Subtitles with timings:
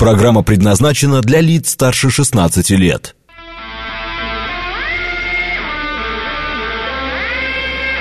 [0.00, 3.14] Программа предназначена для лиц старше 16 лет.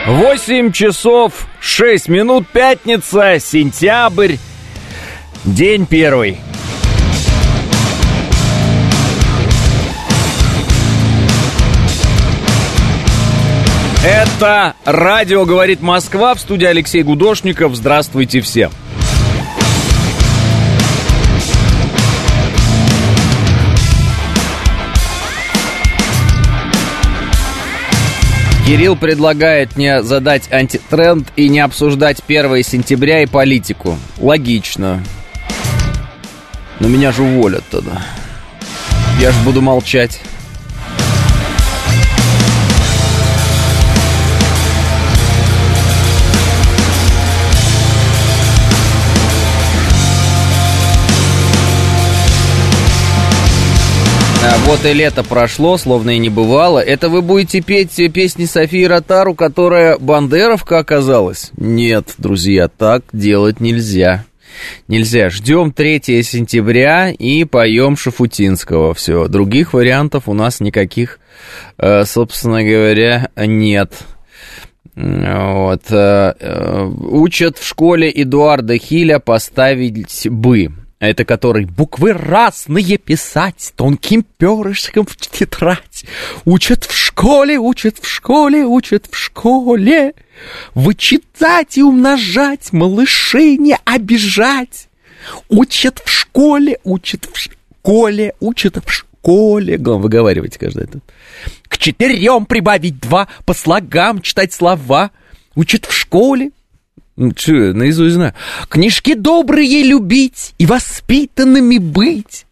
[0.07, 4.37] Восемь часов шесть минут, пятница, сентябрь,
[5.43, 6.37] день первый.
[14.05, 17.75] Это радио «Говорит Москва» в студии Алексей Гудошников.
[17.75, 18.71] Здравствуйте всем.
[28.69, 33.97] Кирилл предлагает мне задать антитренд и не обсуждать 1 сентября и политику.
[34.19, 35.03] Логично.
[36.79, 38.03] Но меня же уволят тогда.
[39.19, 40.21] Я же буду молчать.
[54.69, 56.77] Вот и лето прошло, словно и не бывало.
[56.77, 61.49] Это вы будете петь песни Софии Ротару, которая бандеровка оказалась?
[61.57, 64.25] Нет, друзья, так делать нельзя.
[64.87, 65.31] Нельзя.
[65.31, 68.93] Ждем 3 сентября и поем Шафутинского.
[68.93, 69.27] Все.
[69.27, 71.19] Других вариантов у нас никаких,
[71.79, 73.91] э, собственно говоря, нет.
[74.95, 75.81] Вот.
[75.89, 80.69] Э, э, учат в школе Эдуарда Хиля поставить бы.
[80.99, 86.03] Это который буквы разные писать тонким перышком в тетрадь.
[86.43, 90.13] Учат в школе, учат в школе, учат в школе.
[90.75, 94.89] Вычитать и умножать, малышей не обижать.
[95.47, 99.77] Учат в школе, учат в школе, учат в школе.
[99.77, 101.03] Главное, выговаривайте каждый этот.
[101.69, 105.11] К четырем прибавить два, по слогам читать слова.
[105.55, 106.51] Учат в школе,
[107.35, 108.33] что, наизусть знаю.
[108.69, 112.45] Книжки добрые любить и воспитанными быть.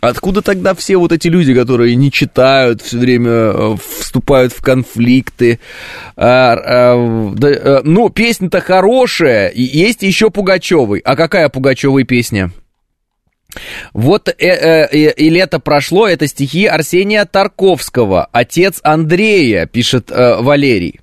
[0.00, 5.60] Откуда тогда все вот эти люди, которые не читают, все время э, вступают в конфликты?
[6.16, 11.00] А, а, да, а, ну, песня-то хорошая, и есть еще Пугачевый.
[11.00, 12.50] А какая Пугачевая песня?
[13.92, 21.00] Вот э, э, и лето прошло, это стихи Арсения Тарковского, отец Андрея, пишет э, Валерий.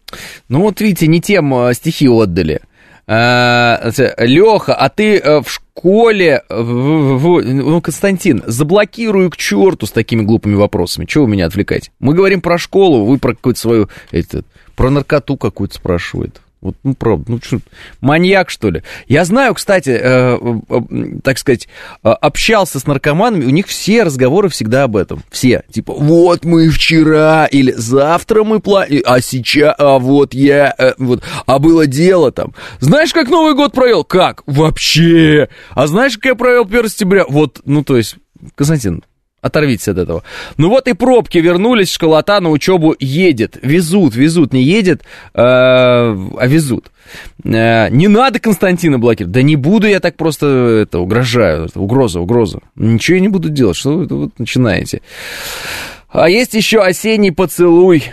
[0.49, 2.61] Ну вот видите, не тем э, стихи отдали.
[3.07, 10.55] Э, Леха, а ты э, в школе, ну, Константин, заблокирую к черту с такими глупыми
[10.55, 11.05] вопросами.
[11.05, 11.91] Чего вы меня отвлекаете?
[11.99, 14.43] Мы говорим про школу, вы про какую-то свою, это,
[14.75, 16.41] про наркоту какую-то спрашивает.
[16.61, 17.59] Вот, ну, правда, ну что,
[18.01, 18.83] маньяк, что ли?
[19.07, 20.37] Я знаю, кстати, э,
[20.69, 21.67] э, так сказать,
[22.03, 25.23] э, общался с наркоманами, у них все разговоры всегда об этом.
[25.31, 25.63] Все.
[25.71, 31.23] Типа, вот мы вчера, или завтра мы платим, а сейчас, а вот я, э, вот,
[31.47, 32.53] а было дело там.
[32.79, 34.03] Знаешь, как Новый год провел?
[34.03, 34.43] Как?
[34.45, 35.49] Вообще.
[35.71, 37.25] А знаешь, как я провел 1 сентября?
[37.27, 38.17] Вот, ну, то есть,
[38.53, 39.03] Константин,
[39.41, 40.23] Оторвитесь от этого.
[40.57, 43.57] Ну вот и пробки вернулись, школота на учебу едет.
[43.63, 45.01] Везут, везут, не едет,
[45.33, 46.91] э, а везут.
[47.43, 49.33] Э, не надо Константина блокировать.
[49.33, 50.45] Да не буду я так просто
[50.83, 51.69] это угрожаю.
[51.73, 52.59] Угроза, угроза.
[52.75, 53.77] Ничего я не буду делать.
[53.77, 55.01] Что вы вот начинаете?
[56.09, 58.03] А есть еще осенний поцелуй.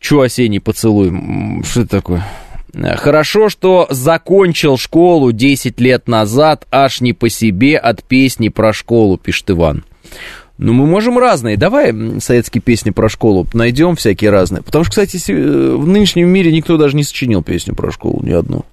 [0.00, 1.12] Че осенний поцелуй?
[1.64, 2.26] Что это такое?
[2.96, 9.18] Хорошо, что закончил школу 10 лет назад, аж не по себе от песни про школу,
[9.18, 9.84] пишет Иван.
[10.62, 11.56] Ну, мы можем разные.
[11.56, 14.62] Давай советские песни про школу найдем всякие разные.
[14.62, 18.30] Потому что, кстати, э, в нынешнем мире никто даже не сочинил песню про школу, ни
[18.30, 18.64] одну.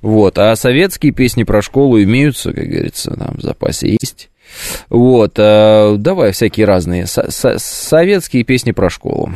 [0.00, 0.36] Вот.
[0.38, 4.30] А советские песни про школу имеются, как говорится, там в запасе есть.
[4.90, 5.34] Вот.
[5.38, 7.06] А, давай всякие разные.
[7.06, 9.30] Со -со Советские песни про школу.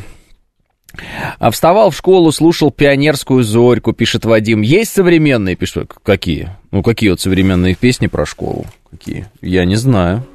[1.39, 4.63] А вставал в школу, слушал пионерскую зорьку, пишет Вадим.
[4.63, 5.93] Есть современные, пишет.
[6.03, 6.49] Какие?
[6.73, 8.67] Ну, какие вот современные песни про школу?
[8.91, 9.29] Какие?
[9.41, 10.27] Я не знаю.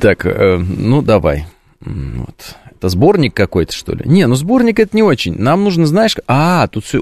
[0.00, 1.46] Так, э, ну давай.
[1.80, 2.56] Вот.
[2.70, 4.02] Это сборник какой-то, что ли?
[4.04, 5.36] Не, ну сборник это не очень.
[5.36, 6.16] Нам нужно, знаешь...
[6.26, 7.00] А, тут все...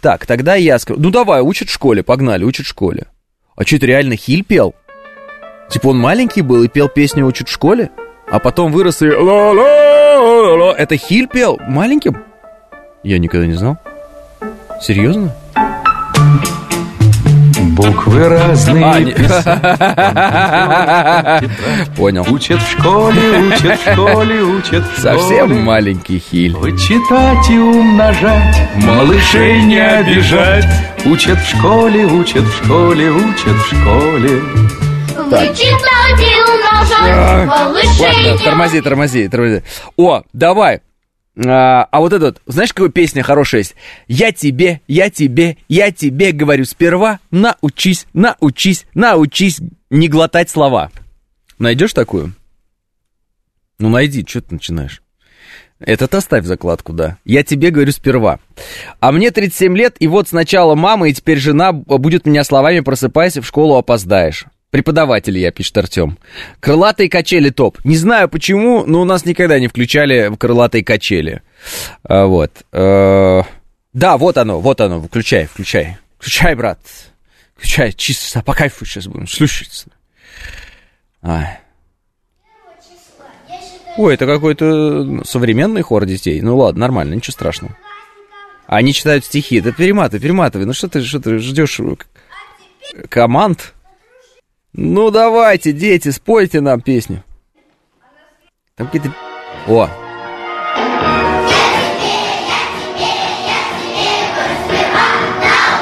[0.00, 1.00] Так, тогда я скажу...
[1.00, 3.06] Ну давай, учат в школе, погнали, учат в школе.
[3.56, 4.74] А что, это реально Хиль пел?
[5.68, 7.90] Типа он маленький был и пел песню «Учат в школе»?
[8.30, 9.06] А потом вырос и...
[9.06, 12.16] Это Хиль пел маленьким?
[13.02, 13.78] Я никогда не знал.
[14.80, 15.34] Серьезно?
[17.78, 19.14] Буквы разные
[20.10, 21.40] А,
[21.96, 22.26] Понял.
[22.28, 26.56] Учат в школе, учат в школе, учат в школе Совсем маленький Хиль.
[26.56, 30.66] Вычитать и умножать, малышей не обижать
[31.04, 34.42] Учат в школе, учат в школе, учат в школе
[35.30, 39.62] Вычитать и умножать, малышей Ладно, не тормози, тормози, тормози.
[39.96, 40.80] О, давай.
[41.46, 43.76] А, а вот этот, знаешь, какая песня хорошая есть?
[44.08, 50.90] Я тебе, я тебе, я тебе говорю сперва, научись, научись, научись не глотать слова.
[51.58, 52.34] Найдешь такую?
[53.78, 55.02] Ну, найди, что ты начинаешь?
[55.78, 57.18] Этот оставь закладку, да.
[57.24, 58.40] Я тебе говорю сперва.
[58.98, 63.42] А мне 37 лет, и вот сначала мама, и теперь жена будет меня словами «просыпайся,
[63.42, 64.46] в школу опоздаешь».
[64.70, 66.18] Преподаватель я, пишет Артем.
[66.60, 67.82] Крылатые качели топ.
[67.84, 71.42] Не знаю почему, но у нас никогда не включали в крылатые качели.
[72.02, 72.52] А, вот.
[72.72, 73.44] А,
[73.94, 75.00] да, вот оно, вот оно.
[75.00, 75.96] Включай, включай.
[76.18, 76.78] Включай, брат.
[77.56, 79.88] Включай, чисто по кайфу сейчас будем слушаться.
[81.22, 81.58] А.
[83.96, 86.42] Ой, это какой-то современный хор детей.
[86.42, 87.74] Ну ладно, нормально, ничего страшного.
[88.66, 89.62] Они читают стихи.
[89.62, 90.66] Да перематывай, перематывай.
[90.66, 91.80] Ну что ты, что ты ждешь
[93.08, 93.74] команд?
[94.72, 97.24] Ну давайте, дети, спойте нам песню.
[98.76, 99.14] Там какие-то...
[99.66, 99.88] О,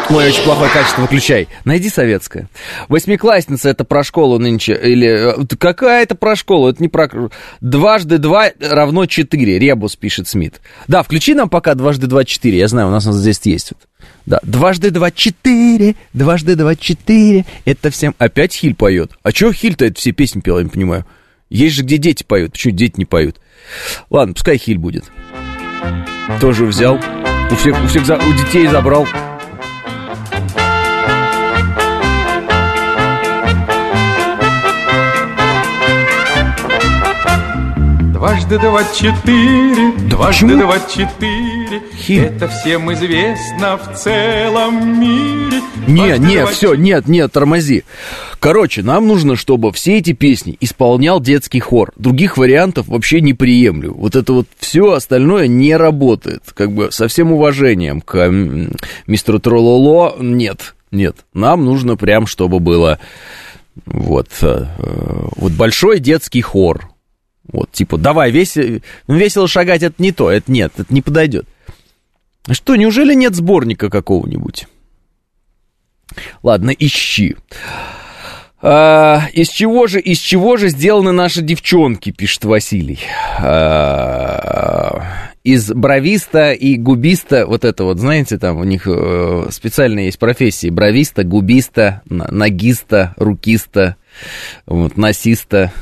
[0.09, 1.49] Ой, очень плохое качество, выключай.
[1.65, 2.49] Найди советское.
[2.89, 4.75] Восьмиклассница, это про школу нынче.
[4.75, 6.69] Или э, какая это про школу?
[6.69, 7.11] Это не про...
[7.61, 9.59] Дважды два равно четыре.
[9.59, 10.61] Ребус, пишет Смит.
[10.87, 12.59] Да, включи нам пока дважды два четыре.
[12.59, 13.73] Я знаю, у нас здесь есть.
[14.27, 17.45] Да, дважды два четыре, дважды два четыре.
[17.65, 18.15] Это всем...
[18.19, 19.13] Опять Хиль поет.
[19.23, 21.07] А чего Хиль-то это все песни пел, я не понимаю.
[21.49, 22.53] Есть же, где дети поют.
[22.53, 23.37] Почему дети не поют?
[24.11, 25.05] Ладно, пускай Хиль будет.
[26.41, 27.01] Тоже взял.
[27.51, 29.07] У всех, у всех, у детей забрал.
[38.17, 41.83] Дважды два четыре, дважды два четыре.
[41.95, 42.25] Хим.
[42.25, 45.61] Это всем известно в целом мире.
[45.87, 47.85] Не, не, все, нет, нет, тормози.
[48.41, 51.93] Короче, нам нужно, чтобы все эти песни исполнял детский хор.
[51.97, 53.93] Других вариантов вообще не приемлю.
[53.93, 56.43] Вот это вот все остальное не работает.
[56.55, 58.31] Как бы со всем уважением к
[59.07, 61.17] мистеру Трололо, нет, нет.
[61.35, 62.99] Нам нужно прям, чтобы было
[63.85, 64.65] вот, э,
[65.37, 66.96] вот большой детский хор
[67.53, 71.47] вот, типа, давай, весело, весело шагать, это не то, это нет, это не подойдет.
[72.47, 74.67] А что, неужели нет сборника какого-нибудь?
[76.43, 77.37] Ладно, ищи.
[78.63, 83.01] А, из чего же, из чего же сделаны наши девчонки, пишет Василий.
[83.39, 85.03] А,
[85.45, 90.71] из бровиста и губиста, вот это вот, знаете, там у них э, есть профессии.
[90.71, 93.95] Бровиста, губиста, ногиста, рукиста,
[94.67, 95.73] вот, насиста.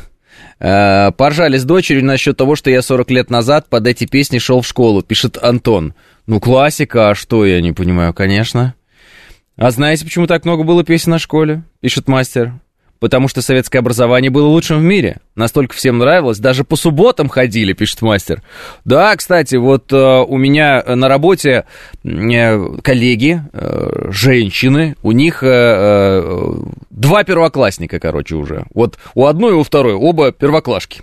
[0.67, 4.63] Э, поржали с дочерью насчет того, что я 40 лет назад под эти песни шел
[4.63, 5.93] в школу, пишет Антон.
[6.27, 8.75] Ну, классика, а что, я не понимаю, конечно.
[9.59, 11.65] А знаете, почему так много было песен на школе?
[11.83, 12.55] Пишет мастер
[13.05, 15.19] потому что советское образование было лучшим в мире.
[15.37, 18.43] Настолько всем нравилось, даже по субботам ходили, пишет мастер.
[18.87, 19.97] Да, кстати, вот э,
[20.27, 21.67] у меня на работе
[22.03, 26.55] э, коллеги, э, женщины, у них э, э,
[26.89, 28.65] два первоклассника, короче, уже.
[28.73, 31.03] Вот у одной и у второй оба первоклашки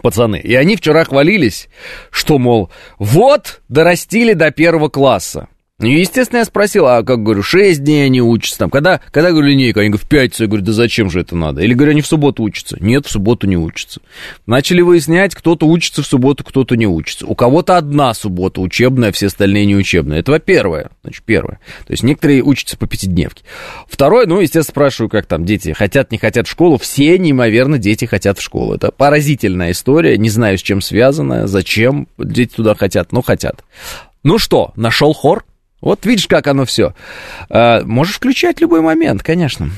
[0.00, 0.36] пацаны.
[0.36, 1.68] И они вчера хвалились,
[2.10, 5.48] что, мол, вот, дорастили до первого класса.
[5.80, 9.48] Ну, естественно, я спросил, а как, говорю, 6 дней они учатся там, когда, когда, говорю,
[9.48, 9.80] линейка?
[9.80, 10.44] Они говорят, в пятницу.
[10.44, 11.62] Я говорю, да зачем же это надо?
[11.62, 12.76] Или, говорю, они в субботу учатся?
[12.78, 14.00] Нет, в субботу не учатся.
[14.46, 17.26] Начали выяснять, кто-то учится в субботу, кто-то не учится.
[17.26, 20.20] У кого-то одна суббота учебная, все остальные не учебные.
[20.20, 21.58] Это первое, значит, первое.
[21.88, 23.42] То есть некоторые учатся по пятидневке.
[23.88, 26.78] Второе, ну, естественно, спрашиваю, как там дети хотят, не хотят в школу.
[26.78, 28.74] Все неимоверно дети хотят в школу.
[28.74, 33.64] Это поразительная история, не знаю, с чем связана, зачем дети туда хотят, но хотят.
[34.22, 35.44] Ну что, нашел хор?
[35.84, 36.94] Вот видишь, как оно все.
[37.50, 39.68] А, можешь включать любой момент, конечно.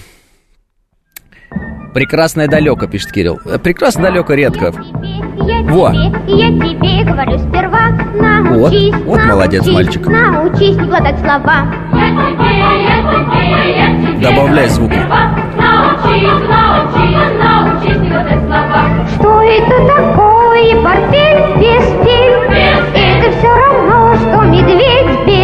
[1.94, 3.40] Прекрасное далеко, пишет Кирилл.
[3.64, 4.70] Прекрасно далеко редко.
[4.70, 5.90] Во.
[5.90, 10.06] Я тебе говорю сперва, научись, вот, вот молодец мальчик.
[10.06, 11.74] Научись не глотать слова.
[14.22, 14.92] Добавляй звук.
[19.14, 20.82] Что это такое?
[20.84, 22.36] Портфель без стиль.
[22.94, 25.35] Это все равно, что медведь без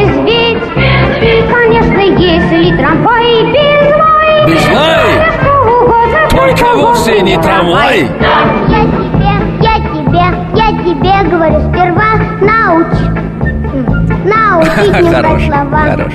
[7.42, 7.98] трамвай.
[8.68, 13.06] Я тебе, я тебе, я тебе говорю сперва научи.
[14.24, 15.80] Научись не брать слова.
[15.80, 16.12] Хорош.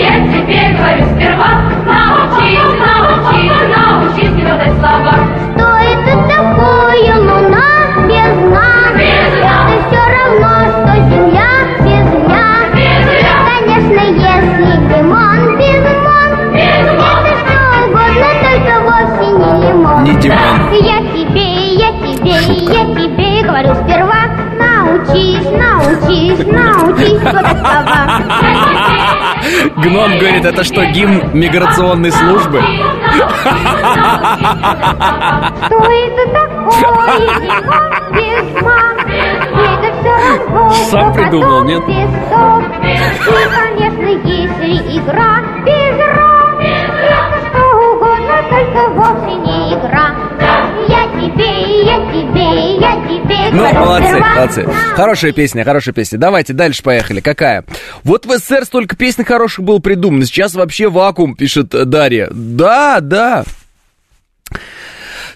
[0.00, 1.50] Я тебе говорю сперва
[1.86, 5.14] научись, научись, научись не брать слова.
[5.54, 7.70] Что это такое луна
[8.06, 8.70] без дна?
[8.96, 10.89] Это все равно, что
[26.10, 27.20] научись, научись.
[29.76, 32.60] Гном говорит, это что, гимн миграционной службы?
[35.66, 36.70] Что это такое?
[40.90, 41.82] Сам придумал, нет?
[41.88, 41.92] И,
[43.54, 46.58] конечно, если игра без ран,
[47.46, 47.60] что
[47.92, 50.06] угодно, только вовсе не игра.
[53.52, 54.68] Ну, молодцы, молодцы.
[54.94, 56.18] Хорошая песня, хорошая песня.
[56.18, 57.20] Давайте дальше поехали.
[57.20, 57.64] Какая?
[58.04, 60.24] Вот в СССР столько песен хороших было придумано.
[60.24, 62.28] Сейчас вообще вакуум, пишет Дарья.
[62.30, 63.44] Да, да.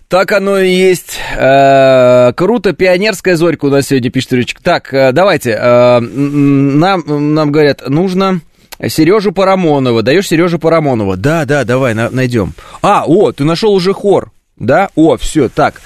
[0.08, 1.18] Так оно и есть.
[1.36, 4.62] Э, круто, пионерская зорька у нас сегодня пишет Рючка.
[4.62, 5.58] Так, э, давайте.
[5.60, 8.40] Э, нам, нам говорят, нужно
[8.86, 10.02] Сережу Парамонова.
[10.02, 11.16] Даешь Сережу Парамонова.
[11.16, 12.52] Да, да, давай, на, найдем.
[12.82, 14.30] А, о, ты нашел уже хор.
[14.56, 14.90] Да?
[14.94, 15.80] О, все, так.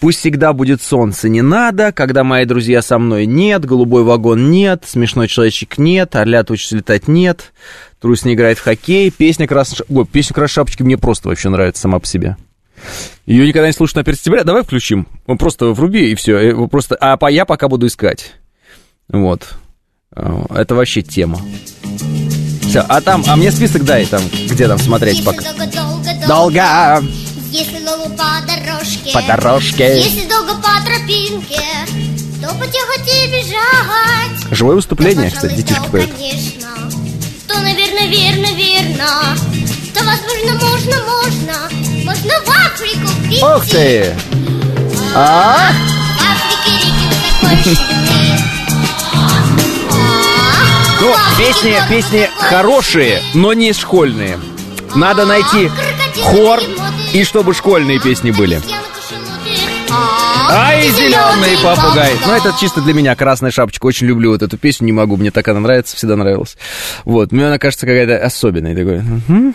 [0.00, 1.92] Пусть всегда будет солнце, не надо.
[1.92, 3.64] Когда мои друзья со мной нет.
[3.64, 4.84] Голубой вагон нет.
[4.86, 6.14] Смешной человечек нет.
[6.14, 7.52] Орлят учится летать нет.
[8.00, 9.10] Трусь не играет в хоккей.
[9.10, 9.84] Песня красной...
[9.88, 12.36] Ой, песня красной шапочки мне просто вообще нравится сама по себе.
[13.26, 14.44] Ее никогда не слушают на 1 сентября.
[14.44, 15.06] Давай включим.
[15.38, 16.66] Просто вруби и все.
[16.68, 16.96] Просто...
[16.96, 18.34] А я пока буду искать.
[19.08, 19.54] Вот.
[20.14, 21.40] Э, это вообще тема.
[22.62, 25.42] Все, а там, а мне список дай там, где там смотреть пока.
[26.26, 27.02] Долго,
[27.52, 29.12] Если долго по дорожке.
[29.12, 30.00] По дорожке.
[30.00, 31.60] Если долго по тропинке,
[32.40, 34.50] то потихо тебе бежать.
[34.50, 36.10] Живое выступление, то, кстати, детишки поют.
[36.12, 36.68] Конечно,
[37.46, 39.36] то, наверное, верно, верно.
[39.92, 41.68] То, возможно, можно, можно.
[42.06, 43.44] Можно в Африку прийти.
[43.44, 44.16] Ух ты!
[45.14, 45.72] А?
[46.16, 47.06] В Африке реки
[47.42, 47.78] такой
[51.02, 54.40] ну, песни, песни хорошие, но не школьные.
[54.94, 55.70] Надо найти
[56.22, 56.60] хор,
[57.14, 58.60] и чтобы школьные песни были.
[60.54, 62.12] Ай, зеленый попугай.
[62.26, 63.86] Ну, это чисто для меня, красная шапочка.
[63.86, 65.16] Очень люблю вот эту песню, не могу.
[65.16, 66.56] Мне так она нравится, всегда нравилась.
[67.04, 68.74] Вот, мне она кажется какая-то особенная.
[68.74, 69.02] Такой.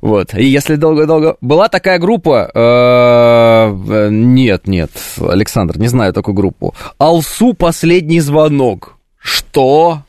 [0.00, 0.34] Вот.
[0.34, 1.36] И если долго-долго...
[1.40, 2.50] Была такая группа...
[2.54, 4.90] Э, нет, нет,
[5.20, 6.74] Александр, не знаю такую группу.
[6.98, 8.96] Алсу «Последний звонок».
[9.18, 10.02] Что?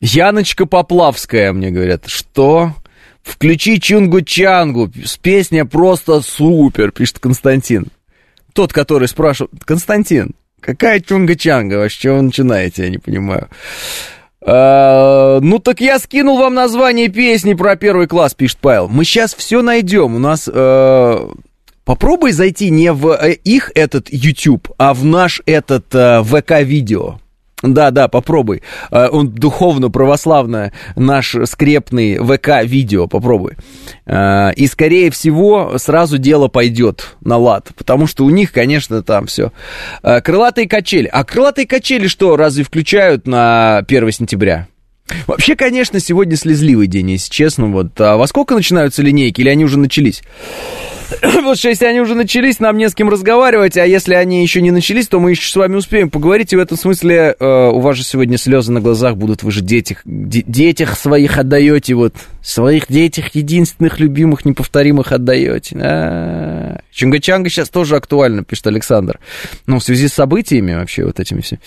[0.00, 2.06] Яночка Поплавская, мне говорят.
[2.06, 2.72] Что?
[3.22, 4.90] Включи Чунгу-Чангу.
[5.22, 7.86] Песня просто супер, пишет Константин.
[8.52, 11.78] Тот, который спрашивает, Константин, какая Чунга-Чанга?
[11.78, 13.48] Вообще, вы начинаете, я не понимаю.
[14.44, 18.88] А, ну так я скинул вам название песни про первый класс, пишет Павел.
[18.88, 20.16] Мы сейчас все найдем.
[20.16, 20.50] У нас...
[20.52, 21.30] А,
[21.84, 27.20] попробуй зайти не в э, их этот YouTube, а в наш этот а, ВК-видео.
[27.62, 28.62] Да, да, попробуй.
[28.90, 33.52] А, он духовно православно наш скрепный ВК-видео, попробуй.
[34.04, 39.26] А, и, скорее всего, сразу дело пойдет на лад, потому что у них, конечно, там
[39.26, 39.52] все.
[40.02, 41.06] А, крылатые качели.
[41.06, 44.66] А крылатые качели что, разве включают на 1 сентября?
[45.26, 47.66] Вообще, конечно, сегодня слезливый день, если честно.
[47.66, 48.00] Вот.
[48.00, 50.22] А во сколько начинаются линейки, или они уже начались?
[51.20, 54.62] Потому что если они уже начались, нам не с кем разговаривать, а если они еще
[54.62, 56.52] не начались, то мы еще с вами успеем поговорить.
[56.52, 59.42] И в этом смысле э, у вас же сегодня слезы на глазах будут.
[59.42, 62.14] Вы же детях, детях своих отдаете, вот.
[62.42, 65.76] Своих детях единственных, любимых, неповторимых отдаете.
[65.76, 66.80] А-а-а.
[66.92, 69.18] Чунга-чанга сейчас тоже актуально, пишет Александр.
[69.66, 71.58] Ну, в связи с событиями вообще вот этими все.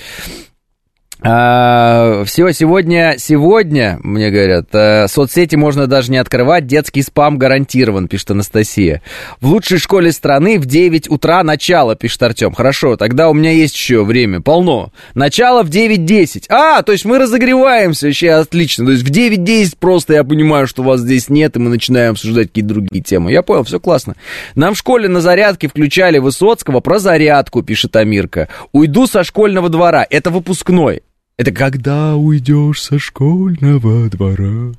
[1.28, 8.08] А, все, сегодня, сегодня, мне говорят, а, соцсети можно даже не открывать, детский спам гарантирован,
[8.08, 9.02] пишет Анастасия.
[9.42, 12.54] В лучшей школе страны в 9 утра начало, пишет Артем.
[12.54, 14.92] Хорошо, тогда у меня есть еще время, полно.
[15.16, 16.46] Начало в 9.10.
[16.50, 18.86] А, то есть мы разогреваемся, вообще отлично.
[18.86, 22.50] То есть в 9.10 просто я понимаю, что вас здесь нет, и мы начинаем обсуждать
[22.50, 23.32] какие-то другие темы.
[23.32, 24.16] Я понял, все классно.
[24.54, 28.48] Нам в школе на зарядке включали Высоцкого про зарядку, пишет Амирка.
[28.74, 30.06] Уйду со школьного двора.
[30.08, 31.02] Это выпускной.
[31.38, 34.74] Это когда уйдешь со школьного двора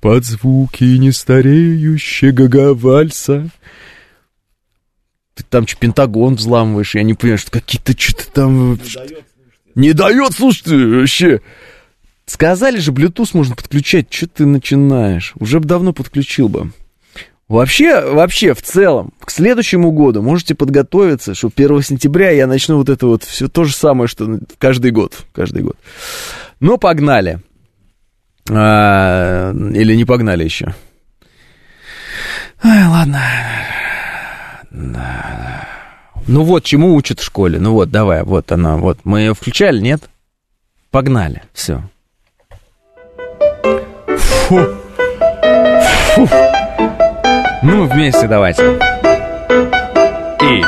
[0.00, 3.48] Под звуки нестареющего вальса.
[5.34, 8.72] Ты там что, Пентагон взламываешь, я не понимаю, что какие-то что-то там...
[8.74, 9.24] Не дает,
[9.74, 11.40] не дает, слушай, вообще.
[12.26, 15.32] Сказали же, Bluetooth можно подключать, что ты начинаешь?
[15.40, 16.70] Уже бы давно подключил бы.
[17.48, 22.88] Вообще, вообще, в целом, к следующему году можете подготовиться, что 1 сентября я начну вот
[22.88, 25.76] это вот все то же самое, что каждый год, каждый год.
[26.60, 27.40] Но погнали.
[28.50, 30.74] А, или не погнали еще.
[32.62, 33.20] Ай, ладно.
[36.26, 37.58] Ну вот, чему учат в школе.
[37.60, 39.00] Ну вот, давай, вот она, вот.
[39.04, 40.08] Мы ее включали, нет?
[40.90, 41.82] Погнали, все.
[44.16, 44.66] Фу.
[46.14, 46.28] Фу.
[47.66, 48.62] Ну, вместе давайте.
[50.42, 50.62] И...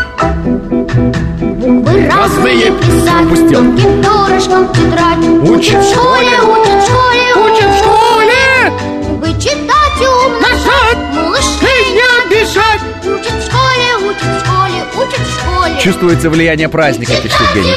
[1.61, 3.61] Буквы разные писать, Пустил.
[4.01, 5.19] дурочкам тетрадь.
[5.47, 8.73] Учат в школе, учат в школе, учат в школе.
[9.19, 12.81] Вычитать и умножать, малышей не обижать.
[13.05, 15.81] Учат в школе, учат в школе, учат в школе.
[15.83, 17.77] Чувствуется влияние праздника, пишет Евгений.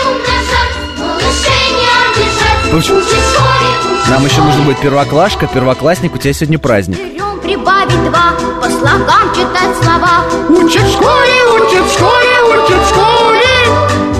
[4.07, 7.18] Нам еще нужно будет первоклашка, первоклассник, у тебя сегодня праздник.
[7.49, 10.23] Прибавить два, по слогам читать слова.
[10.49, 13.55] Учат в школе, учат в школе, учат в школе.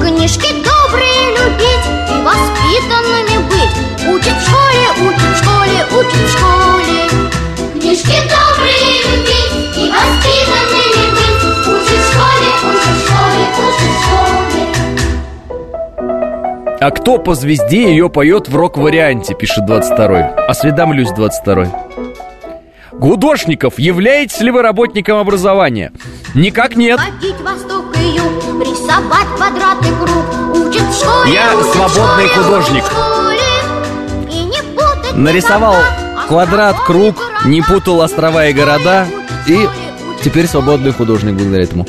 [0.01, 3.73] Книжки добрые любить и воспитанными быть.
[4.09, 7.01] Учат в школе, учат в школе, учат в школе.
[7.73, 11.41] Книжки добрые любить и воспитанными быть.
[11.67, 14.63] Учат в школе, учат в школе, учат в школе.
[16.81, 20.47] А кто по звезде ее поет в рок-варианте, пишет 22-й.
[20.47, 21.88] Осведомлюсь, 22-й.
[22.99, 25.93] Гудошников, являетесь ли вы работником образования?
[26.35, 26.99] Никак нет.
[27.21, 27.37] Юг,
[30.01, 30.25] круг.
[30.93, 32.83] Школе, Я свободный школе, художник.
[32.83, 33.39] школе.
[35.13, 37.15] Нарисовал никогда квадрат, круг,
[37.45, 39.07] не путал острова и города.
[39.47, 39.67] И
[40.21, 41.83] теперь свободный художник благодаря этому.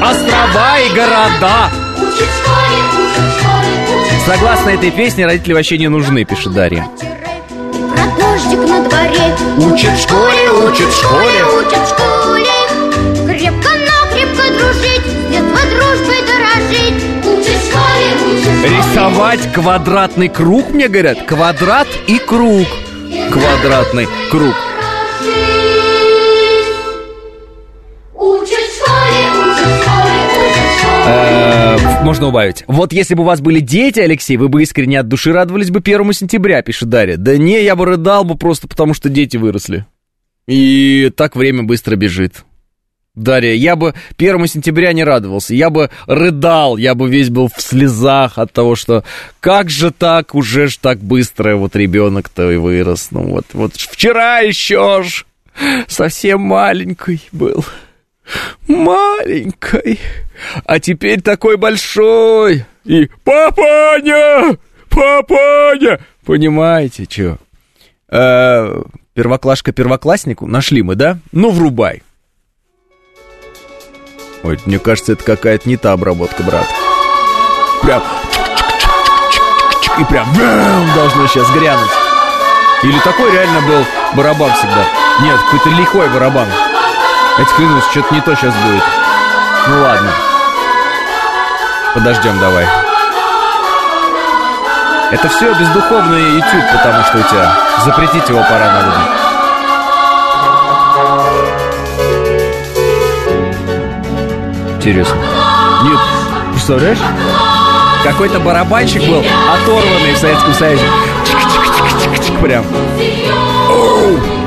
[0.00, 1.70] Острова и города.
[4.24, 6.88] Согласно этой песне, родители вообще не нужны, пишет Дарья.
[7.96, 11.44] Про дождик на дворе Учат в школе, учат в школе.
[11.58, 12.56] Учат в школе
[13.26, 20.70] Крепко-накрепко дружить С детства дружбой дорожить Учат в школе, учат в школе Рисовать квадратный круг,
[20.70, 21.22] мне говорят.
[21.26, 22.66] Квадрат и круг.
[23.32, 24.54] Квадратный круг.
[32.06, 32.62] Можно убавить.
[32.68, 35.80] Вот если бы у вас были дети, Алексей, вы бы искренне от души радовались бы
[35.80, 37.16] первому сентября, пишет Дарья.
[37.16, 39.86] Да не, я бы рыдал бы просто потому, что дети выросли.
[40.46, 42.44] И так время быстро бежит.
[43.16, 47.60] Дарья, я бы 1 сентября не радовался, я бы рыдал, я бы весь был в
[47.60, 49.04] слезах от того, что
[49.40, 53.08] как же так, уже ж так быстро вот ребенок-то и вырос.
[53.10, 55.24] Ну вот, вот вчера еще ж
[55.88, 57.64] совсем маленький был.
[58.66, 60.00] Маленький.
[60.64, 62.64] А теперь такой большой.
[62.84, 64.58] И папаня!
[64.88, 66.00] Папаня!
[66.24, 67.38] Понимаете, что?
[68.08, 68.82] Э,
[69.14, 71.18] первоклашка первокласснику нашли мы, да?
[71.32, 72.02] Ну, врубай.
[74.42, 76.66] Ой, мне кажется, это какая-то не та обработка, брат.
[77.82, 78.02] Прям...
[79.98, 80.28] И прям
[80.94, 81.90] должно сейчас грянуть.
[82.82, 83.84] Или такой реально был
[84.14, 84.86] барабан всегда.
[85.22, 86.46] Нет, какой-то лихой барабан.
[87.36, 88.82] Тебе клянусь, что-то не то сейчас будет.
[89.68, 90.10] Ну ладно.
[91.94, 92.66] Подождем давай.
[95.10, 97.52] Это все бездуховный YouTube, потому что у тебя.
[97.84, 99.26] Запретить его пора, наверное.
[104.76, 105.16] Интересно.
[105.84, 106.00] Нет,
[106.52, 106.98] представляешь?
[108.02, 109.22] Какой-то барабанщик был
[109.52, 110.84] оторванный в Советском Союзе.
[111.24, 112.64] Чик-чик-чик-чик-чик Прям.
[113.68, 114.45] Оу!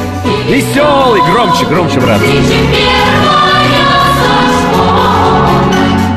[0.50, 1.22] Веселый!
[1.32, 2.20] Громче, громче, брат.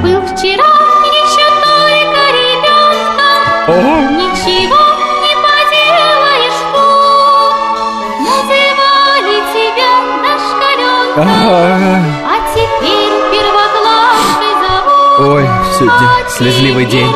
[0.03, 0.73] Был вчера
[1.05, 3.95] еще только ребенком Ого!
[4.16, 4.83] Ничего
[5.21, 7.77] не поделаешь тут
[8.25, 9.92] Называли тебя
[10.23, 15.45] дошкаленком А, А теперь первоклашкой зовут Ой,
[15.79, 17.14] сегодня А слезливый день.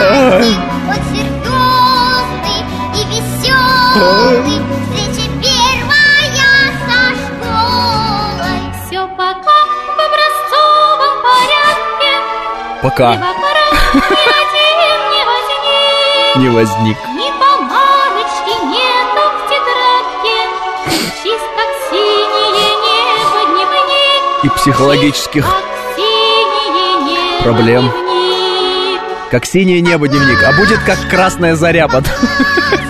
[0.00, 2.60] он серьезный
[2.94, 8.60] и веселый, встреча первая со школой.
[8.86, 9.58] Все пока
[9.96, 12.12] в образцовом порядке,
[12.82, 16.36] Пока вокруг ни один не возник.
[16.36, 16.98] не возник.
[17.16, 20.38] Ни помарочки нету в тетрадке,
[21.22, 24.22] чист как синее небо дневник.
[24.44, 25.44] И психологических,
[27.42, 27.90] проблем.
[29.30, 32.12] Как синее небо дневник, а будет как красная заря потом.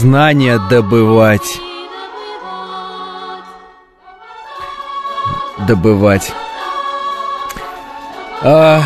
[0.00, 1.60] Знания добывать.
[5.68, 6.32] Добывать.
[8.40, 8.82] А,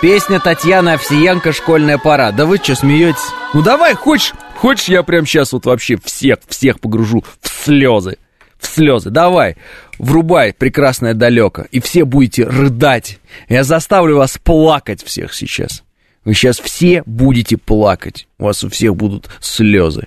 [0.00, 2.30] песня Татьяны Овсиенко «Школьная пора».
[2.30, 3.26] Да вы что, смеетесь?
[3.54, 8.16] Ну давай, хочешь, хочешь я прям сейчас вот вообще всех, всех погружу в слезы.
[8.60, 9.10] В слезы.
[9.10, 9.56] Давай,
[9.98, 11.64] врубай прекрасное далеко.
[11.72, 13.18] И все будете рыдать.
[13.48, 15.82] Я заставлю вас плакать всех сейчас.
[16.24, 18.28] Вы сейчас все будете плакать.
[18.38, 20.06] У вас у всех будут слезы.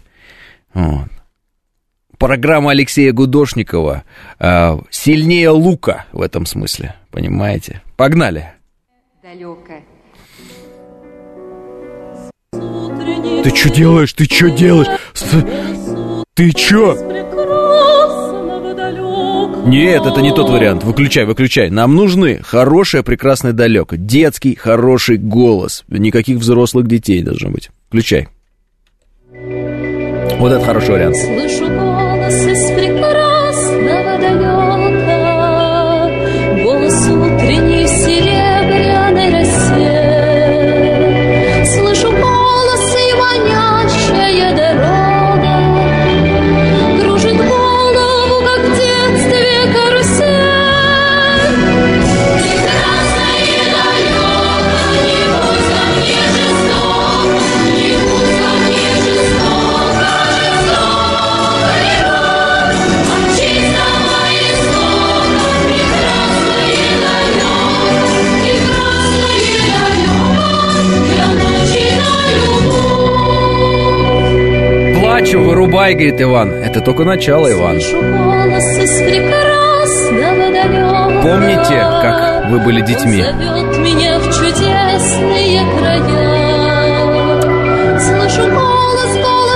[0.74, 1.10] Вот.
[2.18, 4.04] Программа Алексея Гудошникова
[4.40, 6.96] э, сильнее лука в этом смысле.
[7.12, 7.82] Понимаете?
[7.96, 8.52] Погнали.
[9.24, 9.84] Далекая.
[13.44, 14.14] Ты что делаешь?
[14.14, 14.88] Ты что делаешь?
[16.34, 16.98] Ты что?
[19.66, 20.84] Нет, это не тот вариант.
[20.84, 21.70] Выключай, выключай.
[21.70, 23.96] Нам нужны хорошее, прекрасное далеко.
[23.96, 25.86] Детский, хороший голос.
[25.88, 27.70] Никаких взрослых детей должно быть.
[27.88, 28.28] Включай.
[30.39, 31.17] Вот это хороший вариант.
[31.17, 32.71] Слышу голос из
[75.20, 76.54] Дачу вырубай, говорит Иван.
[76.64, 77.76] Это только начало, Иван.
[81.24, 83.26] Помните, как вы были детьми?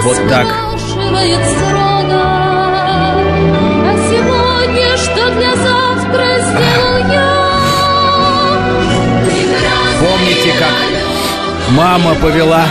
[0.03, 0.47] вот так.
[0.49, 0.73] А?
[10.01, 10.73] Помните, как
[11.69, 12.65] мама повела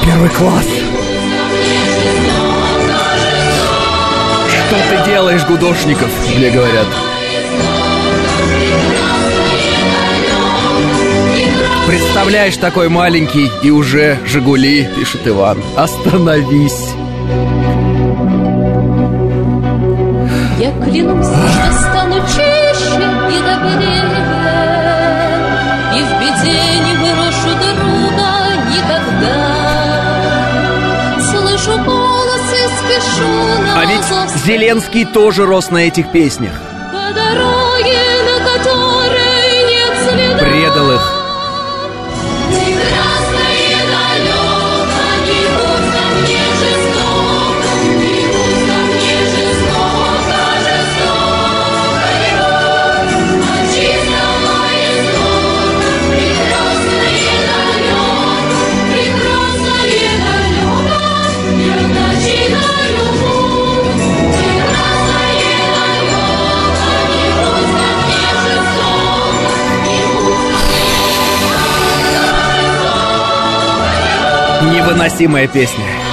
[0.00, 0.77] в первый класс?
[4.68, 6.10] Что ты делаешь, Гудошников?
[6.36, 6.86] Мне говорят.
[11.86, 15.62] Представляешь, такой маленький и уже «Жигули», пишет Иван.
[15.74, 16.87] Остановись.
[34.48, 36.58] Зеленский тоже рос на этих песнях.
[36.90, 37.57] По дороге,
[74.88, 76.07] Невыносимая песня.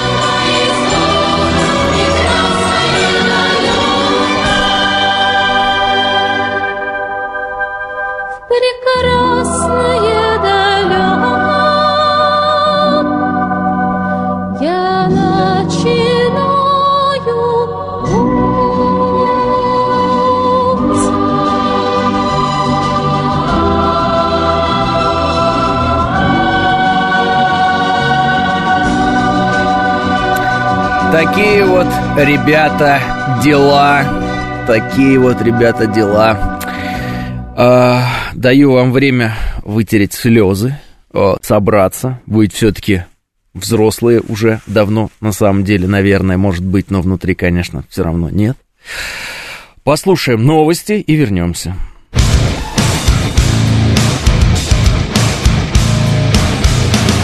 [31.36, 32.98] Такие вот, ребята,
[33.44, 34.64] дела.
[34.66, 36.58] Такие вот, ребята, дела.
[37.54, 40.78] А, даю вам время вытереть слезы,
[41.42, 42.22] собраться.
[42.24, 43.04] Вы все-таки
[43.52, 48.56] взрослые уже давно, на самом деле, наверное, может быть, но внутри, конечно, все равно нет.
[49.84, 51.76] Послушаем новости и вернемся.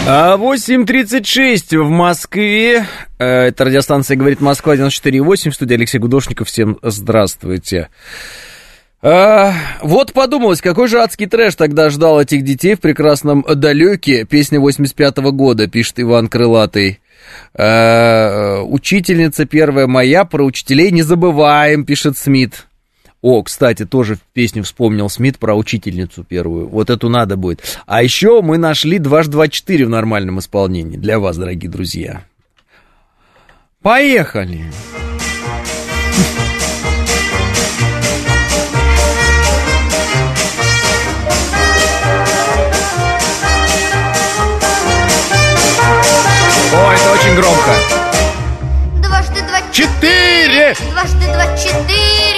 [0.05, 2.85] 8.36 в Москве.
[3.19, 5.49] Э, это радиостанция «Говорит Москва» 94.8.
[5.49, 6.49] В студии Алексей Гудошников.
[6.49, 7.87] Всем здравствуйте.
[9.01, 14.25] А, вот подумалось, какой же адский трэш тогда ждал этих детей в прекрасном «Далеке».
[14.25, 16.99] Песня 85 -го года, пишет Иван Крылатый.
[17.53, 22.67] А, учительница первая моя, про учителей не забываем, пишет Смит.
[23.23, 26.67] О, кстати, тоже песню вспомнил Смит про учительницу первую.
[26.67, 27.79] Вот эту надо будет.
[27.85, 30.97] А еще мы нашли дважды два четыре в нормальном исполнении.
[30.97, 32.25] Для вас, дорогие друзья.
[33.81, 34.65] Поехали!
[46.75, 47.71] О, это очень громко.
[49.01, 50.75] Дважды два четыре.
[50.91, 52.32] Дважды два четыре.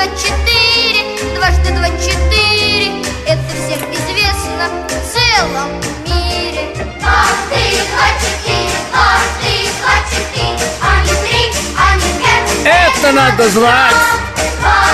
[0.00, 1.02] два, четыре,
[1.34, 5.70] дважды два, четыре Это всем известно в целом
[6.06, 11.42] мире Дважды два, четыре, дважды два, четыре А не три,
[11.76, 13.94] а не пять Это, надо знать!
[14.62, 14.90] А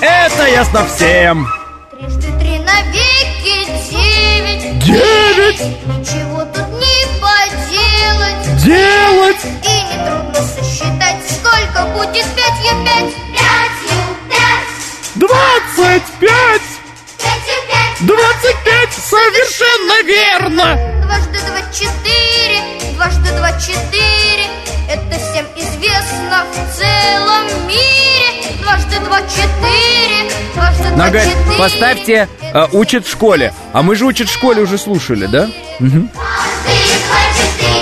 [0.00, 1.48] а это ясно всем!
[1.90, 5.60] Трижды три навеки девять Девять!
[5.86, 9.44] Ничего тут не поделать Делать!
[9.64, 13.14] И нетрудно сосчитать, сколько будет пятью пять.
[13.32, 16.68] Пятью пять, Двадцать пять!
[17.16, 18.06] пятью пять.
[18.06, 18.92] Двадцать пять!
[18.92, 20.78] Совершенно верно!
[21.02, 22.60] Дважды два четыре,
[22.94, 24.44] дважды два четыре.
[24.86, 28.52] Это всем известно в целом мире.
[28.60, 31.58] Дважды два четыре, дважды два говорит, четыре.
[31.58, 33.54] поставьте э, «Учат в школе».
[33.72, 35.48] А мы же «Учат в школе» уже слушали, да?
[35.78, 36.08] Четыре.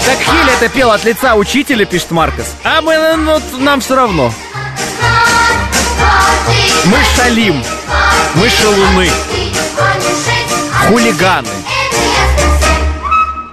[0.07, 2.47] Так Хиль это пел от лица учителя, пишет Маркос.
[2.63, 4.33] А мы, ну, нам все равно.
[6.85, 7.61] Мы шалим,
[8.37, 11.49] мы шалуны, шесть, хулиганы.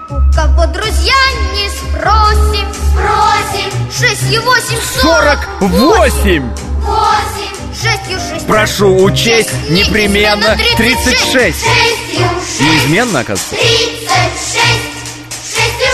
[0.10, 1.16] У кого друзья
[1.54, 3.72] не спросим, спросим.
[3.92, 6.48] Шестью восемь Сорок восемь!
[6.82, 8.46] Восемь, шестью шесть.
[8.46, 11.58] Прошу учесть непременно 36.
[11.58, 12.62] Шестью шесть.
[12.62, 13.56] Неизменно, оказывается.
[13.56, 15.03] Тридцать шесть.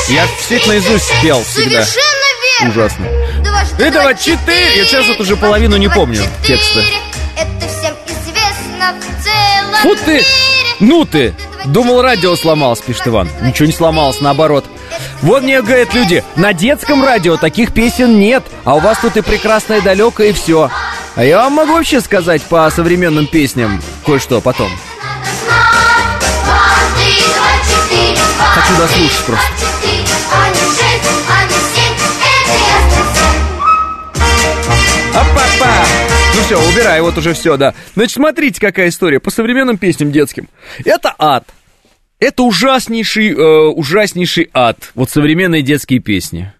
[0.09, 1.49] Я все наизусть тридцать пел шесть.
[1.51, 1.83] всегда.
[1.85, 2.71] Совершенно верно.
[2.71, 3.05] Ужасно.
[3.43, 4.77] Дважды И два четыре.
[4.77, 6.81] Я сейчас вот уже половину не помню текста.
[7.37, 10.13] Это всем известно в целом Фу ты!
[10.13, 10.25] мире.
[10.79, 11.33] Ну ты!
[11.65, 13.29] Думал, радио сломалось, пишет Иван.
[13.41, 14.65] Ничего не сломалось, наоборот.
[15.21, 19.21] Вот мне говорят люди, на детском радио таких песен нет, а у вас тут и
[19.21, 20.71] прекрасное далекое и все.
[21.15, 24.71] А я вам могу вообще сказать по современным песням кое-что потом.
[32.35, 33.35] Это ясно всем.
[35.13, 35.85] Апа-па!
[36.35, 37.73] Ну все, убирай, вот уже все, да.
[37.95, 40.47] Значит, смотрите, какая история по современным песням детским.
[40.85, 41.45] Это ад.
[42.19, 44.91] Это ужаснейший, э, ужаснейший ад.
[44.95, 46.53] Вот современные детские песни.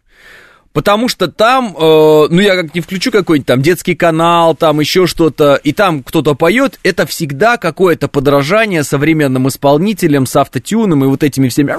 [0.72, 5.08] Потому что там, э, ну я как не включу какой-нибудь там детский канал, там еще
[5.08, 11.24] что-то, и там кто-то поет, это всегда какое-то подражание современным исполнителям с автотюном и вот
[11.24, 11.74] этими всеми...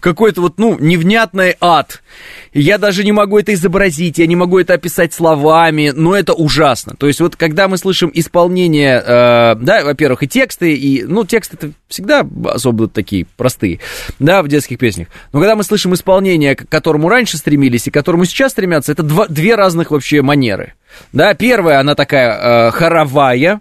[0.00, 2.02] Какой-то вот, ну, невнятный ад.
[2.52, 6.94] Я даже не могу это изобразить, я не могу это описать словами, но это ужасно.
[6.96, 11.56] То есть вот когда мы слышим исполнение, э, да, во-первых, и тексты, и, ну, тексты
[11.56, 13.80] это всегда особо такие простые,
[14.18, 15.08] да, в детских песнях.
[15.32, 19.02] Но когда мы слышим исполнение, к которому раньше стремились и к которому сейчас стремятся, это
[19.02, 20.74] два, две разных вообще манеры.
[21.12, 23.60] Да, первая, она такая э, хоровая,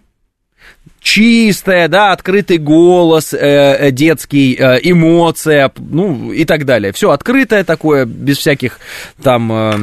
[1.01, 6.93] чистая, да, открытый голос, э, э, детский, э, эмоция, ну и так далее.
[6.93, 8.79] Все открытое такое, без всяких
[9.21, 9.75] там э,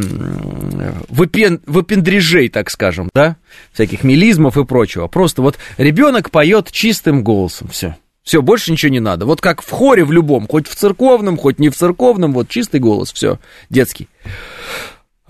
[1.09, 3.37] выпен, выпендрежей, так скажем, да,
[3.73, 5.09] всяких мелизмов и прочего.
[5.09, 7.97] Просто вот ребенок поет чистым голосом, все.
[8.23, 9.25] Все, больше ничего не надо.
[9.25, 12.79] Вот как в хоре в любом, хоть в церковном, хоть не в церковном, вот чистый
[12.79, 13.39] голос, все,
[13.71, 14.07] детский.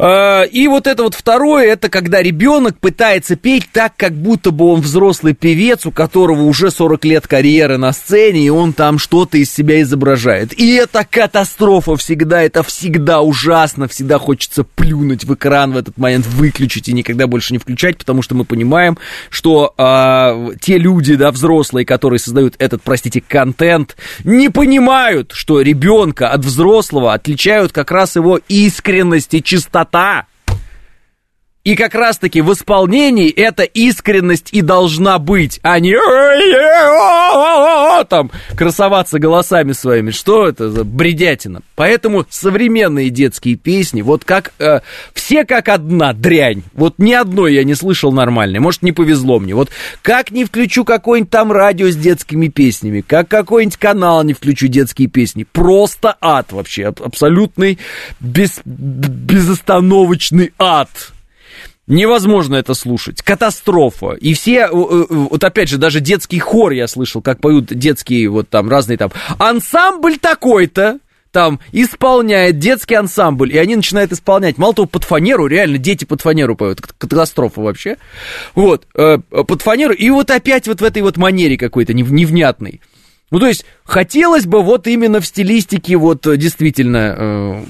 [0.00, 4.66] А, И вот это вот второе, это когда ребенок пытается петь так, как будто бы
[4.66, 9.38] он взрослый певец, у которого уже 40 лет карьеры на сцене, и он там что-то
[9.38, 10.52] из себя изображает.
[10.58, 16.26] И это катастрофа всегда, это всегда ужасно, всегда хочется плюнуть в экран в этот момент,
[16.26, 18.98] выключить и никогда больше не включать, потому что мы понимаем,
[19.30, 26.28] что а, те люди, да, взрослые, которые создают этот, простите, контент, не понимают, что ребенка
[26.28, 29.87] от взрослого отличают как раз его искренность и чистота.
[31.64, 35.94] И как раз-таки в исполнении эта искренность и должна быть, а не
[38.04, 40.10] там красоваться голосами своими.
[40.10, 41.62] Что это за бредятина?
[41.74, 44.80] Поэтому современные детские песни, вот как э,
[45.14, 46.62] все как одна дрянь.
[46.74, 48.58] Вот ни одной я не слышал нормальной.
[48.58, 49.54] Может, не повезло мне.
[49.54, 49.70] Вот
[50.02, 55.08] как не включу какое-нибудь там радио с детскими песнями, как какой-нибудь канал не включу детские
[55.08, 55.44] песни.
[55.50, 56.86] Просто ад вообще.
[56.86, 57.78] аб- Абсолютный
[58.20, 60.88] без, безостановочный ад.
[61.88, 63.22] Невозможно это слушать.
[63.22, 64.12] Катастрофа.
[64.12, 68.28] И все, э, э, вот опять же, даже детский хор я слышал, как поют детские
[68.28, 69.10] вот там разные там.
[69.38, 70.98] Ансамбль такой-то
[71.32, 74.58] там исполняет детский ансамбль, и они начинают исполнять.
[74.58, 76.82] Мало того, под фанеру, реально дети под фанеру поют.
[76.82, 77.96] Катастрофа вообще.
[78.54, 79.94] Вот, э, под фанеру.
[79.94, 82.82] И вот опять вот в этой вот манере какой-то нев- невнятной.
[83.30, 87.62] Ну, то есть, хотелось бы вот именно в стилистике вот действительно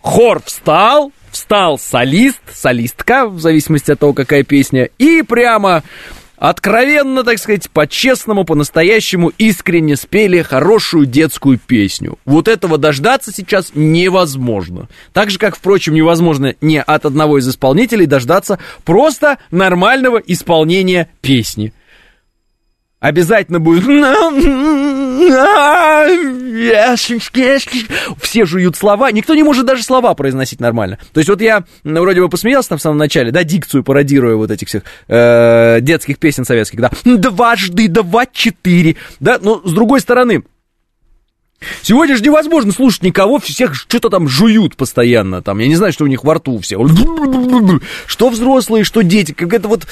[0.00, 5.82] хор встал, встал солист, солистка, в зависимости от того, какая песня, и прямо
[6.36, 12.18] откровенно, так сказать, по-честному, по-настоящему искренне спели хорошую детскую песню.
[12.24, 14.88] Вот этого дождаться сейчас невозможно.
[15.12, 21.72] Так же, как, впрочем, невозможно не от одного из исполнителей дождаться просто нормального исполнения песни.
[22.98, 23.84] Обязательно будет
[28.20, 30.98] Все жуют слова, никто не может даже слова произносить нормально.
[31.12, 34.36] То есть вот я ну, вроде бы посмеялся там в самом начале, да, дикцию пародируя
[34.36, 40.00] вот этих всех э, детских песен советских, да, дважды, два, четыре, да, но с другой
[40.00, 40.42] стороны,
[41.82, 46.04] Сегодня же невозможно слушать никого, всех что-то там жуют постоянно, там, я не знаю, что
[46.04, 46.78] у них во рту все.
[48.06, 49.86] Что взрослые, что дети, как это вот,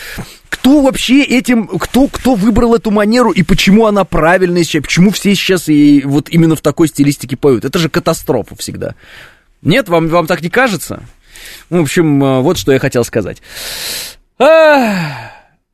[0.61, 5.35] кто вообще этим, кто, кто выбрал эту манеру и почему она правильная сейчас, почему все
[5.35, 8.95] сейчас и вот именно в такой стилистике поют, это же катастрофа всегда.
[9.63, 11.03] Нет, вам, вам так не кажется?
[11.71, 13.41] В общем, э, вот что я хотел сказать.
[14.39, 15.33] Ах.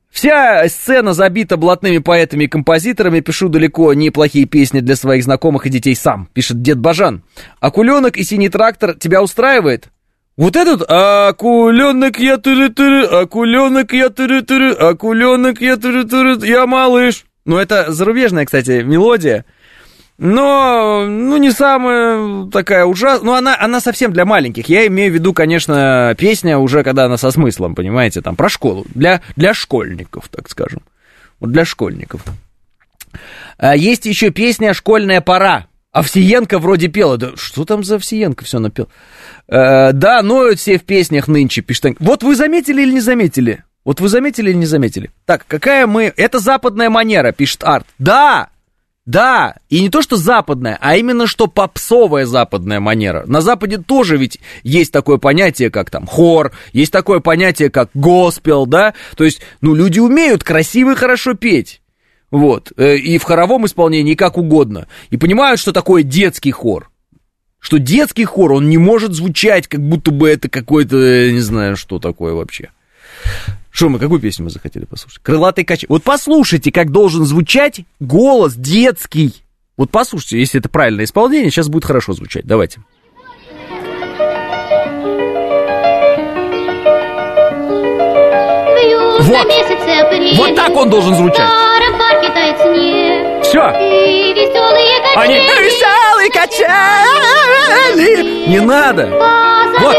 [0.09, 3.19] Вся сцена забита блатными поэтами и композиторами.
[3.19, 7.23] Пишу далеко неплохие песни для своих знакомых и детей сам, пишет дед Бажан.
[7.59, 9.89] Акуленок и синий трактор тебя устраивает?
[10.37, 17.25] Вот этот акуленок я тыры-тыры, акуленок я тыры-тыры, акуленок я тыры-тыры, я малыш.
[17.45, 19.45] Ну, это зарубежная, кстати, мелодия
[20.17, 24.67] но, ну, не самая такая ужасная, ну, она, она совсем для маленьких.
[24.67, 28.85] Я имею в виду, конечно, песня уже, когда она со смыслом, понимаете, там, про школу,
[28.95, 30.81] для, для школьников, так скажем,
[31.39, 32.23] вот для школьников.
[33.57, 37.17] А есть еще песня «Школьная пора», Овсиенко вроде пела.
[37.17, 38.87] Да что там за Овсиенко все напел?
[39.47, 41.95] Э, да, ноют все в песнях нынче, пишет.
[41.99, 43.63] Вот вы заметили или не заметили?
[43.85, 45.11] Вот вы заметили или не заметили?
[45.25, 46.13] Так, какая мы...
[46.17, 47.87] Это западная манера, пишет Арт.
[47.97, 48.49] Да,
[49.07, 53.23] да, и не то, что западная, а именно, что попсовая западная манера.
[53.25, 58.65] На Западе тоже ведь есть такое понятие, как там хор, есть такое понятие, как госпел,
[58.65, 58.93] да?
[59.15, 61.81] То есть, ну, люди умеют красиво и хорошо петь.
[62.31, 64.89] Вот, э, и в хоровом исполнении, как угодно.
[65.09, 66.89] И понимают, что такое детский хор.
[67.67, 70.95] Что детский хор, он не может звучать, как будто бы это какой-то,
[71.29, 72.69] не знаю, что такое вообще.
[73.71, 75.19] Что мы, какую песню мы захотели послушать?
[75.21, 75.83] Крылатый кач.
[75.89, 79.33] Вот послушайте, как должен звучать голос детский.
[79.75, 82.45] Вот послушайте, если это правильное исполнение, сейчас будет хорошо звучать.
[82.45, 82.79] Давайте.
[89.19, 89.47] Вот.
[90.37, 91.49] Вот так он должен звучать.
[93.47, 93.61] Все.
[95.15, 96.67] Они веселые качели.
[98.49, 99.07] Не надо.
[99.79, 99.97] Вот.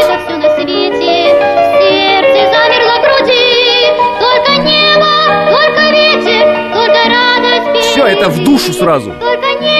[7.81, 9.13] Все, это в душу сразу.
[9.19, 9.78] Только небо,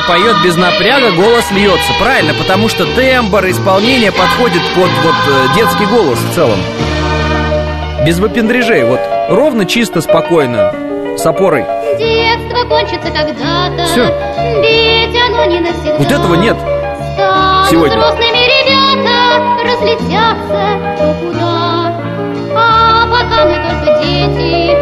[0.00, 1.92] Внимание, поет без напряга, голос льется.
[1.98, 6.58] Правильно, потому что тембр исполнения подходит под вот э, детский голос в целом.
[8.04, 10.72] Без выпендрежей, вот ровно, чисто, спокойно,
[11.16, 11.64] с опорой.
[11.98, 13.84] Детство кончится когда-то.
[13.86, 14.06] Все.
[14.62, 15.96] Ведь оно не навсегда.
[15.98, 16.56] Вот этого нет
[17.14, 17.98] Станут сегодня.
[17.98, 21.94] взрослыми ребята, разлетятся кто куда.
[22.54, 24.74] А пока мы только дети,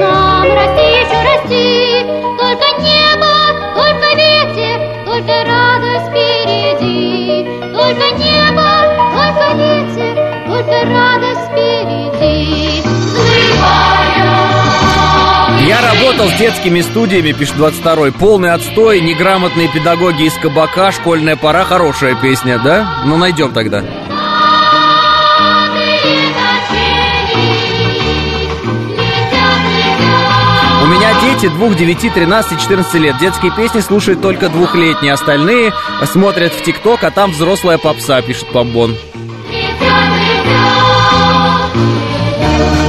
[0.00, 2.15] нам расти еще расти.
[5.44, 7.44] Радость впереди.
[7.72, 8.68] Только небо,
[9.14, 10.14] только ветер,
[10.46, 12.82] только радость впереди.
[15.66, 18.12] Я работал с детскими студиями, пишет 22-й.
[18.12, 23.02] Полный отстой, неграмотные педагоги из кабака, школьная пора, хорошая песня, да?
[23.04, 23.82] Ну, найдем тогда.
[30.86, 33.18] У меня дети двух, девяти, 13, 14 лет.
[33.18, 35.14] Детские песни слушают только двухлетние.
[35.14, 35.72] Остальные
[36.04, 38.96] смотрят в ТикТок, а там взрослая попса, пишет Бомбон.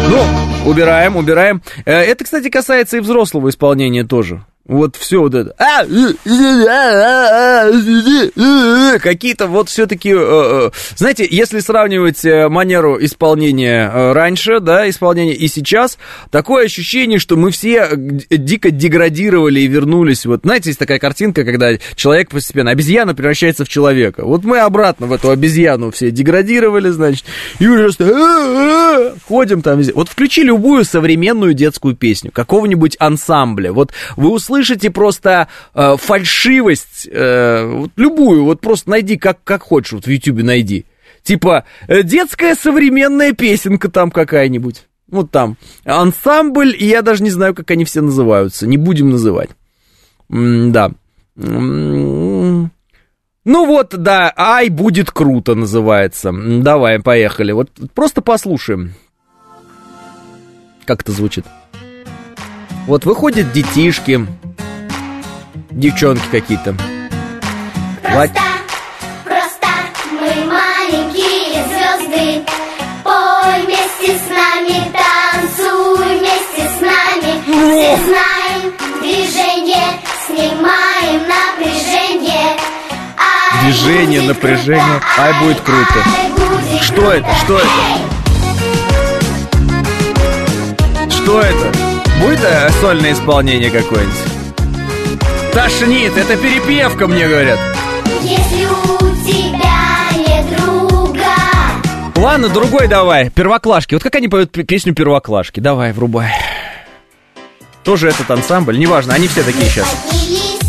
[0.10, 0.24] Ну,
[0.70, 1.64] убираем, убираем.
[1.86, 4.46] Э, Это, кстати, касается и взрослого исполнения тоже.
[4.68, 5.56] Вот все вот это.
[9.00, 10.14] Какие-то вот все-таки,
[10.96, 15.98] знаете, если сравнивать э, манеру исполнения э, раньше, да, исполнения и сейчас,
[16.32, 20.26] такое ощущение, что мы все дико деградировали и вернулись.
[20.26, 24.26] Вот, знаете, есть такая картинка, когда человек постепенно, обезьяна превращается в человека.
[24.26, 27.24] Вот мы обратно в эту обезьяну все деградировали, значит,
[27.60, 27.92] и уже
[29.28, 29.94] ходим там везде.
[29.94, 33.72] Вот включи любую современную детскую песню, какого-нибудь ансамбля.
[33.72, 34.57] Вот вы услышите
[34.90, 40.44] просто э, фальшивость, э, вот любую, вот просто найди, как, как хочешь, вот в Ютубе
[40.44, 40.86] найди.
[41.24, 44.86] Типа, э, детская современная песенка там какая-нибудь.
[45.10, 45.58] Вот там.
[45.86, 48.68] Ансамбль, и я даже не знаю, как они все называются.
[48.68, 49.50] Не будем называть.
[50.30, 50.92] Да.
[51.38, 52.72] М,
[53.46, 56.34] Ну вот, да, ай, будет круто называется.
[56.34, 57.54] Давай, поехали.
[57.54, 58.94] Вот просто послушаем.
[60.86, 61.46] Как это звучит?
[62.88, 64.26] Вот выходят детишки,
[65.78, 66.76] девчонки какие-то.
[68.02, 68.42] Просто,
[69.24, 69.68] просто
[70.12, 72.46] мы маленькие звезды.
[73.04, 77.42] Пой вместе с нами, танцуй вместе с нами.
[77.44, 79.88] Все знаем движение,
[80.26, 82.58] снимаем напряжение.
[83.18, 85.00] Ай, Движение, напряжение.
[85.00, 86.00] круто, Ай, будет круто.
[86.06, 87.24] ай, будет Что это?
[87.24, 87.36] круто.
[87.46, 87.70] Что это?
[87.90, 87.92] Эй!
[91.12, 91.72] Что это?
[92.20, 94.27] Будет э, сольное исполнение какое-нибудь?
[95.58, 97.58] Тошнит, это перепевка, мне говорят.
[98.22, 101.26] Если у тебя нет друга,
[102.16, 103.96] Ладно, другой давай, первоклашки.
[103.96, 105.60] Вот как они поют песню первоклашки?
[105.60, 106.32] Давай, врубай.
[107.84, 109.88] Тоже этот ансамбль, неважно, они все такие сейчас.
[109.90, 110.60] поднялись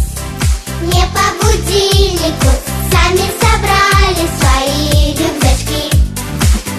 [0.80, 2.48] не по будильнику,
[2.90, 5.94] сами собрали свои рюкзачки.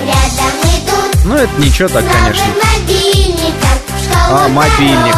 [0.02, 2.44] Рядом идут Ну, это ничего так, конечно.
[4.32, 5.16] А, мобильник.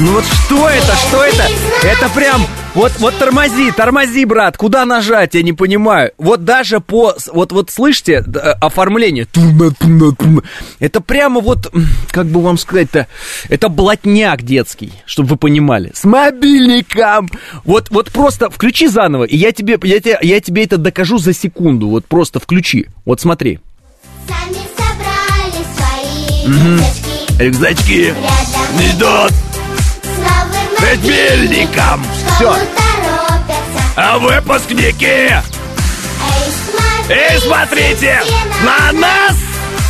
[0.00, 1.42] Ну вот что это, что это?
[1.82, 2.40] Это прям,
[2.74, 6.12] вот, вот тормози, тормози, брат, куда нажать, я не понимаю.
[6.18, 9.26] Вот даже по, вот, вот слышите, э, оформление,
[10.78, 11.72] это прямо вот,
[12.12, 13.08] как бы вам сказать-то,
[13.48, 17.28] это блатняк детский, чтобы вы понимали, с мобильником.
[17.64, 21.34] Вот, вот просто включи заново, и я тебе, я, тебе, я тебе это докажу за
[21.34, 23.58] секунду, вот просто включи, вот смотри.
[24.28, 27.42] Сами собрали свои рюкзачки.
[27.42, 29.47] Рюкзачки Рядом идут
[30.96, 32.56] в Все.
[33.96, 35.28] А выпускники
[37.10, 38.20] И смотрите
[38.64, 39.36] на нас!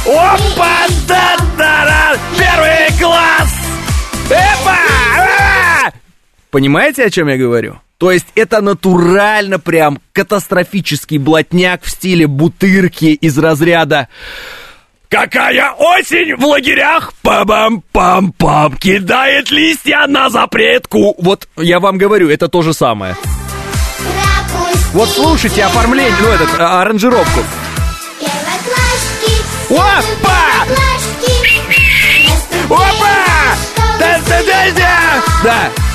[0.06, 0.86] Опа!
[1.06, 3.54] да да да Первый класс!
[4.30, 4.76] Эпа!
[5.18, 5.92] А!
[6.50, 7.78] Понимаете, о чем я говорю?
[7.98, 14.08] То есть это натурально прям катастрофический блатняк в стиле бутырки из разряда
[15.08, 17.14] Какая осень в лагерях!
[17.22, 18.76] Пам-пам-пам!
[18.78, 21.14] Кидает листья на запретку!
[21.18, 23.16] Вот я вам говорю, это то же самое.
[24.92, 27.40] Вот слушайте оформление, ну этот, а, аранжировку.
[29.70, 30.66] Опа!
[32.68, 33.56] Опа!
[33.98, 35.22] Да, да, да, да!
[35.42, 35.87] Да.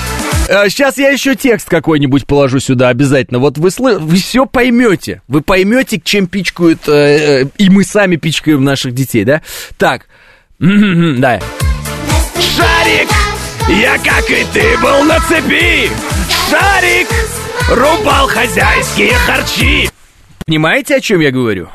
[0.70, 3.40] Сейчас я еще текст какой-нибудь положу сюда обязательно.
[3.40, 5.22] Вот вы, слы- вы все поймете.
[5.28, 9.42] Вы поймете, чем пичкают, э, э, и мы сами пичкаем наших детей, да?
[9.78, 10.08] Так.
[10.60, 11.40] Да.
[12.36, 13.10] Шарик!
[13.70, 15.90] Я, как и ты, был на цепи!
[16.50, 17.08] Шарик!
[17.70, 19.90] Рубал хозяйские харчи!
[20.46, 21.70] Понимаете, о чем я говорю?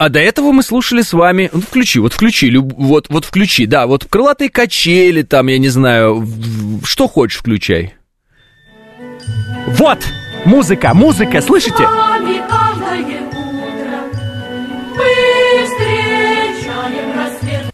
[0.00, 1.50] А до этого мы слушали с вами...
[1.52, 5.68] Ну, включи, вот включи, люб- вот, вот включи, да, вот крылатые качели, там, я не
[5.68, 6.26] знаю,
[6.84, 7.92] что хочешь включай.
[9.66, 9.98] Вот,
[10.46, 11.86] музыка, музыка, слышите?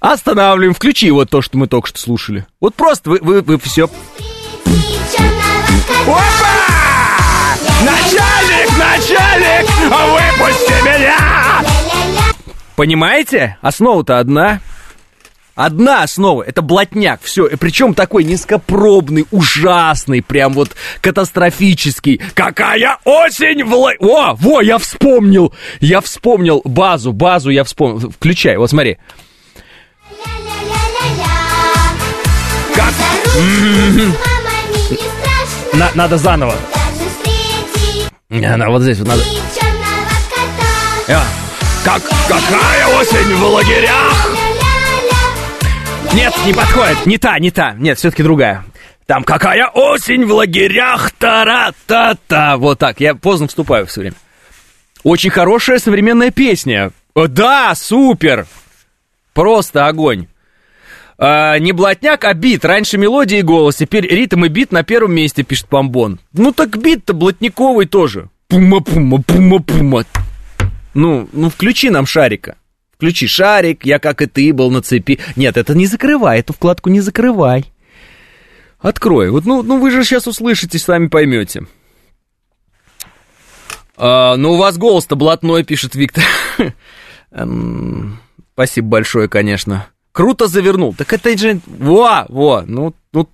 [0.01, 2.45] Останавливаем, включи вот то, что мы только что слушали.
[2.61, 3.85] Вот просто вы, вы, вы все...
[6.09, 6.27] Опа!
[7.85, 11.76] Начальник, начальник, выпусти меня!
[12.77, 13.57] Понимаете?
[13.62, 14.61] Основа-то одна.
[15.55, 22.20] Одна основа, это блатняк, все, причем такой низкопробный, ужасный, прям вот катастрофический.
[22.35, 28.11] Какая осень в ла- О, во, я вспомнил, я вспомнил базу, базу я вспомнил.
[28.11, 28.99] Включай, вот смотри.
[32.74, 32.93] Как?
[35.72, 36.55] На- надо заново.
[38.31, 39.22] Она вот здесь вот надо.
[41.09, 41.22] А,
[41.87, 44.28] Как, какая осень в лагерях?
[46.14, 47.07] Нет, не подходит.
[47.07, 47.74] Не та, не та.
[47.74, 48.64] Нет, все-таки другая.
[49.07, 52.57] Там какая осень в лагерях, тара-та-та.
[52.57, 54.16] Вот так, я поздно вступаю все время.
[55.05, 56.91] Очень хорошая современная песня.
[57.14, 58.49] О, Да, супер.
[59.32, 60.26] Просто огонь.
[61.18, 62.64] А, не блатняк, а бит.
[62.64, 66.18] Раньше мелодия и голос, теперь ритм и бит на первом месте, пишет Помбон.
[66.32, 68.28] Ну так бит-то блатниковый тоже.
[68.49, 70.05] Пума-пума, пума-пума.
[70.97, 72.57] Ну, ну включи нам шарика.
[72.94, 75.20] Включи шарик, я как и ты был на цепи.
[75.36, 77.66] Нет, это не закрывай, эту вкладку не закрывай.
[78.78, 79.30] Открой.
[79.30, 81.66] Вот, ну, ну вы же сейчас услышите, сами поймете.
[83.99, 86.24] А, ну, у вас голос-то блатной, пишет Виктор.
[87.30, 88.18] Эм,
[88.55, 89.88] Спасибо большое, конечно.
[90.12, 90.94] Круто завернул.
[90.94, 91.61] Так это же...
[91.66, 93.28] Во, во, ну, ну,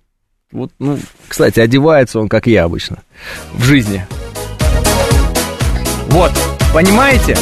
[0.50, 0.98] вот, ну,
[1.28, 3.04] кстати, одевается он, как я обычно,
[3.52, 4.04] в жизни.
[6.08, 6.32] Вот,
[6.72, 7.36] понимаете?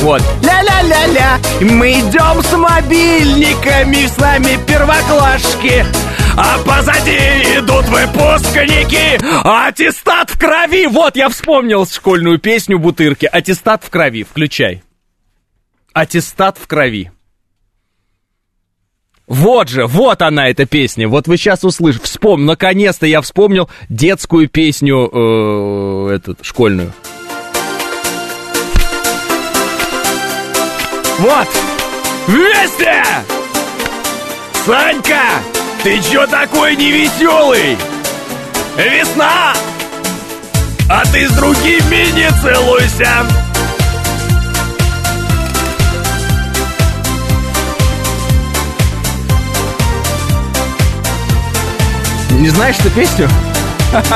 [0.00, 0.22] Вот.
[0.42, 5.84] Ля-ля-ля-ля, мы идем с мобильниками, с нами первоклашки.
[6.36, 7.16] А позади
[7.58, 14.82] идут выпускники Аттестат в крови Вот, я вспомнил школьную песню Бутырки Аттестат в крови, включай
[15.92, 17.10] Аттестат в крови
[19.30, 21.06] вот же, вот она эта песня.
[21.06, 22.04] Вот вы сейчас услышите.
[22.04, 26.92] Вспомнил, наконец-то я вспомнил детскую песню э, этот, школьную.
[31.20, 31.48] Вот!
[32.28, 33.04] Вместе!
[34.64, 35.20] Санька!
[35.82, 37.76] Ты чё такой невеселый?
[38.78, 39.52] Весна!
[40.88, 43.26] А ты с другими не целуйся!
[52.30, 53.28] Не знаешь эту песню?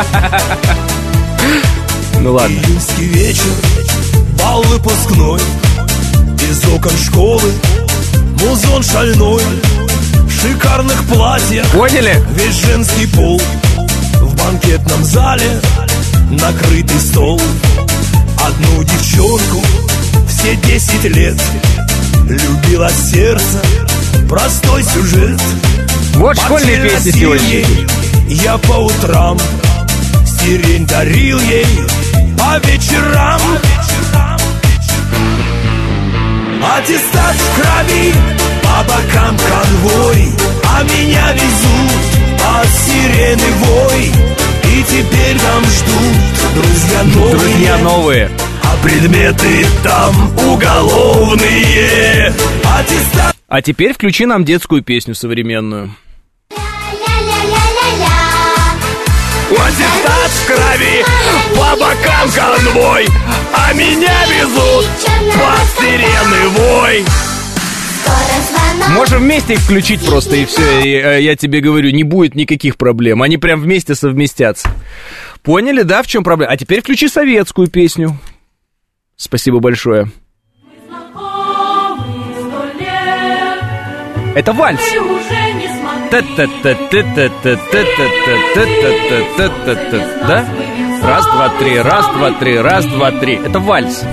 [2.21, 2.55] Ну ладно.
[2.55, 3.51] Июньский вечер,
[4.39, 5.43] бал выпускной
[6.51, 7.53] Из окон школы.
[8.41, 9.43] Музон шальной
[10.27, 11.67] В шикарных платьях.
[11.69, 12.23] Поняли?
[12.35, 13.41] Весь женский пол
[14.21, 15.61] В банкетном зале.
[16.31, 17.41] Накрытый стол.
[18.43, 19.63] Одну девчонку
[20.29, 21.41] все десять лет
[22.29, 23.63] Любила сердце.
[24.29, 25.41] Простой сюжет.
[26.17, 27.65] Вот школьные песни сегодня.
[28.29, 29.39] Я по утрам
[30.39, 31.67] сирень дарил ей.
[32.39, 33.41] По вечерам
[36.65, 38.15] Аттестат в крови
[38.63, 40.29] По бокам конвой
[40.65, 42.03] А меня везут
[42.43, 44.13] От сирены вой
[44.65, 46.17] И теперь там ждут
[46.55, 48.31] Друзья новые Друзья новые.
[48.63, 52.33] А предметы там уголовные
[52.65, 55.95] Аттестат А теперь включи нам детскую песню современную.
[59.51, 61.05] Аттестат в крови
[61.55, 63.07] По бокам конвой
[63.57, 64.87] а меня везут
[65.35, 67.05] под сирены вой
[68.91, 70.81] Можем вместе их включить просто, и все.
[70.83, 73.23] И, э, я тебе говорю, не будет никаких проблем.
[73.23, 74.69] Они прям вместе совместятся.
[75.43, 76.53] Поняли, да, в чем проблема?
[76.53, 78.19] А теперь включи советскую песню.
[79.17, 80.11] Спасибо большое.
[84.35, 84.81] Это вальс.
[90.27, 90.45] Да?
[91.05, 93.35] Раз, два, три, раз, два, три, раз, два, три.
[93.35, 94.05] Это вальс.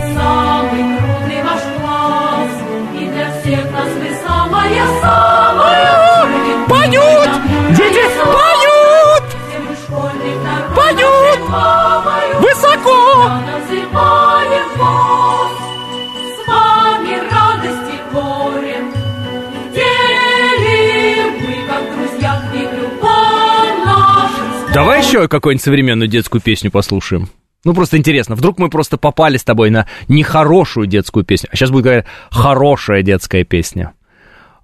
[24.73, 27.27] Давай еще какую-нибудь современную детскую песню послушаем.
[27.65, 28.35] Ну, просто интересно.
[28.35, 31.49] Вдруг мы просто попали с тобой на нехорошую детскую песню.
[31.51, 33.93] А сейчас будет говорить хорошая детская песня.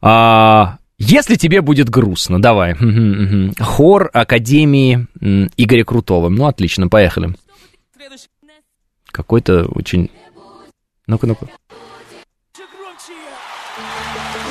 [0.02, 2.76] А, если тебе будет грустно, давай.
[3.60, 5.08] Хор Академии
[5.58, 6.30] Игоря Крутого.
[6.30, 7.36] Ну, отлично, поехали.
[9.12, 10.10] Какой-то очень...
[11.06, 11.48] Ну-ка, ну-ка.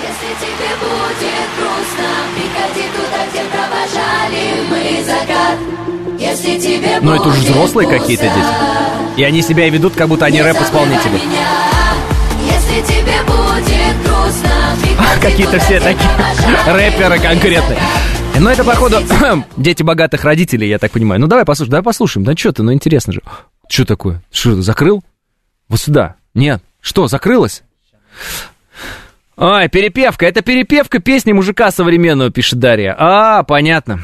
[0.03, 3.06] Если тебе будет грустно, приходи туда,
[7.03, 9.21] Ну, это уже взрослые какие-то дети.
[9.21, 11.21] И они себя ведут, как будто они рэп-исполнители.
[13.57, 13.77] приходи
[15.21, 16.11] Какие-то все такие
[16.67, 17.79] рэперы конкретные.
[18.39, 18.99] Ну, это, походу,
[19.57, 21.21] дети богатых родителей, я так понимаю.
[21.21, 22.25] Ну, давай послушаем, давай послушаем.
[22.25, 23.23] Да что ты, ну, интересно же.
[23.69, 24.23] Что такое?
[24.31, 25.03] Что, закрыл?
[25.69, 26.17] Вот сюда.
[26.35, 26.63] Нет.
[26.81, 27.63] Что, закрылось?
[29.39, 30.27] Ай, перепевка.
[30.27, 32.95] Это перепевка песни мужика современного, пишет Дарья.
[32.99, 34.01] А, понятно.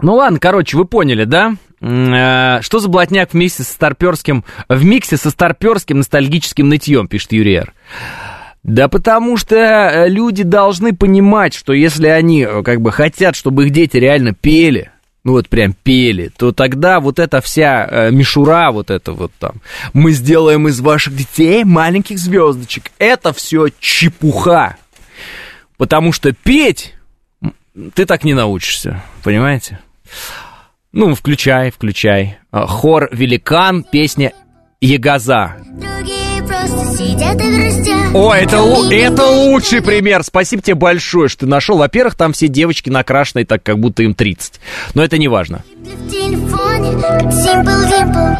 [0.00, 1.54] Ну ладно, короче, вы поняли, да?
[1.80, 7.56] Э, Что за блатняк вместе со старперским, в миксе со старперским ностальгическим нытьем, пишет Юрий
[7.56, 7.74] Р.
[8.62, 13.66] Да потому что э, люди должны понимать, что если они э, как бы хотят, чтобы
[13.66, 14.90] их дети реально пели,
[15.24, 19.62] ну вот прям пели, то тогда вот эта вся э, мишура, вот это вот там,
[19.92, 24.76] мы сделаем из ваших детей маленьких звездочек, это все чепуха.
[25.76, 26.94] Потому что петь
[27.94, 29.80] ты так не научишься, понимаете?
[30.92, 32.38] Ну, включай, включай.
[32.52, 34.32] А, Хор «Великан», песня
[34.80, 35.56] «Ягоза».
[38.14, 38.56] О, это,
[38.90, 40.22] это лучший пример.
[40.22, 41.76] Спасибо тебе большое, что ты нашел.
[41.78, 44.60] Во-первых, там все девочки накрашенные так, как будто им 30.
[44.94, 45.64] Но это не важно.
[45.84, 48.32] В телефоне, как Simple Dimple.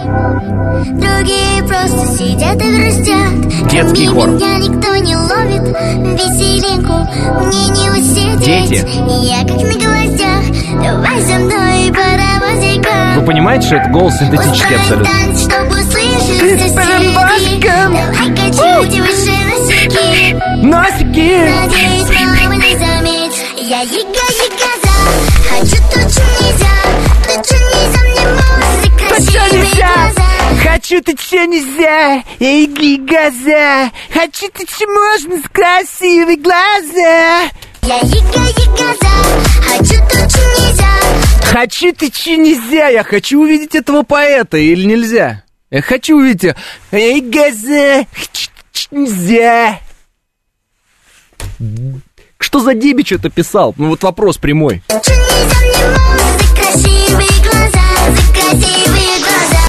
[0.98, 3.68] Другие просто сидят и грустят.
[3.70, 4.30] Детский хор.
[4.30, 5.60] меня никто не ловит
[6.18, 7.06] веселинку.
[7.44, 8.70] Мне не усидеть.
[8.70, 8.86] Дети.
[9.26, 10.44] Я как на гвоздях.
[10.82, 13.20] Давай со мной паровозиком.
[13.20, 15.12] Вы понимаете, что это голос синтетический абсолютно?
[15.12, 16.74] танец, чтобы услышать.
[16.74, 16.94] Давай
[18.30, 20.32] качайте выше носики.
[20.64, 21.30] Носики.
[21.60, 23.44] Надеюсь, мама не заметит.
[23.60, 24.83] Я яга-ягоза.
[25.48, 26.74] Хочу то, что нельзя.
[27.26, 28.90] То, что нельзя мне.
[29.08, 29.94] То, что Красивые нельзя.
[29.94, 30.24] глаза.
[30.62, 32.66] Хочу ты че нельзя, эй,
[32.98, 33.90] газа.
[34.12, 37.50] Хочу ты че можно с красивые глаза.
[37.82, 39.14] Я яга-ягоза.
[39.68, 40.84] Хочу то, что нельзя.
[41.52, 42.88] Хочу ты че нельзя?
[42.88, 45.42] Я хочу увидеть этого поэта или нельзя?
[45.70, 46.54] Я хочу увидеть...
[46.92, 48.06] Эй, газа.
[48.90, 49.80] Нельзя.
[52.44, 53.74] Что за дебич это писал?
[53.78, 54.82] Ну вот вопрос прямой.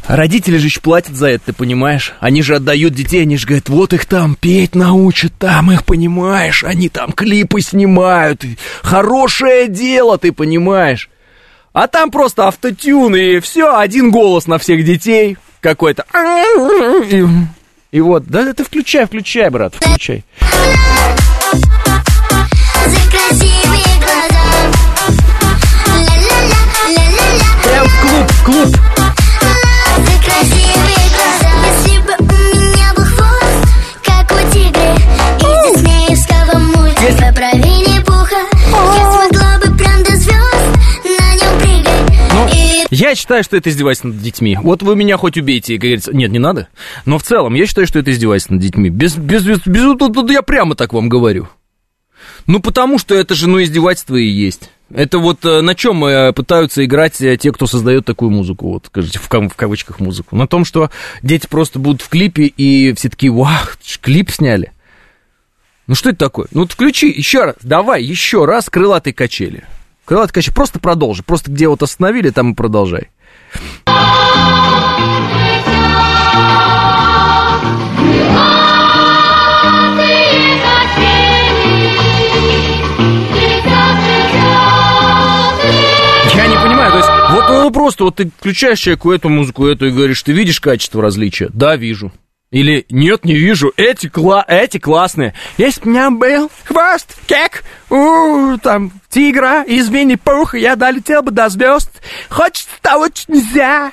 [0.07, 2.13] Родители же еще платят за это, ты понимаешь?
[2.19, 6.65] Они же отдают детей, они же говорят, вот их там петь научат, там их, понимаешь?
[6.65, 8.43] Они там клипы снимают.
[8.83, 11.09] Хорошее дело, ты понимаешь?
[11.71, 16.05] А там просто автотюн, и все, один голос на всех детей какой-то.
[17.09, 17.25] И,
[17.91, 20.25] и вот, да ты включай, включай, брат, включай.
[28.45, 28.75] Прыгать.
[42.53, 44.57] И Я считаю, что это издевательство над детьми.
[44.61, 46.15] Вот вы меня хоть убейте, как говорится.
[46.15, 46.67] Нет, не надо.
[47.05, 48.89] Но в целом, я считаю, что это издевательство над детьми.
[48.89, 51.47] Без, без, без, без- я прямо так вам говорю.
[52.47, 54.69] Ну, потому что это же, ну, издевательство и есть.
[54.93, 58.85] Это вот э, на чем э, пытаются играть э, те, кто создает такую музыку, вот,
[58.87, 60.35] скажите, в, в кавычках музыку.
[60.35, 60.91] На том, что
[61.23, 63.65] дети просто будут в клипе, и все такие, вау,
[64.01, 64.71] клип сняли.
[65.87, 66.47] Ну, что это такое?
[66.51, 69.63] Ну, вот включи еще раз, давай еще раз крылатые качели.
[70.05, 73.09] Крылатые качели, просто продолжи, просто где вот остановили, там и продолжай.
[87.49, 91.49] Ну, просто вот ты включаешь человеку эту музыку, эту и говоришь, ты видишь качество различия?
[91.53, 92.11] Да, вижу.
[92.51, 93.73] Или нет, не вижу.
[93.75, 95.33] Эти, кла эти классные.
[95.57, 101.49] Бы у меня был хвост, как у там тигра из Винни-Пуха, я долетел бы до
[101.49, 101.91] звезд.
[102.29, 103.91] Хочется того, что нельзя.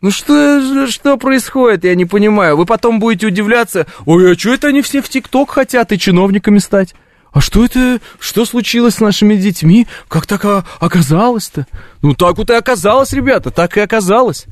[0.00, 2.56] Ну что, что происходит, я не понимаю.
[2.56, 6.58] Вы потом будете удивляться, ой, а что это они все в ТикТок хотят и чиновниками
[6.58, 6.94] стать?
[7.32, 9.86] А что это, что случилось с нашими детьми?
[10.08, 11.66] Как так а, оказалось-то?
[12.02, 14.46] Ну так вот и оказалось, ребята, так и оказалось.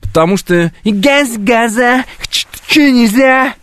[0.00, 3.54] Потому что газ, газа, что нельзя?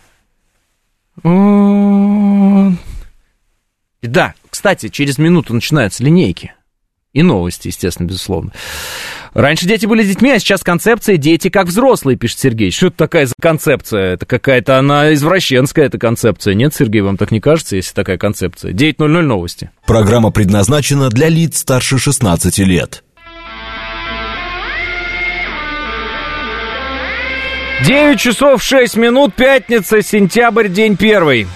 [4.02, 6.54] Да, кстати, через минуту начинаются линейки.
[7.12, 8.52] И новости, естественно, безусловно.
[9.34, 12.70] Раньше дети были детьми, а сейчас концепция «дети как взрослые», пишет Сергей.
[12.70, 14.14] Что это такая за концепция?
[14.14, 16.54] Это какая-то она извращенская, эта концепция.
[16.54, 18.72] Нет, Сергей, вам так не кажется, если такая концепция?
[18.72, 19.70] 9.00 новости.
[19.86, 23.04] Программа предназначена для лиц старше 16 лет.
[27.84, 31.46] 9 часов 6 минут, пятница, сентябрь, день первый.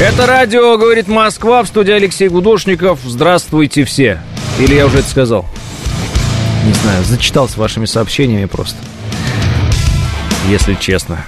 [0.00, 2.98] Это радио, говорит Москва, в студии Алексей Гудошников.
[3.04, 4.20] Здравствуйте все.
[4.58, 5.46] Или я уже это сказал?
[6.66, 8.76] Не знаю, зачитал с вашими сообщениями просто.
[10.50, 11.24] Если честно.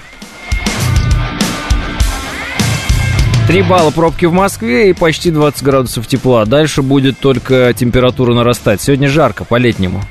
[3.47, 6.45] Три балла пробки в Москве и почти 20 градусов тепла.
[6.45, 8.81] Дальше будет только температура нарастать.
[8.81, 10.03] Сегодня жарко, по-летнему.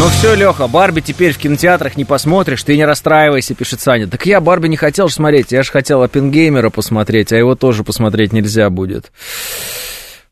[0.00, 4.06] Ну все, Леха, Барби теперь в кинотеатрах не посмотришь, ты не расстраивайся, пишет Саня.
[4.06, 7.84] Так я Барби не хотел же смотреть, я же хотел Оппенгеймера посмотреть, а его тоже
[7.84, 9.12] посмотреть нельзя будет.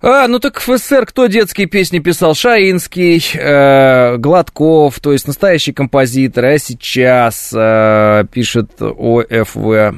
[0.00, 2.34] А, ну так в СССР кто детские песни писал?
[2.34, 9.56] Шаинский, э, Гладков, то есть настоящий композитор, а сейчас э, пишет ОФВ.
[9.58, 9.92] Э,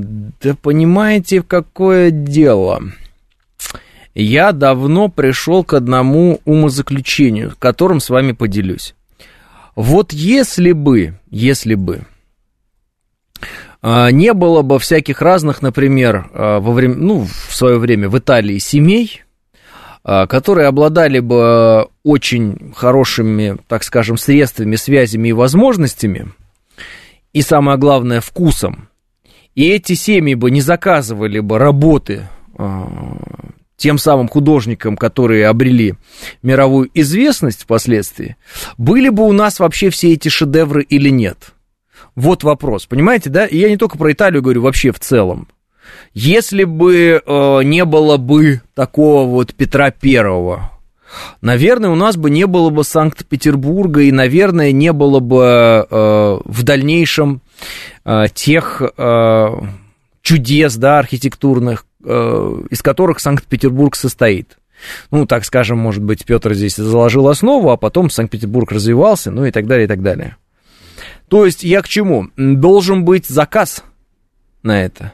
[0.00, 2.80] да понимаете, в какое дело?
[4.14, 8.94] Я давно пришел к одному умозаключению, которым с вами поделюсь.
[9.76, 12.06] Вот если бы, если бы
[13.80, 18.18] а, не было бы всяких разных, например, а, во время, ну, в свое время в
[18.18, 19.22] Италии семей,
[20.02, 26.32] а, которые обладали бы очень хорошими, так скажем, средствами, связями и возможностями,
[27.32, 28.88] и самое главное, вкусом,
[29.54, 32.28] и эти семьи бы не заказывали бы работы
[33.78, 35.94] тем самым художникам, которые обрели
[36.42, 38.36] мировую известность впоследствии,
[38.76, 41.54] были бы у нас вообще все эти шедевры или нет?
[42.14, 43.46] Вот вопрос, понимаете, да?
[43.46, 45.48] И я не только про Италию говорю, вообще в целом.
[46.12, 50.72] Если бы э, не было бы такого вот Петра Первого,
[51.40, 56.62] наверное, у нас бы не было бы Санкт-Петербурга, и, наверное, не было бы э, в
[56.64, 57.40] дальнейшем
[58.04, 59.48] э, тех э,
[60.22, 64.58] чудес, да, архитектурных, из которых Санкт-Петербург состоит.
[65.10, 69.50] Ну, так скажем, может быть, Петр здесь заложил основу, а потом Санкт-Петербург развивался, ну и
[69.50, 70.36] так далее, и так далее.
[71.28, 72.28] То есть я к чему?
[72.36, 73.84] Должен быть заказ
[74.62, 75.12] на это.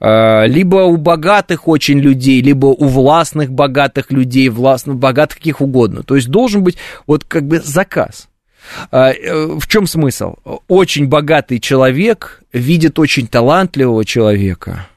[0.00, 6.02] А, либо у богатых очень людей, либо у властных богатых людей, властных богатых каких угодно.
[6.02, 8.28] То есть должен быть вот как бы заказ.
[8.90, 9.12] Э,
[9.58, 10.36] в чем смысл?
[10.66, 14.88] Очень богатый человек видит очень талантливого человека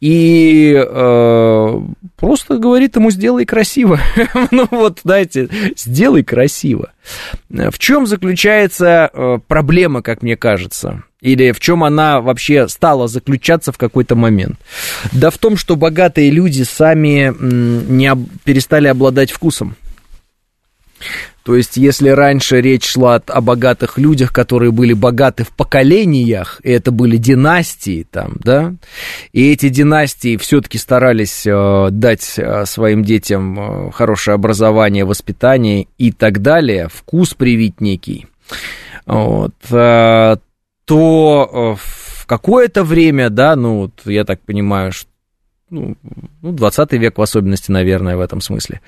[0.00, 1.80] и э,
[2.16, 4.00] просто говорит ему сделай красиво.
[4.50, 6.92] ну вот, знаете, сделай красиво.
[7.48, 11.04] В чем заключается э, проблема, как мне кажется?
[11.20, 14.60] Или в чем она вообще стала заключаться в какой-то момент?
[15.12, 18.20] Да в том, что богатые люди сами не об...
[18.44, 19.76] перестали обладать вкусом.
[21.46, 26.72] То есть, если раньше речь шла о богатых людях, которые были богаты в поколениях, и
[26.72, 28.74] это были династии там, да,
[29.32, 36.10] и эти династии все-таки старались э, дать э, своим детям э, хорошее образование, воспитание и
[36.10, 38.26] так далее, вкус привить некий,
[39.06, 40.40] вот, то
[40.84, 45.08] в какое-то время, да, ну, вот я так понимаю, что
[45.70, 45.96] ну,
[46.42, 48.80] 20 ну, век в особенности, наверное, в этом смысле.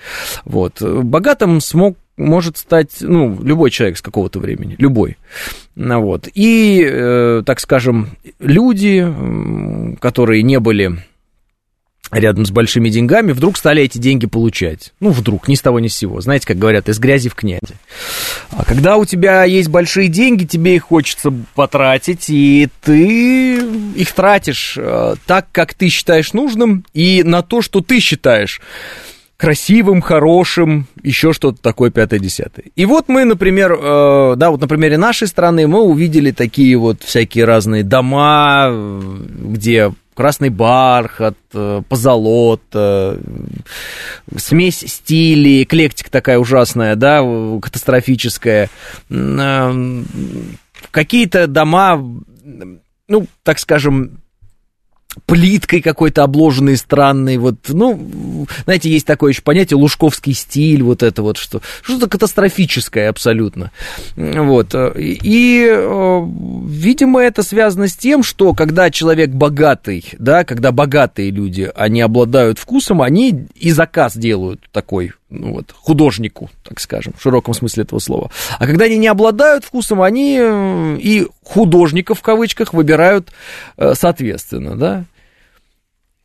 [0.45, 0.81] Вот.
[0.81, 5.17] Богатым смог может стать, ну, любой человек с какого-то времени, любой.
[5.75, 6.29] Ну, вот.
[6.35, 9.07] И, э, так скажем, люди,
[10.01, 10.99] которые не были
[12.11, 14.93] рядом с большими деньгами, вдруг стали эти деньги получать.
[15.01, 16.21] Ну, вдруг, ни с того ни с сего.
[16.21, 17.77] Знаете, как говорят, из грязи в князи.
[18.51, 23.59] А когда у тебя есть большие деньги, тебе их хочется потратить, и ты
[23.95, 28.61] их тратишь э, так, как ты считаешь нужным, и на то, что ты считаешь
[29.39, 32.67] красивым, хорошим, еще что-то такое пятое-десятое.
[32.75, 37.05] И вот мы, например, э, да, вот на примере нашей страны мы увидели такие вот
[37.05, 43.21] всякие разные дома, где красный бархат, э, позолота,
[44.37, 47.23] смесь стилей, эклектика такая ужасная, да,
[47.63, 48.71] катастрофическая.
[49.09, 50.03] Э,
[50.91, 52.05] какие-то дома,
[53.07, 54.19] ну, так скажем,
[55.27, 61.23] плиткой какой-то обложенный странный, вот, ну, знаете, есть такое еще понятие лужковский стиль, вот это
[61.23, 63.71] вот, что, что-то катастрофическое абсолютно,
[64.17, 66.27] вот, и, э,
[66.67, 72.59] видимо, это связано с тем, что когда человек богатый, да, когда богатые люди, они обладают
[72.59, 77.99] вкусом, они и заказ делают такой, ну вот, художнику, так скажем, в широком смысле этого
[77.99, 78.31] слова.
[78.59, 83.31] А когда они не обладают вкусом, они э, и художников в кавычках выбирают
[83.77, 85.05] э, соответственно, да.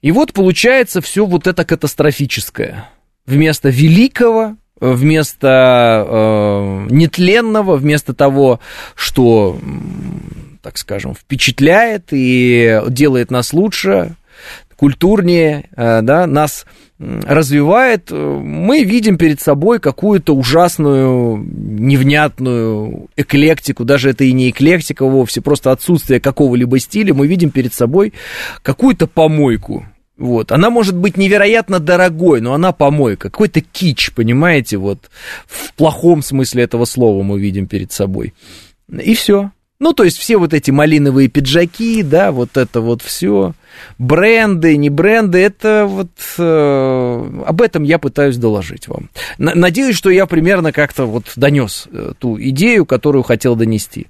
[0.01, 2.89] И вот получается все вот это катастрофическое.
[3.25, 8.59] Вместо великого, вместо э, нетленного, вместо того,
[8.95, 9.57] что,
[10.61, 14.15] так скажем, впечатляет и делает нас лучше,
[14.75, 16.65] культурнее, э, да, нас
[16.99, 25.41] развивает, мы видим перед собой какую-то ужасную, невнятную эклектику, даже это и не эклектика вовсе,
[25.41, 28.13] просто отсутствие какого-либо стиля, мы видим перед собой
[28.61, 29.85] какую-то помойку,
[30.17, 30.51] вот.
[30.51, 33.29] Она может быть невероятно дорогой, но она помойка.
[33.29, 35.09] Какой-то кич, понимаете, вот
[35.47, 38.33] в плохом смысле этого слова мы видим перед собой.
[38.91, 39.51] И все.
[39.83, 43.51] Ну, то есть все вот эти малиновые пиджаки, да, вот это вот все,
[43.97, 46.07] бренды, не бренды, это вот
[46.37, 49.09] э, об этом я пытаюсь доложить вам.
[49.37, 54.07] Надеюсь, что я примерно как-то вот донес э, ту идею, которую хотел донести.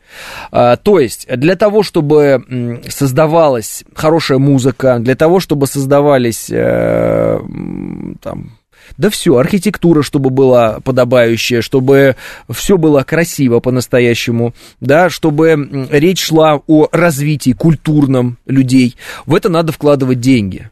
[0.51, 7.39] А, то есть для того, чтобы создавалась хорошая музыка, для того, чтобы создавались э,
[8.21, 8.59] там
[8.97, 12.15] да все, архитектура, чтобы была подобающая, чтобы
[12.49, 18.95] все было красиво по-настоящему, да, чтобы речь шла о развитии культурном людей.
[19.25, 20.69] В это надо вкладывать деньги.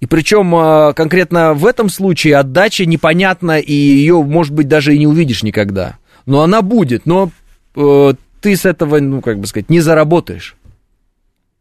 [0.00, 4.98] И причем а, конкретно в этом случае отдача непонятна, и ее, может быть, даже и
[4.98, 5.96] не увидишь никогда.
[6.26, 7.30] Но она будет, но
[7.76, 10.56] э, ты с этого, ну, как бы сказать, не заработаешь.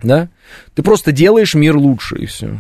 [0.01, 0.30] Да?
[0.76, 2.57] Ты просто делаешь мир лучше, и все.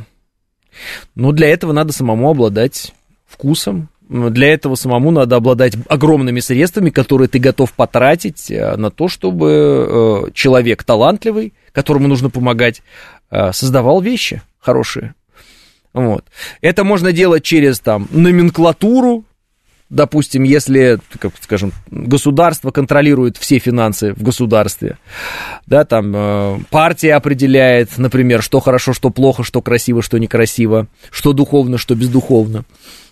[1.15, 2.93] Но для этого надо самому обладать
[3.27, 3.89] вкусом.
[4.09, 10.27] Для этого самому надо обладать огромными средствами, которые ты готов потратить э, на то, чтобы
[10.27, 12.81] э, человек талантливый, которому нужно помогать,
[13.29, 15.13] э, создавал вещи хорошие.
[15.93, 16.25] Вот.
[16.61, 19.25] Это можно делать через там номенклатуру,
[19.89, 24.97] допустим, если, как скажем, государство контролирует все финансы в государстве,
[25.65, 31.33] да, там э, партия определяет, например, что хорошо, что плохо, что красиво, что некрасиво, что
[31.33, 32.65] духовно, что бездуховно.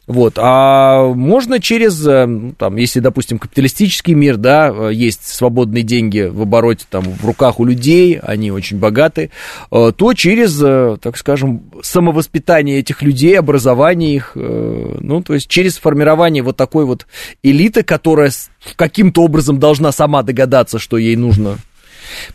[0.08, 5.84] Вот, а можно через, э, ну, там, если, допустим, капиталистический мир, да, э, есть свободные
[5.84, 9.32] деньги в обороте, там, в руках у людей, они очень богаты,
[9.70, 10.58] э, то через,
[11.02, 17.06] так скажем, самовоспитание этих людей, образование их, ну, то есть через формирование вот такой вот
[17.44, 18.32] элиты, которая
[18.78, 21.58] каким-то образом должна сама догадаться, что ей нужно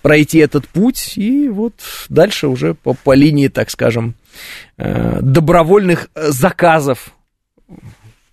[0.02, 1.74] пройти этот путь, и вот
[2.10, 4.14] дальше уже по, по линии, так скажем,
[4.76, 7.12] добровольных заказов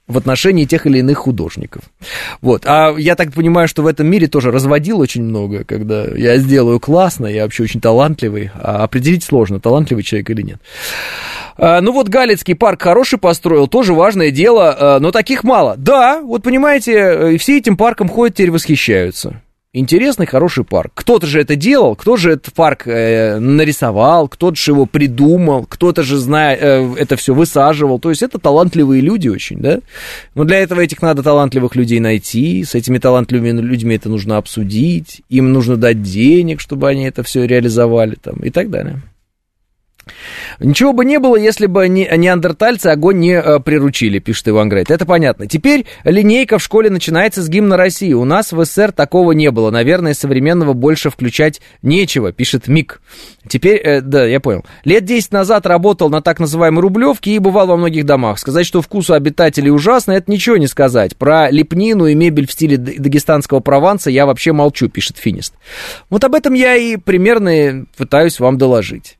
[0.10, 1.84] в отношении тех или иных художников.
[2.42, 2.64] Вот.
[2.66, 6.80] А я так понимаю, что в этом мире тоже разводил очень много, когда я сделаю
[6.80, 10.60] классно, я вообще очень талантливый, а определить сложно, талантливый человек или нет.
[11.58, 15.76] А, ну вот Галицкий парк хороший построил, тоже важное дело, а, но таких мало.
[15.78, 19.42] Да, вот понимаете, э, все этим парком ходят, теперь восхищаются
[19.74, 20.91] интересный, хороший парк.
[20.95, 26.03] Кто-то же это делал, кто же этот парк э, нарисовал, кто-то же его придумал, кто-то
[26.03, 27.99] же зная, э, это все высаживал.
[27.99, 29.80] То есть это талантливые люди очень, да?
[30.36, 35.22] Но для этого этих надо талантливых людей найти, с этими талантливыми людьми это нужно обсудить,
[35.30, 39.01] им нужно дать денег, чтобы они это все реализовали там и так далее.
[40.60, 44.91] Ничего бы не было, если бы не, неандертальцы огонь не э, приручили, пишет Иван Грейт.
[44.91, 45.47] Это понятно.
[45.47, 48.14] Теперь линейка в школе начинается с гимна России.
[48.14, 49.72] У нас в СССР такого не было.
[49.72, 53.01] Наверное, современного больше включать нечего, пишет Мик.
[53.47, 54.66] Теперь, э, да, я понял.
[54.84, 58.39] Лет 10 назад работал на так называемой Рублевке и бывал во многих домах.
[58.39, 61.16] Сказать, что вкус у обитателей ужасно, это ничего не сказать.
[61.16, 65.53] Про лепнину и мебель в стиле дагестанского Прованса я вообще молчу, пишет Финист.
[66.10, 69.18] Вот об этом я и примерно пытаюсь вам доложить.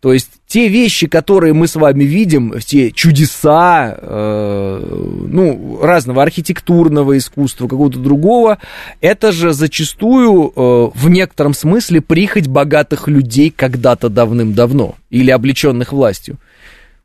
[0.00, 7.16] То есть те вещи, которые мы с вами видим, те чудеса, э, ну, разного архитектурного
[7.16, 8.58] искусства, какого-то другого,
[9.00, 16.36] это же зачастую э, в некотором смысле прихоть богатых людей когда-то давным-давно или облеченных властью.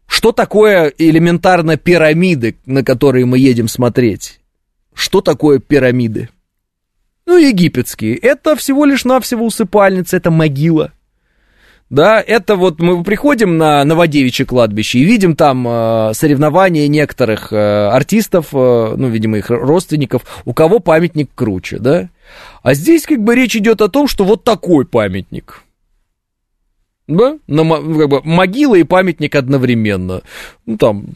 [0.05, 4.41] Что такое элементарно пирамиды, на которые мы едем смотреть?
[4.93, 6.27] Что такое пирамиды?
[7.25, 8.17] Ну, египетские.
[8.17, 10.91] Это всего лишь навсего усыпальница, это могила
[11.91, 17.57] да, это вот мы приходим на Новодевичье кладбище и видим там э, соревнования некоторых э,
[17.57, 22.09] артистов, э, ну, видимо, их родственников, у кого памятник круче, да.
[22.63, 25.63] А здесь как бы речь идет о том, что вот такой памятник.
[27.09, 27.37] Да?
[27.47, 30.21] На, как бы, могила и памятник одновременно.
[30.65, 31.07] Ну, там,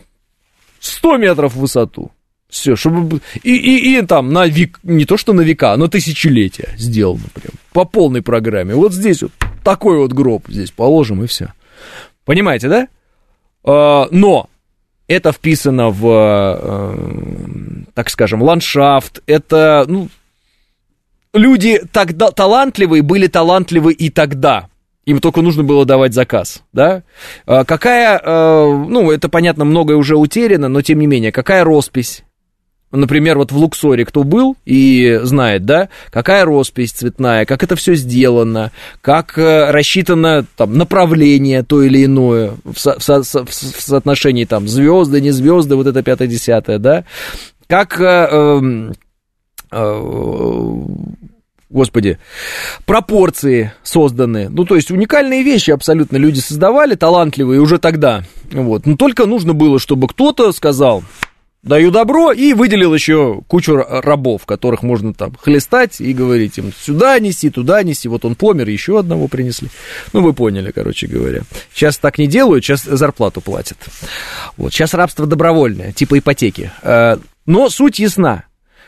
[0.81, 2.11] 100 метров в высоту.
[2.49, 3.21] Все, чтобы...
[3.43, 4.81] И, и, и там на век...
[4.83, 7.53] Не то, что на века, но тысячелетия сделано прям.
[7.71, 8.75] По полной программе.
[8.75, 9.31] Вот здесь вот
[9.65, 11.53] такой вот гроб здесь положим, и все.
[12.23, 12.87] Понимаете, да?
[13.63, 14.47] А, но
[15.07, 19.21] это вписано в, э, так скажем, ландшафт.
[19.27, 20.09] Это, ну,
[21.33, 24.69] люди тогда талантливые были талантливы и тогда.
[25.05, 27.03] Им только нужно было давать заказ, да?
[27.45, 32.23] А какая, э, ну, это, понятно, многое уже утеряно, но тем не менее, какая роспись
[32.95, 37.95] Например, вот в Луксоре кто был и знает, да, какая роспись цветная, как это все
[37.95, 38.71] сделано,
[39.01, 44.67] как э, рассчитано там направление то или иное в, со, в, со, в соотношении там
[44.67, 47.05] звезды, не звезды, вот это пятое-десятое, да,
[47.67, 48.93] как э, эм,
[49.71, 50.81] э,
[51.69, 52.17] господи,
[52.85, 54.49] пропорции созданы.
[54.49, 58.23] Ну, то есть уникальные вещи абсолютно люди создавали, талантливые уже тогда.
[58.51, 58.85] Вот.
[58.85, 61.03] Но только нужно было, чтобы кто-то сказал,
[61.65, 67.19] даю добро и выделил еще кучу рабов, которых можно там хлестать и говорить им сюда
[67.19, 68.07] неси, туда неси.
[68.07, 69.69] Вот он помер, еще одного принесли.
[70.13, 71.41] Ну, вы поняли, короче говоря.
[71.73, 73.77] Сейчас так не делают, сейчас зарплату платят.
[74.57, 76.71] Вот, сейчас рабство добровольное, типа ипотеки.
[76.83, 78.45] Э, но суть ясна.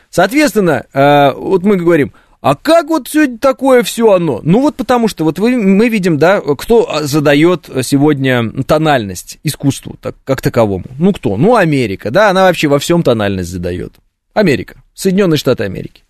[0.08, 2.12] Соответственно, э, вот мы говорим,
[2.50, 4.40] а как вот все такое все оно?
[4.42, 10.16] Ну вот потому что вот вы, мы видим, да, кто задает сегодня тональность искусству так,
[10.24, 10.86] как таковому.
[10.98, 11.36] Ну кто?
[11.36, 13.92] Ну Америка, да, она вообще во всем тональность задает.
[14.32, 16.04] Америка, Соединенные Штаты Америки.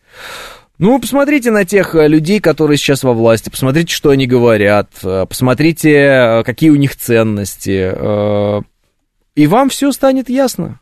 [0.78, 5.26] Ну, посмотрите на тех э, людей, которые сейчас во власти, посмотрите, что они говорят, э,
[5.28, 8.62] посмотрите, э, какие у них ценности,
[9.34, 10.78] и вам все станет ясно.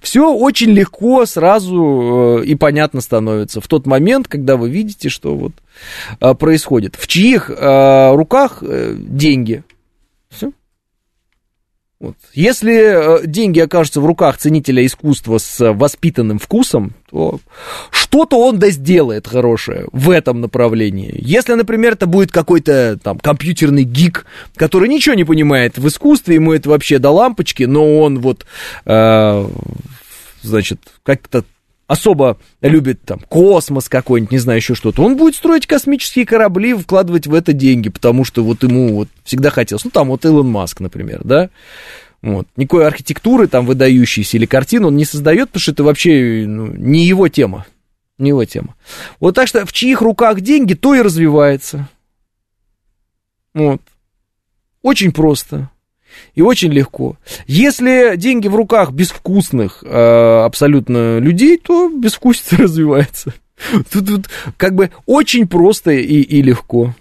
[0.00, 5.36] Все очень легко сразу э, и понятно становится в тот момент, когда вы видите, что
[5.36, 5.52] вот
[6.20, 6.96] э, происходит.
[6.96, 9.62] В чьих э, руках деньги?
[10.28, 10.52] Все.
[11.98, 12.16] Вот.
[12.34, 17.40] Если э, деньги окажутся в руках ценителя искусства с э, воспитанным вкусом, то
[17.90, 21.14] что-то он да сделает хорошее в этом направлении.
[21.16, 24.26] Если, например, это будет какой-то там компьютерный гик,
[24.56, 28.44] который ничего не понимает в искусстве, ему это вообще до лампочки, но он вот,
[28.84, 29.48] э,
[30.42, 31.46] значит, как-то
[31.86, 37.26] особо любит там космос какой-нибудь, не знаю, еще что-то, он будет строить космические корабли, вкладывать
[37.26, 39.84] в это деньги, потому что вот ему вот всегда хотелось.
[39.84, 41.50] Ну, там вот Илон Маск, например, да,
[42.22, 42.48] вот.
[42.56, 47.06] Никакой архитектуры там выдающейся или картины он не создает, потому что это вообще ну, не
[47.06, 47.66] его тема.
[48.18, 48.74] Не его тема.
[49.20, 51.88] Вот так что в чьих руках деньги, то и развивается.
[53.54, 53.82] Вот.
[54.82, 55.70] Очень просто.
[56.34, 57.16] И очень легко.
[57.46, 63.32] Если деньги в руках безвкусных э, абсолютно людей, то безвкусица развивается.
[63.90, 66.94] Тут, тут как бы очень просто и, и легко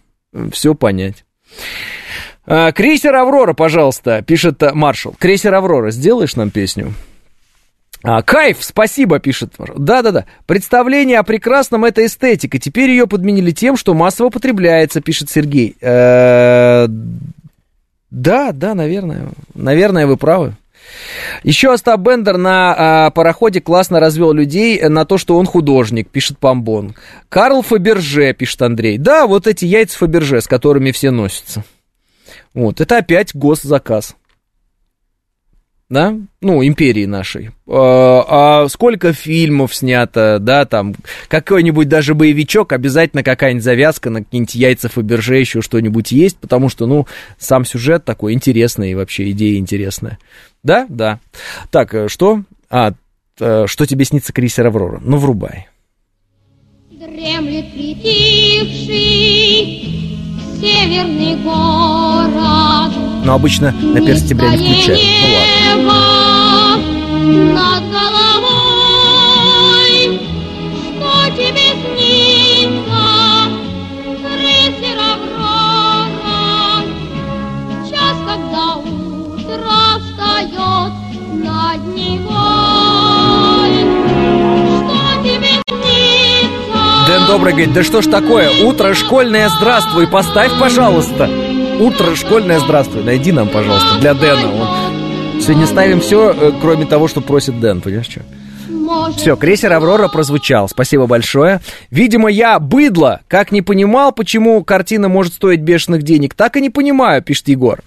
[0.51, 1.26] все понять.
[2.47, 5.16] А, крейсер Аврора, пожалуйста, пишет Маршал.
[5.18, 6.93] Крейсер Аврора, сделаешь нам песню?
[8.03, 9.53] А, кайф, спасибо, пишет.
[9.76, 10.26] Да-да-да.
[10.45, 12.59] Представление о прекрасном– это эстетика.
[12.59, 15.76] Теперь ее подменили тем, что массово потребляется, пишет Сергей.
[15.82, 16.88] Э-э-
[18.16, 19.28] да, да, наверное.
[19.53, 20.55] Наверное, вы правы.
[21.43, 26.38] Еще Остап Бендер на а, пароходе классно развел людей на то, что он художник, пишет
[26.39, 26.95] Памбон.
[27.28, 28.97] Карл Фаберже, пишет Андрей.
[28.97, 31.66] Да, вот эти яйца Фаберже, с которыми все носятся.
[32.53, 34.16] Вот, это опять госзаказ
[35.90, 37.52] да, ну, империи нашей.
[37.68, 40.96] А, а сколько фильмов снято, да, там,
[41.28, 46.88] какой-нибудь даже боевичок, обязательно какая-нибудь завязка на какие-нибудь яйца Фаберже, еще что-нибудь есть, потому что,
[46.88, 47.06] ну,
[47.38, 50.18] сам сюжет такой интересный, вообще идея интересная.
[50.64, 51.20] Да, да.
[51.70, 52.42] Так, э, что?
[52.72, 52.94] А,
[53.40, 55.00] э, что тебе снится крейсер Аврора?
[55.04, 55.68] Ну, врубай.
[56.90, 58.96] Дремлет притихший
[60.60, 63.14] северный город.
[63.26, 65.01] Но обычно на 1 сентября не включают.
[65.21, 66.15] Ну ладно.
[87.07, 91.45] Дэн Добрый говорит, да что ж такое, утро школьное, здравствуй, поставь, пожалуйста.
[91.80, 94.47] Утро школьное, здравствуй, найди нам, пожалуйста, для Дэна.
[94.47, 95.41] Он...
[95.41, 98.21] Сегодня ставим все, э, кроме того, что просит Дэн, понимаешь, что?
[99.17, 100.69] Все, крейсер Аврора прозвучал.
[100.69, 101.59] Спасибо большое.
[101.91, 106.69] Видимо, я быдло, как не понимал, почему картина может стоить бешеных денег, так и не
[106.69, 107.82] понимаю, пишет Егор.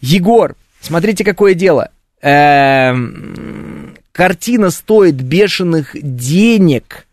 [0.00, 1.90] Егор, смотрите, какое дело.
[2.22, 7.06] Эм, картина стоит бешеных денег,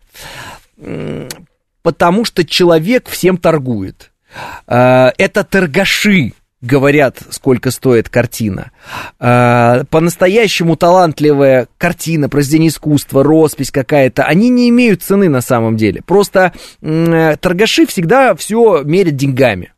[1.82, 4.10] потому что человек всем торгует.
[4.66, 6.32] Э, это торгаши
[6.64, 8.72] говорят, сколько стоит картина.
[9.20, 16.02] Э, по-настоящему талантливая картина, произведение искусства, роспись какая-то, они не имеют цены на самом деле.
[16.04, 19.72] Просто э, торгаши всегда все мерят деньгами.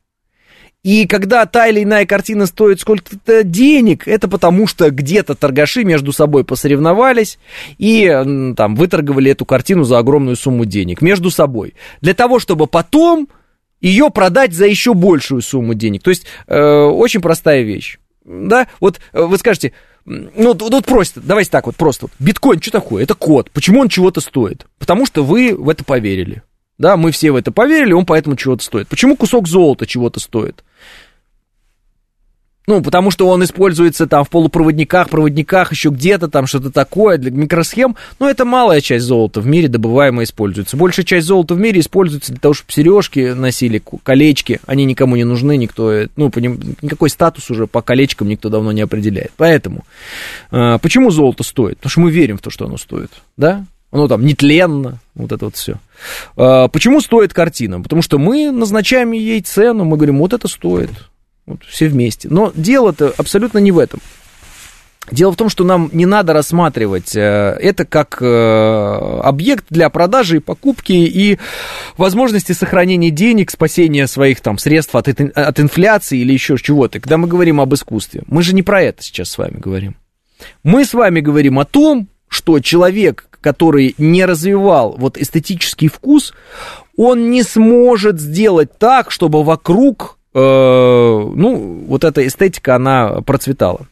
[0.87, 6.13] И когда та или иная картина стоит сколько-то денег, это потому что где-то торгаши между
[6.13, 7.41] собой посоревновались
[7.77, 8.07] и
[8.57, 11.75] там выторговали эту картину за огромную сумму денег между собой.
[12.03, 13.27] Для того, чтобы потом
[13.81, 16.03] ее продать за еще большую сумму денег.
[16.03, 17.99] То есть э, очень простая вещь.
[18.25, 19.73] Да, вот э, вы скажете,
[20.05, 22.09] ну, вот, вот просто, давайте так вот, просто.
[22.19, 23.03] Биткоин, что такое?
[23.03, 23.51] Это код.
[23.51, 24.67] Почему он чего-то стоит?
[24.79, 26.43] Потому что вы в это поверили.
[26.79, 28.89] Да, мы все в это поверили, он поэтому чего-то стоит.
[28.89, 30.63] Почему кусок золота чего-то стоит?
[32.67, 37.31] Ну, потому что он используется там в полупроводниках, проводниках, еще где-то там что-то такое для
[37.31, 37.97] микросхем.
[38.19, 40.77] Но это малая часть золота в мире добываемая используется.
[40.77, 44.61] Большая часть золота в мире используется для того, чтобы сережки носили, колечки.
[44.67, 49.31] Они никому не нужны, никто, ну, никакой статус уже по колечкам никто давно не определяет.
[49.37, 49.85] Поэтому,
[50.51, 51.77] э, почему золото стоит?
[51.77, 53.65] Потому что мы верим в то, что оно стоит, да?
[53.93, 55.77] Оно там нетленно, вот это вот все.
[56.37, 57.81] Э, почему стоит картина?
[57.81, 60.91] Потому что мы назначаем ей цену, мы говорим, вот это стоит.
[61.47, 62.29] Вот, все вместе.
[62.31, 64.01] Но дело-то абсолютно не в этом.
[65.11, 70.39] Дело в том, что нам не надо рассматривать э, это как э, объект для продажи
[70.39, 71.39] и покупки и
[71.97, 76.99] возможности сохранения денег, спасения своих там средств от, от инфляции или еще чего-то.
[76.99, 79.95] Когда мы говорим об искусстве, мы же не про это сейчас с вами говорим.
[80.65, 86.35] Мы с вами говорим о том, что человек, который не развивал вот эстетический вкус,
[86.97, 93.87] он не сможет сделать так, чтобы вокруг ну, вот эта эстетика, она процветала.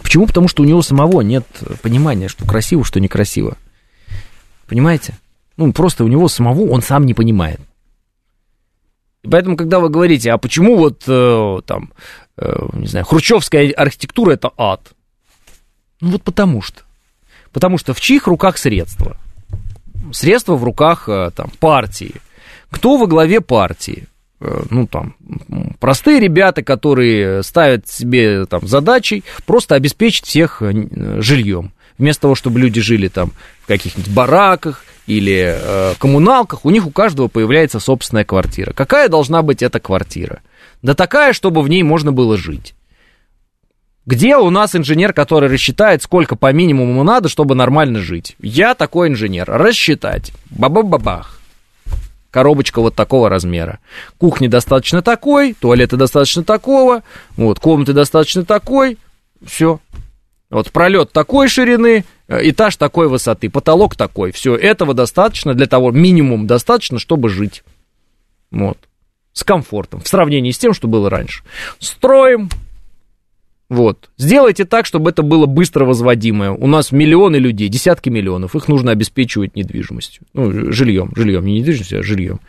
[0.00, 0.26] Почему?
[0.26, 1.46] Потому что у него самого нет
[1.82, 3.56] понимания, что красиво, что некрасиво.
[4.66, 5.18] Понимаете?
[5.56, 7.60] Ну, просто у него самого он сам не понимает.
[9.22, 11.92] И поэтому, когда вы говорите, а почему вот э, там,
[12.36, 14.92] э, не знаю, хрущевская архитектура это ад?
[16.00, 16.82] Ну вот потому что.
[17.52, 19.16] Потому что в чьих руках средства?
[20.12, 22.14] Средства в руках э, там, партии.
[22.70, 24.08] Кто во главе партии?
[24.42, 25.14] Э, ну, там,
[25.78, 31.72] простые ребята, которые ставят себе там задачей просто обеспечить всех э, жильем.
[31.98, 33.32] Вместо того, чтобы люди жили там
[33.62, 38.72] в каких-нибудь бараках или э, коммуналках, у них у каждого появляется собственная квартира.
[38.72, 40.40] Какая должна быть эта квартира?
[40.82, 42.74] Да такая, чтобы в ней можно было жить.
[44.04, 48.34] Где у нас инженер, который рассчитает, сколько по минимуму надо, чтобы нормально жить?
[48.40, 49.44] Я такой инженер.
[49.46, 50.32] Рассчитать.
[50.50, 51.41] Ба-ба-ба-бах
[52.32, 53.78] коробочка вот такого размера.
[54.18, 57.04] Кухни достаточно такой, туалеты достаточно такого,
[57.36, 58.98] вот, комнаты достаточно такой,
[59.46, 59.78] все.
[60.50, 64.32] Вот пролет такой ширины, э, этаж такой высоты, потолок такой.
[64.32, 67.62] Все, этого достаточно для того, минимум достаточно, чтобы жить.
[68.50, 68.78] Вот.
[69.32, 71.42] С комфортом, в сравнении с тем, что было раньше.
[71.78, 72.50] Строим,
[73.72, 74.10] вот.
[74.18, 76.50] Сделайте так, чтобы это было быстро возводимое.
[76.50, 78.54] У нас миллионы людей, десятки миллионов.
[78.54, 80.26] Их нужно обеспечивать недвижимостью.
[80.34, 81.10] Ну, жильем.
[81.16, 82.40] Жильем, не недвижимостью, а жильем.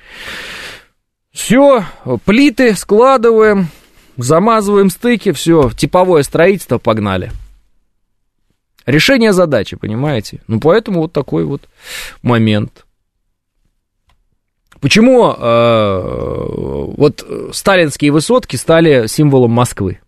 [1.32, 1.86] Все,
[2.26, 3.70] плиты складываем,
[4.18, 7.32] замазываем стыки, все, типовое строительство, погнали.
[8.86, 10.42] Решение задачи, понимаете?
[10.48, 11.70] Ну, поэтому вот такой вот
[12.22, 12.86] момент.
[14.82, 16.02] Почему э,
[16.98, 20.00] вот сталинские высотки стали символом Москвы?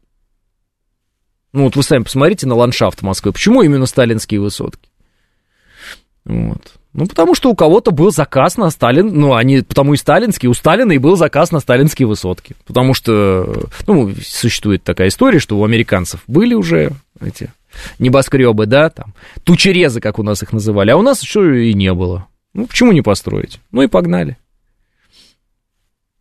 [1.55, 3.31] Ну, вот вы сами посмотрите на ландшафт Москвы.
[3.31, 4.89] Почему именно сталинские высотки?
[6.25, 6.73] Вот.
[6.91, 10.53] Ну, потому что у кого-то был заказ на Сталин, ну, они потому и сталинские, у
[10.53, 12.57] Сталина и был заказ на сталинские высотки.
[12.65, 16.91] Потому что, ну, существует такая история, что у американцев были уже
[17.21, 17.53] эти
[17.99, 19.13] небоскребы, да, там,
[19.45, 22.27] тучерезы, как у нас их называли, а у нас еще и не было.
[22.53, 23.61] Ну, почему не построить?
[23.71, 24.37] Ну и погнали.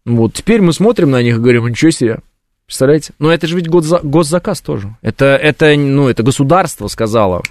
[0.05, 2.21] Вот, теперь мы смотрим на них и говорим, ничего себе,
[2.67, 3.13] Представляете?
[3.19, 4.97] Но это же ведь госзаказ тоже.
[5.03, 7.43] Это, это, ну, это государство сказало.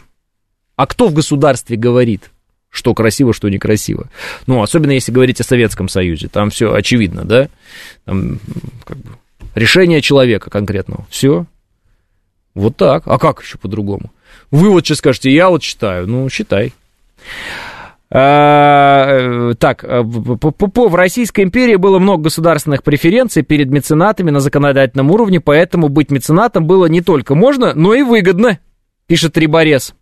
[0.75, 2.31] А кто в государстве говорит,
[2.69, 4.09] что красиво, что некрасиво?
[4.47, 6.27] Ну, особенно если говорить о Советском Союзе.
[6.27, 7.47] Там все очевидно, да?
[8.05, 8.39] Там,
[8.83, 9.11] как бы,
[9.53, 11.05] решение человека конкретного.
[11.11, 11.45] Все.
[12.55, 13.03] Вот так.
[13.05, 14.11] А как еще по-другому?
[14.49, 16.07] Вы вот сейчас скажете, я вот считаю.
[16.07, 16.73] Ну, считай.
[18.15, 25.09] А, э, так, э, в Российской империи было много государственных преференций перед меценатами на законодательном
[25.09, 28.59] уровне, поэтому быть меценатом было не только можно, но и выгодно,
[29.07, 29.95] пишет Риборез.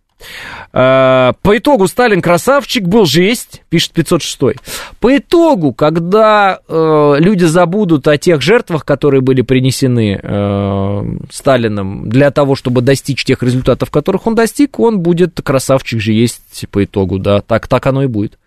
[0.74, 4.58] Э, по итогу Сталин красавчик был жесть, пишет 506.
[5.02, 12.30] По итогу, когда э, люди забудут о тех жертвах, которые были принесены э, Сталином для
[12.30, 17.18] того, чтобы достичь тех результатов, которых он достиг, он будет красавчик же есть по итогу,
[17.18, 18.38] да, так, так оно и будет.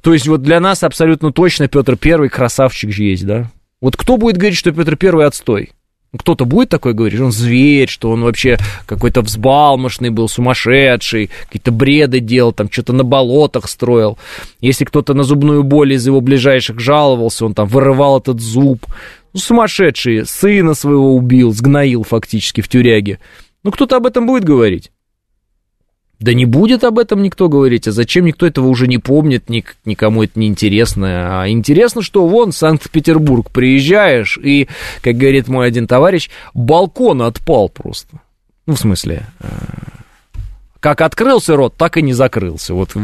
[0.00, 3.50] То есть вот для нас абсолютно точно Петр Первый красавчик же есть, да.
[3.80, 5.72] Вот кто будет говорить, что Петр Первый отстой?
[6.16, 8.56] Кто-то будет такой говорить, он зверь, что он вообще
[8.86, 14.16] какой-то взбалмошный был, сумасшедший, какие-то бреды делал, там что-то на болотах строил.
[14.60, 18.86] Если кто-то на зубную боль из его ближайших жаловался, он там вырывал этот зуб.
[19.34, 23.18] Ну, сумасшедший, сына своего убил, сгноил фактически в тюряге.
[23.62, 24.90] Ну, кто-то об этом будет говорить?
[26.20, 29.76] Да не будет об этом никто говорить, а зачем никто этого уже не помнит, ник,
[29.84, 31.42] никому это не интересно.
[31.42, 34.68] А интересно, что вон Санкт-Петербург приезжаешь, и,
[35.00, 38.20] как говорит мой один товарищ, балкон отпал просто.
[38.66, 39.48] Ну, в смысле, э,
[40.80, 42.74] как открылся рот, так и не закрылся.
[42.74, 42.94] Вот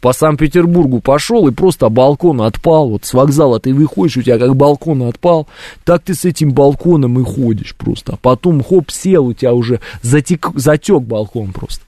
[0.00, 2.88] по Санкт-Петербургу пошел и просто балкон отпал.
[2.88, 5.46] Вот с вокзала ты выходишь, у тебя как балкон отпал,
[5.84, 8.14] так ты с этим балконом и ходишь просто.
[8.14, 11.84] А потом хоп, сел, у тебя уже затек, затек балкон просто.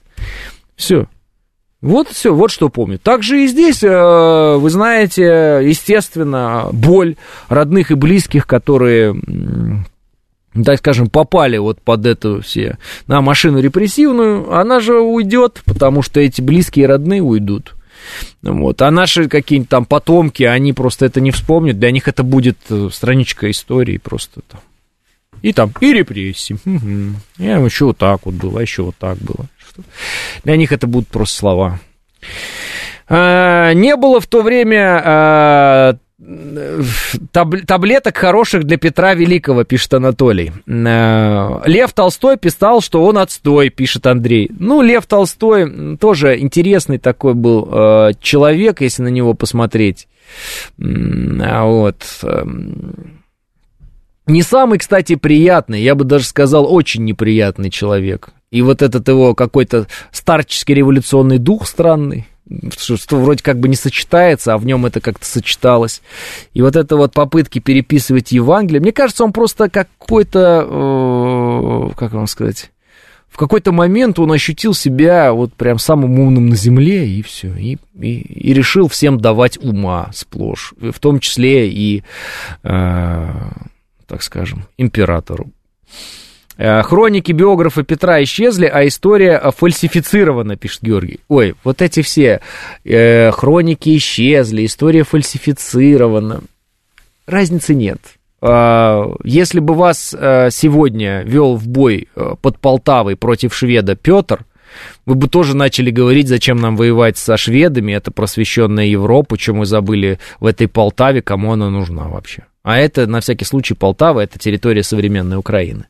[0.75, 1.07] Все.
[1.81, 2.97] Вот все, вот что помню.
[2.97, 7.15] Также и здесь, э, вы знаете, естественно, боль
[7.47, 9.15] родных и близких, которые
[10.63, 12.77] так скажем, попали вот под эту все,
[13.07, 17.75] на машину репрессивную, она же уйдет, потому что эти близкие и родные уйдут.
[18.41, 18.81] Вот.
[18.81, 22.89] А наши какие-нибудь там потомки, они просто это не вспомнят, для них это будет э,
[22.91, 24.61] страничка истории просто там.
[25.41, 26.57] И там, и репрессии.
[26.65, 27.19] Угу.
[27.43, 29.83] Я еще вот так вот было, еще вот так было что
[30.43, 31.79] для них это будут просто слова.
[33.07, 35.95] А, не было в то время а,
[37.31, 40.51] таблеток хороших для Петра Великого, пишет Анатолий.
[40.67, 44.49] А, Лев Толстой писал, что он отстой, пишет Андрей.
[44.57, 50.07] Ну, Лев Толстой тоже интересный такой был а, человек, если на него посмотреть.
[50.77, 52.03] Вот.
[54.27, 58.29] Не самый, кстати, приятный, я бы даже сказал, очень неприятный человек.
[58.51, 62.27] И вот этот его какой-то старческий революционный дух странный,
[62.75, 66.01] что, что вроде как бы не сочетается, а в нем это как-то сочеталось.
[66.53, 72.27] И вот это вот попытки переписывать Евангелие, мне кажется, он просто какой-то, э, как вам
[72.27, 72.71] сказать,
[73.35, 77.77] в какой-то момент он ощутил себя вот прям самым умным на земле, и все, и,
[77.99, 82.03] и, и решил всем давать ума сплошь, в том числе и,
[82.63, 83.25] э,
[84.07, 85.51] так скажем, императору.
[86.57, 91.19] Э, Хроники биографа Петра исчезли, а история фальсифицирована, пишет Георгий.
[91.27, 92.41] Ой, вот эти все
[92.83, 96.41] э, хроники исчезли, история фальсифицирована.
[97.27, 97.99] Разницы нет.
[98.41, 102.07] Э, если бы вас э, сегодня вел в бой
[102.41, 104.45] под Полтавой против шведа Петр,
[105.05, 109.65] вы бы тоже начали говорить, зачем нам воевать со шведами, это просвещенная Европа, что мы
[109.65, 112.45] забыли в этой Полтаве, кому она нужна вообще.
[112.65, 115.85] А это, на всякий случай, Полтава, это территория современной Украины.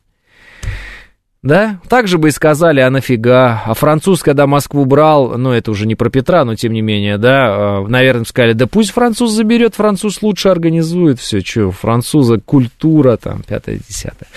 [1.46, 3.62] Да, так же бы и сказали, а нафига?
[3.68, 7.20] А француз, когда Москву брал, ну, это уже не про Петра, но тем не менее,
[7.20, 13.44] да, наверное, сказали, да пусть француз заберет, француз лучше организует все, что, француза культура, там,
[13.48, 14.28] пятое-десятое.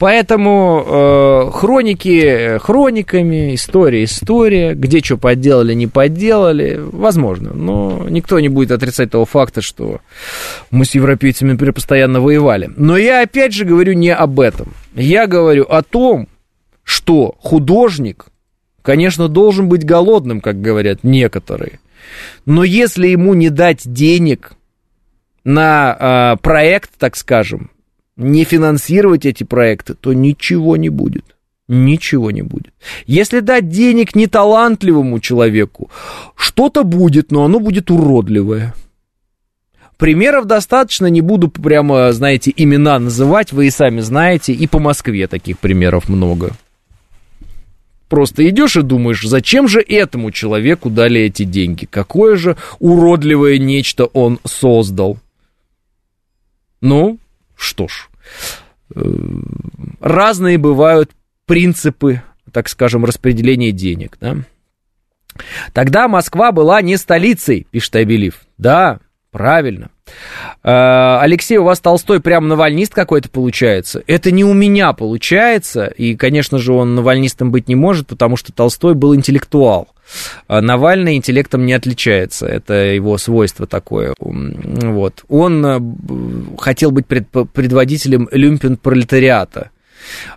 [0.00, 8.48] Поэтому э, хроники хрониками, история история, где что подделали, не подделали, возможно, но никто не
[8.48, 10.00] будет отрицать того факта, что
[10.72, 12.68] мы с европейцами, например, постоянно воевали.
[12.76, 14.72] Но я опять же говорю не об этом.
[14.96, 16.26] Я говорю о том,
[16.86, 18.26] что художник,
[18.80, 21.80] конечно, должен быть голодным, как говорят некоторые.
[22.46, 24.52] Но если ему не дать денег
[25.42, 27.70] на э, проект, так скажем,
[28.16, 31.24] не финансировать эти проекты, то ничего не будет.
[31.66, 32.72] Ничего не будет.
[33.06, 35.90] Если дать денег неталантливому человеку,
[36.36, 38.74] что-то будет, но оно будет уродливое.
[39.96, 45.26] Примеров достаточно, не буду прямо, знаете, имена называть, вы и сами знаете, и по Москве
[45.26, 46.52] таких примеров много.
[48.08, 51.86] Просто идешь и думаешь, зачем же этому человеку дали эти деньги?
[51.86, 55.18] Какое же уродливое нечто он создал?
[56.80, 57.18] Ну,
[57.56, 58.08] что ж,
[58.94, 59.00] э,
[60.00, 61.10] разные бывают
[61.46, 62.22] принципы,
[62.52, 64.36] так скажем, распределения денег, да?
[65.72, 68.40] Тогда Москва была не столицей, пишет Абелив.
[68.56, 69.00] Да,
[69.32, 69.90] правильно.
[70.62, 74.02] Э, Алексей, у вас Толстой прям навальнист какой-то получается?
[74.06, 78.52] Это не у меня получается, и, конечно же, он навальнистом быть не может, потому что
[78.52, 79.88] Толстой был интеллектуал.
[80.46, 84.14] А Навальный интеллектом не отличается, это его свойство такое.
[84.18, 85.24] Вот.
[85.28, 85.80] Он э,
[86.58, 89.70] хотел быть предводителем люмпен-пролетариата,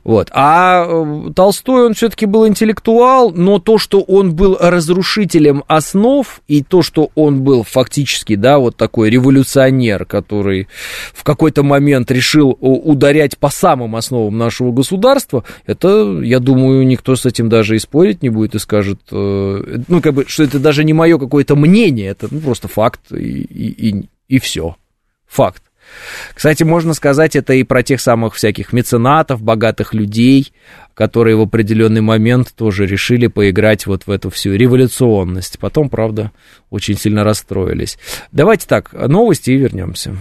[0.03, 0.29] вот.
[0.31, 6.63] А э, Толстой, он все-таки был интеллектуал, но то, что он был разрушителем основ, и
[6.63, 10.67] то, что он был фактически, да, вот такой революционер, который
[11.13, 17.25] в какой-то момент решил ударять по самым основам нашего государства, это, я думаю, никто с
[17.25, 20.83] этим даже и спорить не будет и скажет, э, ну, как бы, что это даже
[20.83, 24.75] не мое какое-то мнение, это ну, просто факт и, и, и, и все.
[25.27, 25.63] Факт.
[26.33, 30.53] Кстати, можно сказать это и про тех самых всяких меценатов, богатых людей,
[30.93, 35.59] которые в определенный момент тоже решили поиграть вот в эту всю революционность.
[35.59, 36.31] Потом, правда,
[36.69, 37.97] очень сильно расстроились.
[38.31, 40.17] Давайте так, новости и вернемся.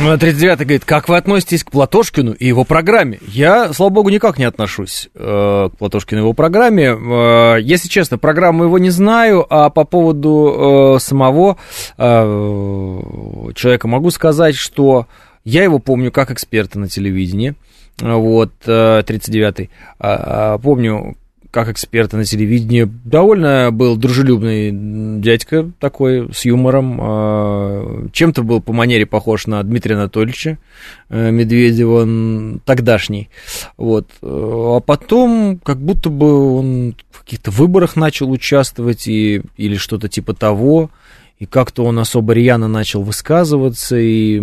[0.00, 3.18] 39 говорит, как вы относитесь к Платошкину и его программе?
[3.28, 6.86] Я, слава богу, никак не отношусь э, к Платошкину и его программе.
[6.86, 11.58] Э, если честно, программу его не знаю, а по поводу э, самого
[11.98, 12.02] э,
[13.54, 15.06] человека могу сказать, что
[15.44, 17.54] я его помню как эксперта на телевидении.
[18.00, 19.64] Вот, 39-й.
[19.64, 19.68] Э,
[19.98, 21.16] а, а, помню,
[21.50, 22.88] как эксперта на телевидении.
[23.04, 24.70] Довольно был дружелюбный
[25.20, 26.98] дядька такой, с юмором.
[27.00, 30.58] А, чем-то был по манере похож на Дмитрия Анатольевича
[31.08, 33.28] э, Медведева, он тогдашний.
[33.76, 34.08] Вот.
[34.22, 40.34] А потом, как будто бы он в каких-то выборах начал участвовать и, или что-то типа
[40.34, 40.90] того
[41.40, 44.36] и как-то он особо рьяно начал высказываться, и,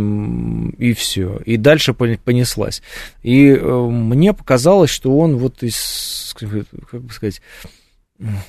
[0.80, 1.38] и все.
[1.45, 2.82] И дальше понеслась.
[3.22, 7.40] И э, мне показалось, что он вот из, как бы сказать,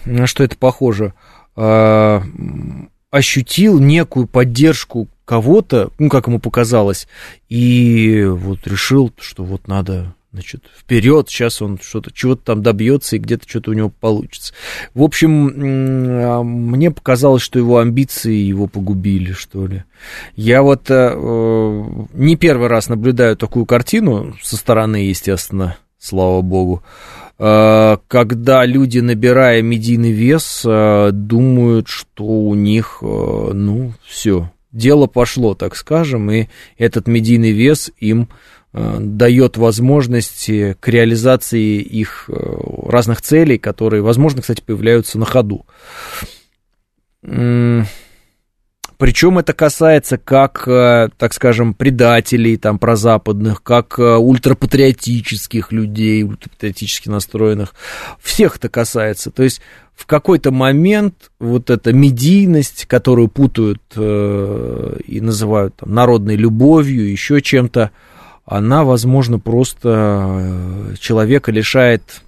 [0.07, 1.13] на что это похоже,
[1.57, 2.21] э,
[3.11, 7.07] ощутил некую поддержку кого-то, ну, как ему показалось,
[7.51, 13.19] и вот решил, что вот надо значит, вперед, сейчас он что-то, чего-то там добьется, и
[13.19, 14.53] где-то что-то у него получится.
[14.95, 19.85] В общем, а, мне показалось, что его амбиции его погубили, что ли.
[20.37, 26.83] Я вот э, э, не первый раз наблюдаю такую картину со стороны, естественно, слава богу,
[27.39, 35.75] э, когда люди, набирая медийный вес, думают, что у них, ну, все, дело пошло, так
[35.75, 42.35] скажем, и этот медийный вес им Э, дает возможности к реализации их э,
[42.87, 45.65] разных целей, которые, возможно, кстати, появляются на ходу.
[48.99, 57.09] Причем это касается как, э, так скажем, предателей там прозападных, как э, ультрапатриотических людей, ультрапатриотически
[57.09, 57.77] настроенных.
[58.21, 59.31] Всех это касается.
[59.31, 59.61] То есть
[59.95, 67.41] в какой-то момент вот эта медийность, которую путают э, и называют там, народной любовью, еще
[67.41, 67.93] чем-то,
[68.49, 72.23] она, возможно, просто э, человека лишает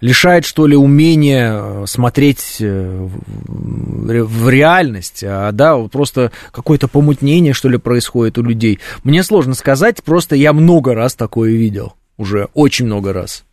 [0.00, 3.08] лишает, что ли, умения э, смотреть э,
[3.48, 8.80] в реальность, а, да, вот просто какое-то помутнение, что ли, происходит у людей.
[9.04, 13.44] Мне сложно сказать, просто я много раз такое видел, уже очень много раз.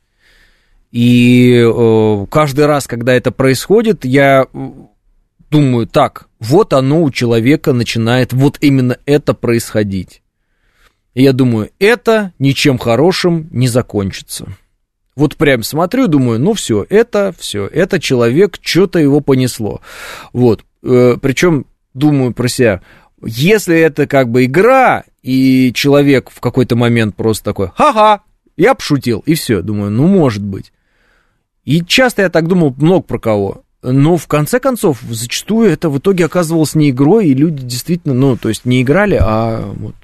[0.91, 4.48] И э, каждый раз, когда это происходит, я
[5.49, 10.22] думаю, так, вот оно у человека начинает вот именно это происходить.
[11.14, 14.48] И я думаю, это ничем хорошим не закончится.
[15.15, 19.81] Вот прям смотрю, думаю, ну все, это все, это человек, что-то его понесло.
[20.31, 22.81] Вот, э, причем думаю про себя,
[23.23, 28.22] если это как бы игра, и человек в какой-то момент просто такой, ха-ха,
[28.57, 30.73] я пошутил, и все, думаю, ну может быть.
[31.64, 33.64] И часто я так думал много про кого.
[33.84, 38.35] Но в конце концов, зачастую это в итоге оказывалось не игрой, и люди действительно, ну,
[38.35, 39.95] то есть не играли, а вот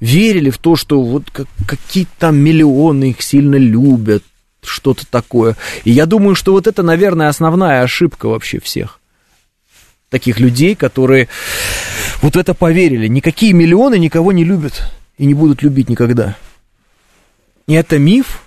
[0.00, 1.30] верили в то, что вот
[1.66, 4.22] какие-то там миллионы их сильно любят,
[4.62, 5.56] что-то такое.
[5.84, 9.00] И я думаю, что вот это, наверное, основная ошибка вообще всех
[10.10, 11.28] таких людей, которые
[12.22, 13.08] вот это поверили.
[13.08, 16.36] Никакие миллионы никого не любят и не будут любить никогда.
[17.66, 18.42] И это миф.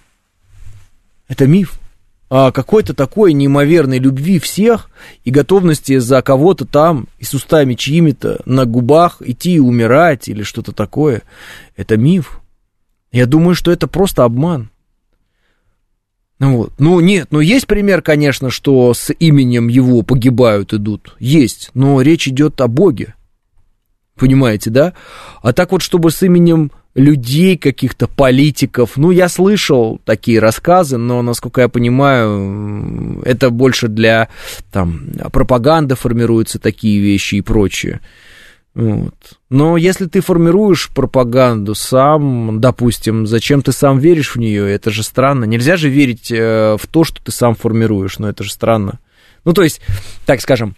[1.28, 1.81] Это миф
[2.32, 4.90] какой-то такой неимоверной любви всех
[5.26, 10.44] и готовности за кого-то там и с устами чьими-то на губах идти и умирать или
[10.44, 11.24] что-то такое.
[11.76, 12.40] Это миф.
[13.12, 14.70] Я думаю, что это просто обман.
[16.40, 16.74] Ну вот.
[16.80, 21.18] Ну, нет, ну есть пример, конечно, что с именем его погибают идут.
[21.20, 23.14] Есть, но речь идет о Боге.
[24.16, 24.94] Понимаете, да?
[25.42, 31.22] А так вот, чтобы с именем людей, каких-то политиков, ну, я слышал такие рассказы, но,
[31.22, 34.28] насколько я понимаю, это больше для,
[34.72, 38.02] там, пропаганды формируются такие вещи и прочее.
[38.74, 39.16] Вот.
[39.50, 45.04] Но если ты формируешь пропаганду сам, допустим, зачем ты сам веришь в нее, это же
[45.04, 45.44] странно.
[45.44, 49.00] Нельзя же верить э, в то, что ты сам формируешь, но это же странно.
[49.44, 49.82] Ну, то есть,
[50.26, 50.76] так скажем,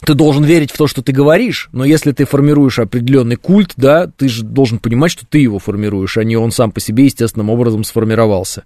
[0.00, 4.06] ты должен верить в то, что ты говоришь, но если ты формируешь определенный культ, да,
[4.06, 7.50] ты же должен понимать, что ты его формируешь, а не он сам по себе естественным
[7.50, 8.64] образом сформировался.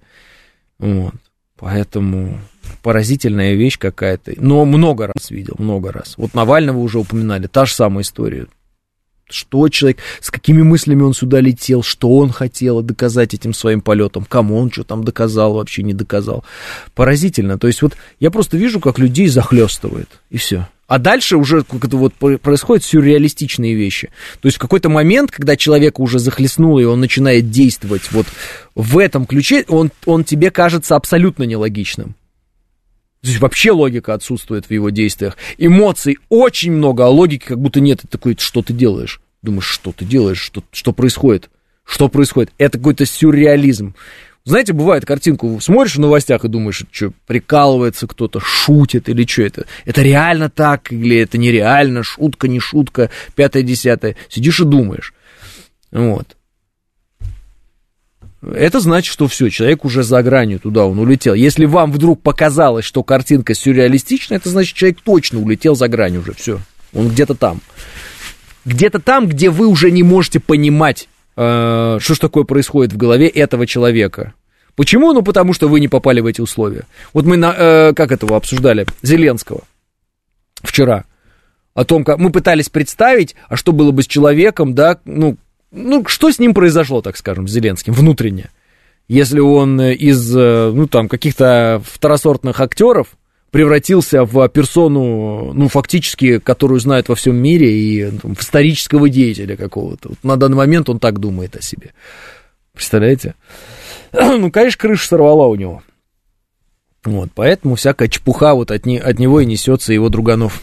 [0.79, 1.15] Вот.
[1.59, 2.41] Поэтому
[2.83, 4.33] поразительная вещь какая-то.
[4.37, 6.15] Но много раз видел, много раз.
[6.17, 8.47] Вот Навального уже упоминали, та же самая история.
[9.31, 14.25] Что человек, с какими мыслями он сюда летел, что он хотел доказать этим своим полетом,
[14.29, 16.45] кому он что там доказал, вообще не доказал.
[16.95, 17.59] Поразительно.
[17.59, 20.67] То есть вот я просто вижу, как людей захлестывает, и все.
[20.89, 24.09] А дальше уже вот происходят сюрреалистичные вещи.
[24.41, 28.27] То есть в какой-то момент, когда человека уже захлестнуло, и он начинает действовать вот
[28.75, 32.15] в этом ключе, он, он тебе кажется абсолютно нелогичным.
[33.23, 35.37] То есть вообще логика отсутствует в его действиях.
[35.59, 38.01] Эмоций очень много, а логики как будто нет.
[38.03, 39.21] Ты такой, что ты делаешь?
[39.43, 40.41] Думаешь, что ты делаешь?
[40.41, 41.51] Что, что происходит?
[41.85, 42.53] Что происходит?
[42.59, 43.95] Это какой-то сюрреализм.
[44.49, 49.67] Знаете, бывает картинку, смотришь в новостях и думаешь, что прикалывается кто-то, шутит или что это?
[49.85, 54.17] Это реально так или это нереально, шутка, не шутка, пятое-десятое.
[54.31, 55.13] Сидишь и думаешь.
[55.91, 56.38] Вот.
[58.41, 61.35] Это значит, что все, человек уже за гранью туда он улетел.
[61.35, 66.35] Если вам вдруг показалось, что картинка сюрреалистичная, это значит, человек точно улетел за грань уже,
[66.35, 66.61] все.
[66.95, 67.61] Он где-то там.
[68.65, 73.27] Где-то там, где вы уже не можете понимать, э, что ж такое происходит в голове
[73.27, 74.35] этого человека.
[74.77, 75.13] Почему?
[75.13, 76.85] Ну, потому что вы не попали в эти условия.
[77.13, 79.63] Вот мы, на, э, как этого обсуждали, Зеленского
[80.63, 81.05] вчера.
[81.75, 85.37] О том, как мы пытались представить, а что было бы с человеком, да, ну,
[85.71, 88.51] ну, что с ним произошло, так скажем, с Зеленским внутренне?
[89.07, 93.09] Если он из, э, ну, там, каких-то второсортных актеров
[93.51, 99.57] превратился в персону, ну, фактически, которую знают во всем мире, и там, в исторического деятеля
[99.57, 100.11] какого-то.
[100.11, 101.93] Вот на данный момент он так думает о себе.
[102.73, 103.35] Представляете?
[104.13, 105.83] Ну, конечно, крыша сорвала у него.
[107.05, 110.63] Вот, поэтому всякая чепуха вот от, не, от него и несется его друганов.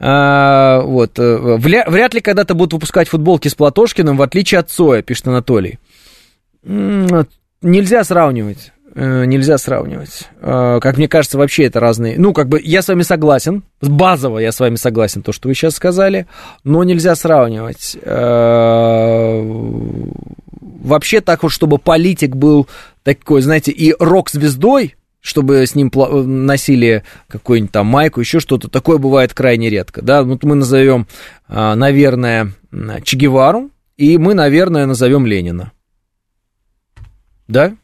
[0.00, 4.70] А, вот, э, вря, вряд ли когда-то будут выпускать футболки с Платошкиным, в отличие от
[4.70, 5.78] Цоя, пишет Анатолий.
[6.62, 8.72] Нельзя сравнивать.
[8.94, 10.28] э, нельзя сравнивать.
[10.40, 12.16] Э, как мне кажется, вообще это разные.
[12.18, 13.62] Ну, как бы я с вами согласен.
[13.80, 16.26] Базово я с вами согласен, то, что вы сейчас сказали.
[16.64, 17.96] Но нельзя сравнивать.
[18.02, 19.40] Э,
[20.80, 22.66] вообще так вот, чтобы политик был
[23.02, 28.68] такой, знаете, и рок-звездой, чтобы с ним пла- носили какую-нибудь там майку, еще что-то.
[28.68, 30.22] Такое бывает крайне редко, да.
[30.22, 31.06] Вот мы назовем,
[31.48, 32.52] э, наверное,
[33.02, 35.72] Че Гевару, и мы, наверное, назовем Ленина.
[37.48, 37.74] Да?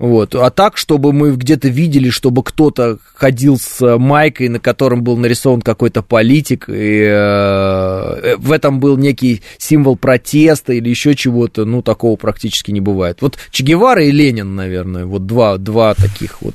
[0.00, 0.34] Вот.
[0.34, 5.60] А так, чтобы мы где-то видели, чтобы кто-то ходил с майкой, на котором был нарисован
[5.60, 12.16] какой-то политик, и э, в этом был некий символ протеста или еще чего-то, ну, такого
[12.16, 13.18] практически не бывает.
[13.20, 16.54] Вот Че Гевара и Ленин, наверное, вот два, два таких вот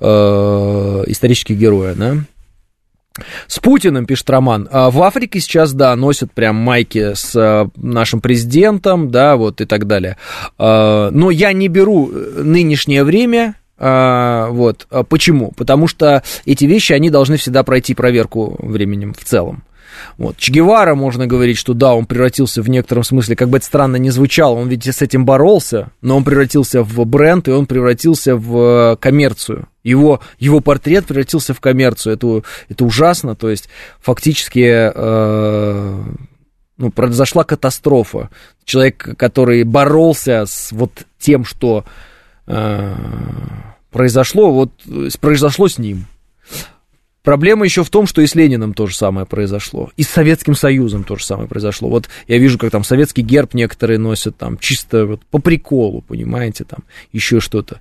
[0.00, 2.24] э, исторических героя, да?
[3.46, 8.20] С Путиным, пишет Роман, «А в Африке сейчас, да, носят прям майки с а, нашим
[8.20, 10.16] президентом, да, вот и так далее.
[10.58, 14.86] А, но я не беру нынешнее время, вот.
[15.08, 15.50] Почему?
[15.56, 19.64] Потому что эти вещи, они должны всегда пройти проверку временем в целом.
[20.18, 20.36] Вот.
[20.36, 23.96] Че Гевара, можно говорить, что да, он превратился в некотором смысле, как бы это странно
[23.96, 28.36] не звучало, он ведь с этим боролся, но он превратился в бренд, и он превратился
[28.36, 29.68] в коммерцию.
[29.82, 32.14] Его, его портрет превратился в коммерцию.
[32.14, 33.34] Это, это ужасно.
[33.34, 33.68] То есть,
[34.00, 36.02] фактически, э,
[36.76, 38.30] ну, произошла катастрофа.
[38.64, 41.84] Человек, который боролся с вот тем, что
[42.46, 42.94] э,
[43.90, 44.72] произошло, вот
[45.20, 46.06] произошло с ним.
[47.22, 49.90] Проблема еще в том, что и с Лениным то же самое произошло.
[49.96, 51.88] И с Советским Союзом то же самое произошло.
[51.88, 56.64] Вот я вижу, как там советский герб некоторые носят там чисто вот по приколу, понимаете,
[56.64, 56.80] там
[57.12, 57.80] еще что-то.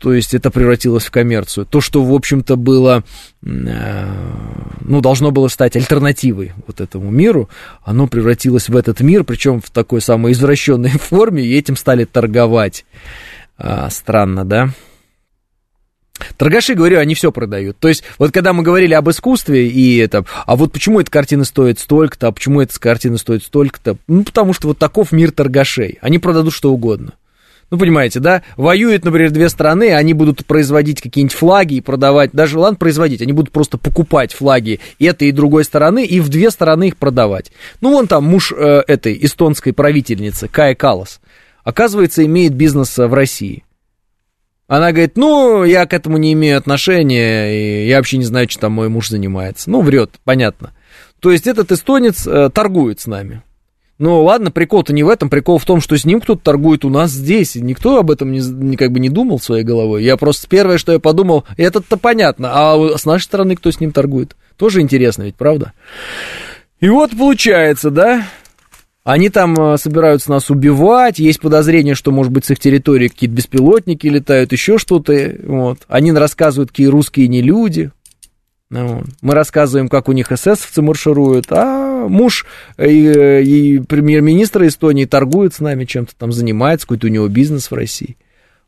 [0.00, 1.64] То есть это превратилось в коммерцию.
[1.64, 3.02] То, что, в общем-то, было,
[3.42, 4.06] э,
[4.82, 7.48] ну, должно было стать альтернативой вот этому миру,
[7.82, 12.84] оно превратилось в этот мир, причем в такой самой извращенной форме, и этим стали торговать.
[13.56, 14.68] А, странно, да?
[16.36, 17.78] Торгаши, говорю, они все продают.
[17.78, 21.44] То есть, вот когда мы говорили об искусстве, и это, а вот почему эта картина
[21.44, 23.96] стоит столько-то, а почему эта картина стоит столько-то?
[24.06, 25.98] Ну, потому что вот таков мир торгашей.
[26.00, 27.12] Они продадут что угодно.
[27.68, 28.42] Ну, понимаете, да?
[28.56, 32.30] Воюют, например, две страны, они будут производить какие-нибудь флаги и продавать.
[32.32, 36.50] Даже, ладно, производить, они будут просто покупать флаги этой и другой стороны и в две
[36.52, 37.50] стороны их продавать.
[37.80, 41.20] Ну, вон там муж э, этой эстонской правительницы, Кая Калас,
[41.64, 43.64] оказывается, имеет бизнес в России.
[44.68, 48.62] Она говорит, ну, я к этому не имею отношения, и я вообще не знаю, что
[48.62, 49.70] там мой муж занимается.
[49.70, 50.72] Ну, врет, понятно.
[51.20, 53.42] То есть этот эстонец э, торгует с нами.
[53.98, 56.90] Ну, ладно, прикол-то не в этом, прикол в том, что с ним кто-то торгует у
[56.90, 60.04] нас здесь, и никто об этом не, не, как бы не думал своей головой.
[60.04, 63.92] Я просто первое, что я подумал, это-то понятно, а с нашей стороны кто с ним
[63.92, 64.36] торгует?
[64.58, 65.72] Тоже интересно ведь, правда?
[66.80, 68.26] И вот получается, да,
[69.06, 73.36] они там э, собираются нас убивать, есть подозрение, что, может быть, с их территории какие-то
[73.36, 75.78] беспилотники летают, еще что-то, вот.
[75.86, 77.92] Они рассказывают, какие русские не люди,
[78.68, 82.46] ну, мы рассказываем, как у них эсэсовцы маршируют, а муж
[82.78, 87.74] и, и премьер-министра Эстонии торгует с нами, чем-то там занимается, какой-то у него бизнес в
[87.74, 88.16] России.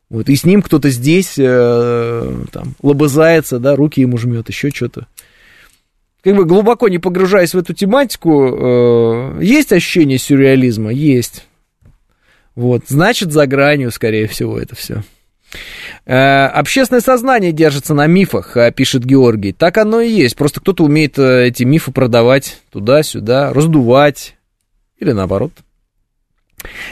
[0.09, 5.05] Вот, и с ним кто-то здесь э, там лобызается, да, руки ему жмет, еще что-то.
[6.23, 10.91] Как бы глубоко не погружаясь в эту тематику, э, есть ощущение сюрреализма?
[10.91, 11.45] Есть.
[12.55, 15.03] Вот, значит, за гранью, скорее всего, это все.
[16.05, 19.53] Э, общественное сознание держится на мифах, э, пишет Георгий.
[19.53, 20.35] Так оно и есть.
[20.35, 24.35] Просто кто-то умеет э, эти мифы продавать туда-сюда, раздувать.
[24.97, 25.53] Или наоборот.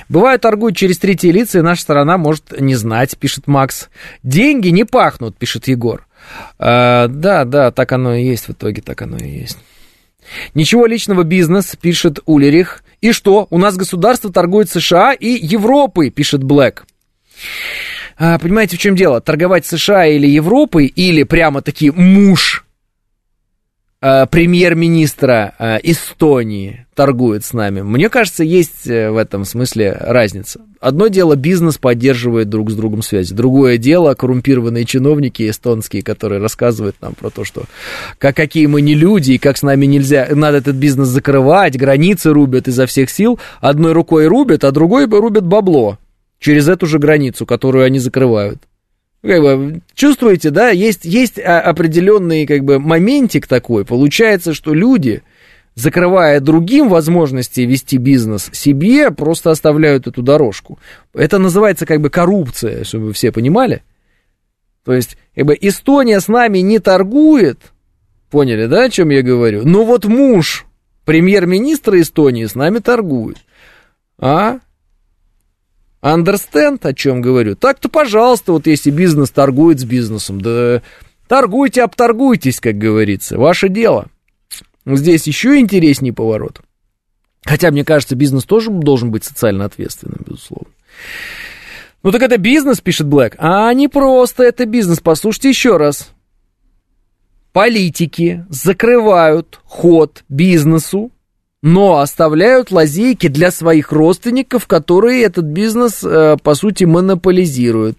[0.07, 3.89] Бывает, торгуют через третьи лица, и наша сторона может не знать, пишет Макс.
[4.23, 6.06] Деньги не пахнут, пишет Егор.
[6.59, 9.57] А, да, да, так оно и есть в итоге, так оно и есть.
[10.53, 12.83] Ничего личного бизнес, пишет Улерих.
[13.01, 16.85] И что, у нас государство торгует США и Европой, пишет Блэк.
[18.17, 19.21] А, понимаете, в чем дело?
[19.21, 22.66] Торговать США или Европой, или прямо-таки муж
[23.99, 27.81] премьер-министра а, Эстонии торгует с нами.
[27.81, 30.61] Мне кажется, есть э, в этом смысле разница.
[30.79, 33.33] Одно дело, бизнес поддерживает друг с другом связи.
[33.33, 37.63] Другое дело, коррумпированные чиновники эстонские, которые рассказывают нам про то, что
[38.17, 42.31] как, какие мы не люди, и как с нами нельзя, надо этот бизнес закрывать, границы
[42.31, 43.39] рубят изо всех сил.
[43.61, 45.97] Одной рукой рубят, а другой рубят бабло
[46.39, 48.61] через эту же границу, которую они закрывают.
[49.23, 53.83] Как бы, чувствуете, да, есть, есть определенный как бы моментик такой.
[53.83, 55.23] Получается, что люди,
[55.75, 60.79] закрывая другим возможности вести бизнес, себе просто оставляют эту дорожку.
[61.13, 63.83] Это называется как бы коррупция, чтобы вы все понимали.
[64.85, 67.59] То есть, как бы Эстония с нами не торгует,
[68.29, 69.67] поняли, да, о чем я говорю?
[69.67, 70.65] Но вот муж
[71.05, 73.37] премьер-министра Эстонии с нами торгует.
[74.19, 74.59] А?
[76.07, 77.55] Understand, о чем говорю?
[77.55, 80.81] Так-то, пожалуйста, вот если бизнес торгует с бизнесом, да
[81.27, 84.07] торгуйте, обторгуйтесь, как говорится, ваше дело.
[84.85, 86.61] Здесь еще интереснее поворот.
[87.43, 90.69] Хотя, мне кажется, бизнес тоже должен быть социально ответственным, безусловно.
[92.03, 94.99] Ну так это бизнес, пишет Блэк, а не просто это бизнес.
[95.01, 96.11] Послушайте еще раз.
[97.51, 101.11] Политики закрывают ход бизнесу,
[101.61, 107.97] но оставляют лазейки для своих родственников, которые этот бизнес, э, по сути, монополизируют.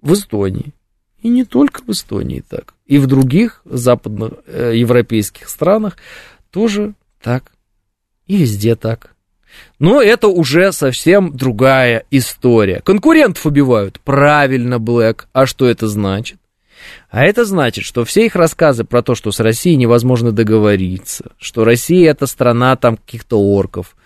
[0.00, 0.72] В Эстонии.
[1.20, 2.74] И не только в Эстонии так.
[2.86, 5.96] И в других западных э, европейских странах
[6.50, 7.50] тоже так.
[8.26, 9.16] И везде так.
[9.78, 12.80] Но это уже совсем другая история.
[12.82, 14.00] Конкурентов убивают.
[14.00, 15.28] Правильно, Блэк.
[15.32, 16.38] А что это значит?
[17.16, 21.64] А это значит, что все их рассказы про то, что с Россией невозможно договориться, что
[21.64, 23.96] Россия это страна там каких-то орков,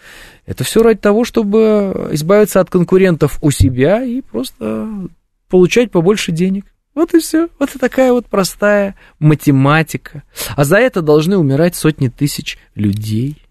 [0.47, 5.09] это все ради того, чтобы избавиться от конкурентов у себя и просто
[5.49, 6.67] получать побольше денег.
[6.95, 7.49] Вот и все.
[7.59, 10.23] Вот и такая вот простая математика.
[10.55, 13.43] А за это должны умирать сотни тысяч людей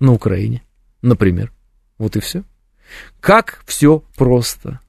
[0.00, 0.62] на Украине,
[1.00, 1.50] например.
[1.96, 2.44] Вот и все.
[3.20, 4.80] Как все просто.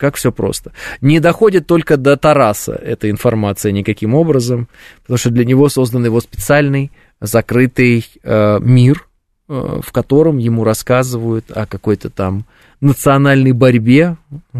[0.00, 0.72] Как все просто.
[1.02, 4.66] Не доходит только до Тараса эта информация никаким образом,
[5.02, 6.90] потому что для него создан его специальный
[7.20, 9.06] закрытый э, мир,
[9.50, 12.46] э, в котором ему рассказывают о какой-то там
[12.80, 14.16] национальной борьбе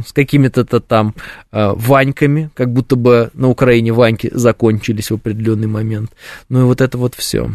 [0.07, 1.15] с какими-то там
[1.53, 6.11] э, Ваньками, как будто бы на Украине Ваньки закончились в определенный момент.
[6.51, 7.51] Ну и вот это вот все.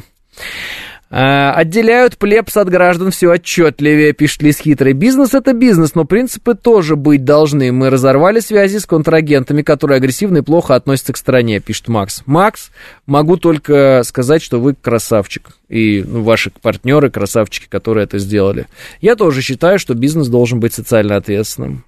[1.18, 4.92] А, отделяют плебс от граждан все отчетливее, пишет Лис Хитрый.
[4.92, 7.72] Бизнес это бизнес, но принципы тоже быть должны.
[7.72, 12.22] Мы разорвали связи с контрагентами, которые агрессивно и плохо относятся к стране, пишет Макс.
[12.26, 12.70] Макс,
[13.06, 15.52] могу только сказать, что вы красавчик.
[15.70, 18.68] И ну, ваши партнеры красавчики, которые это сделали.
[19.00, 21.86] Я тоже считаю, что бизнес должен быть социально ответственным.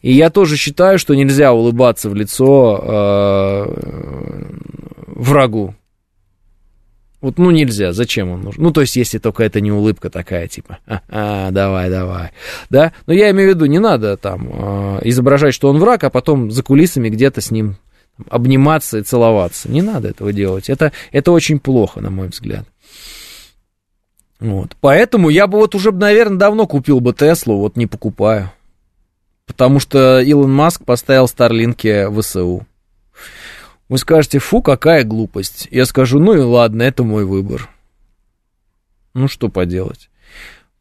[0.00, 3.66] И я тоже считаю, что нельзя улыбаться в лицо э,
[5.06, 5.76] врагу.
[7.22, 8.62] Вот, ну, нельзя, зачем он нужен?
[8.62, 10.78] Ну, то есть, если только это не улыбка такая, типа,
[11.08, 12.32] а, давай, давай,
[12.68, 12.92] да?
[13.06, 16.50] Но я имею в виду, не надо там э, изображать, что он враг, а потом
[16.50, 17.76] за кулисами где-то с ним
[18.28, 19.70] обниматься и целоваться.
[19.70, 20.68] Не надо этого делать.
[20.68, 22.66] Это, это очень плохо, на мой взгляд.
[24.40, 24.76] Вот.
[24.80, 28.50] Поэтому я бы вот уже, наверное, давно купил бы Теслу, вот не покупаю.
[29.46, 32.66] Потому что Илон Маск поставил Старлинки в СУ.
[33.92, 35.68] Вы скажете, фу, какая глупость.
[35.70, 37.68] Я скажу, ну и ладно, это мой выбор.
[39.12, 40.08] Ну что поделать.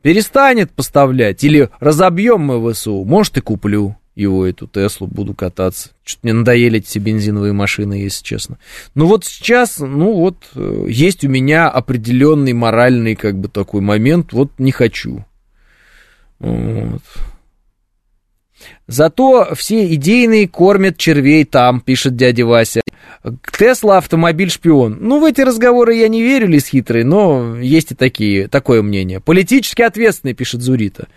[0.01, 5.89] Перестанет поставлять или разобьем мы ВСУ, может и куплю его, эту Теслу, буду кататься.
[6.05, 8.59] Что-то мне надоели эти бензиновые машины, если честно.
[8.95, 14.31] Ну вот сейчас, ну вот, э, есть у меня определенный моральный, как бы, такой момент,
[14.31, 15.25] вот не хочу.
[16.39, 17.03] Вот.
[18.91, 22.81] Зато все идейные кормят червей там, пишет дядя Вася.
[23.57, 24.97] Тесла автомобиль шпион.
[24.99, 29.22] Ну, в эти разговоры я не верю, лис хитрый, но есть и такие, такое мнение.
[29.22, 31.07] Политически ответственный, пишет Зурита.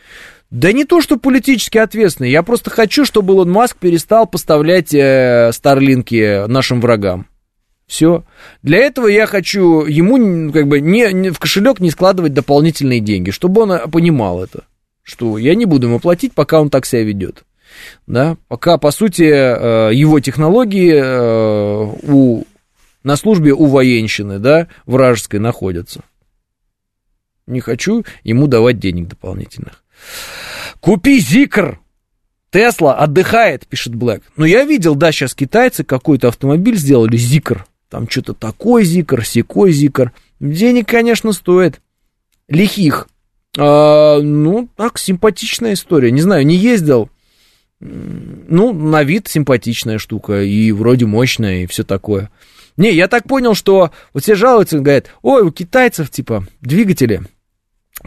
[0.52, 5.50] Да не то, что политически ответственный, я просто хочу, чтобы Илон Маск перестал поставлять э,
[5.52, 7.26] Старлинки нашим врагам.
[7.88, 8.22] Все.
[8.62, 13.30] Для этого я хочу ему как бы не, не, в кошелек не складывать дополнительные деньги,
[13.30, 14.62] чтобы он понимал это,
[15.02, 17.42] что я не буду ему платить, пока он так себя ведет
[18.06, 22.44] да, пока, по сути, э, его технологии э, у,
[23.02, 26.02] на службе у военщины, да, вражеской находятся.
[27.46, 29.84] Не хочу ему давать денег дополнительных.
[30.80, 31.80] Купи Зикр!
[32.50, 34.22] Тесла отдыхает, пишет Блэк.
[34.36, 37.66] Но я видел, да, сейчас китайцы какой-то автомобиль сделали, Зикр.
[37.90, 40.12] Там что-то такой Зикр, секой Зикр.
[40.38, 41.80] Денег, конечно, стоит.
[42.48, 43.08] Лихих.
[43.58, 46.10] А, ну, так, симпатичная история.
[46.10, 47.10] Не знаю, не ездил,
[47.84, 52.30] ну, на вид симпатичная штука, и вроде мощная, и все такое.
[52.76, 57.22] Не, я так понял, что вот все жалуются, говорят, ой, у китайцев, типа, двигатели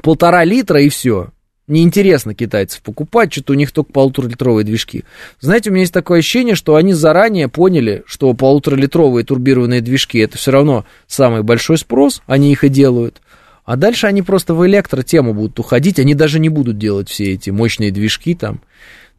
[0.01, 1.29] полтора литра и все.
[1.67, 5.03] Неинтересно китайцев покупать, что-то у них только полуторалитровые движки.
[5.41, 10.37] Знаете, у меня есть такое ощущение, что они заранее поняли, что полуторалитровые турбированные движки это
[10.37, 13.21] все равно самый большой спрос, они их и делают.
[13.65, 17.49] А дальше они просто в электротему будут уходить, они даже не будут делать все эти
[17.49, 18.61] мощные движки там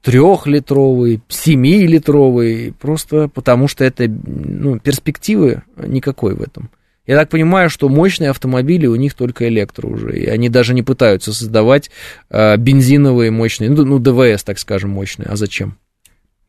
[0.02, 6.70] трехлитровый, семилитровый, просто потому что это, ну, перспективы никакой в этом.
[7.06, 10.82] Я так понимаю, что мощные автомобили у них только электро уже, и они даже не
[10.82, 11.90] пытаются создавать
[12.28, 15.26] э, бензиновые мощные, ну, ну, ДВС, так скажем, мощные.
[15.26, 15.78] А зачем?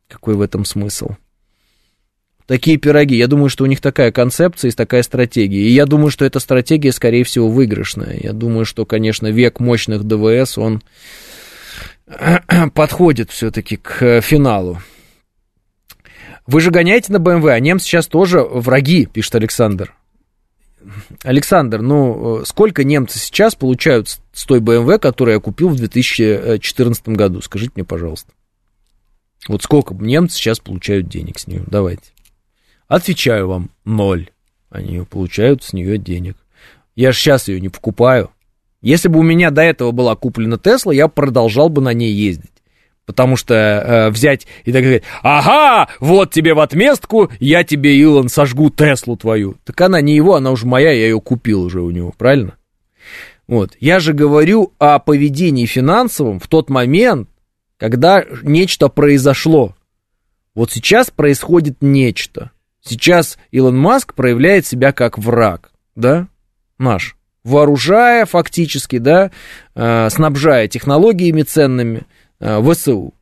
[0.06, 1.12] Какой в этом смысл?
[2.46, 3.16] Такие пироги.
[3.16, 5.62] Я думаю, что у них такая концепция и такая стратегия.
[5.62, 8.18] И я думаю, что эта стратегия, скорее всего, выигрышная.
[8.20, 10.82] Я думаю, что, конечно, век мощных ДВС, он
[12.74, 14.80] подходит все-таки к э, финалу.
[16.46, 19.94] Вы же гоняете на БМВ, а немцы сейчас тоже враги, пишет Александр.
[21.22, 27.42] Александр, ну сколько немцы сейчас получают с той БМВ, которую я купил в 2014 году?
[27.42, 28.32] Скажите мне, пожалуйста.
[29.46, 31.62] Вот сколько немцы сейчас получают денег с нее?
[31.66, 32.10] Давайте.
[32.88, 34.30] Отвечаю вам, ноль.
[34.70, 36.36] Они получают с нее денег.
[36.96, 38.30] Я же сейчас ее не покупаю.
[38.82, 42.50] Если бы у меня до этого была куплена Тесла, я продолжал бы на ней ездить.
[43.04, 48.28] Потому что э, взять и так сказать, ага, вот тебе в отместку, я тебе, Илон,
[48.28, 49.56] сожгу Теслу твою.
[49.64, 52.54] Так она не его, она уже моя, я ее купил уже у него, правильно?
[53.48, 53.72] Вот.
[53.80, 57.28] Я же говорю о поведении финансовом в тот момент,
[57.78, 59.74] когда нечто произошло.
[60.54, 62.52] Вот сейчас происходит нечто.
[62.80, 66.28] Сейчас Илон Маск проявляет себя как враг, да,
[66.78, 69.30] наш, вооружая фактически, да,
[69.74, 72.02] э, снабжая технологиями ценными
[72.38, 73.14] э, ВСУ.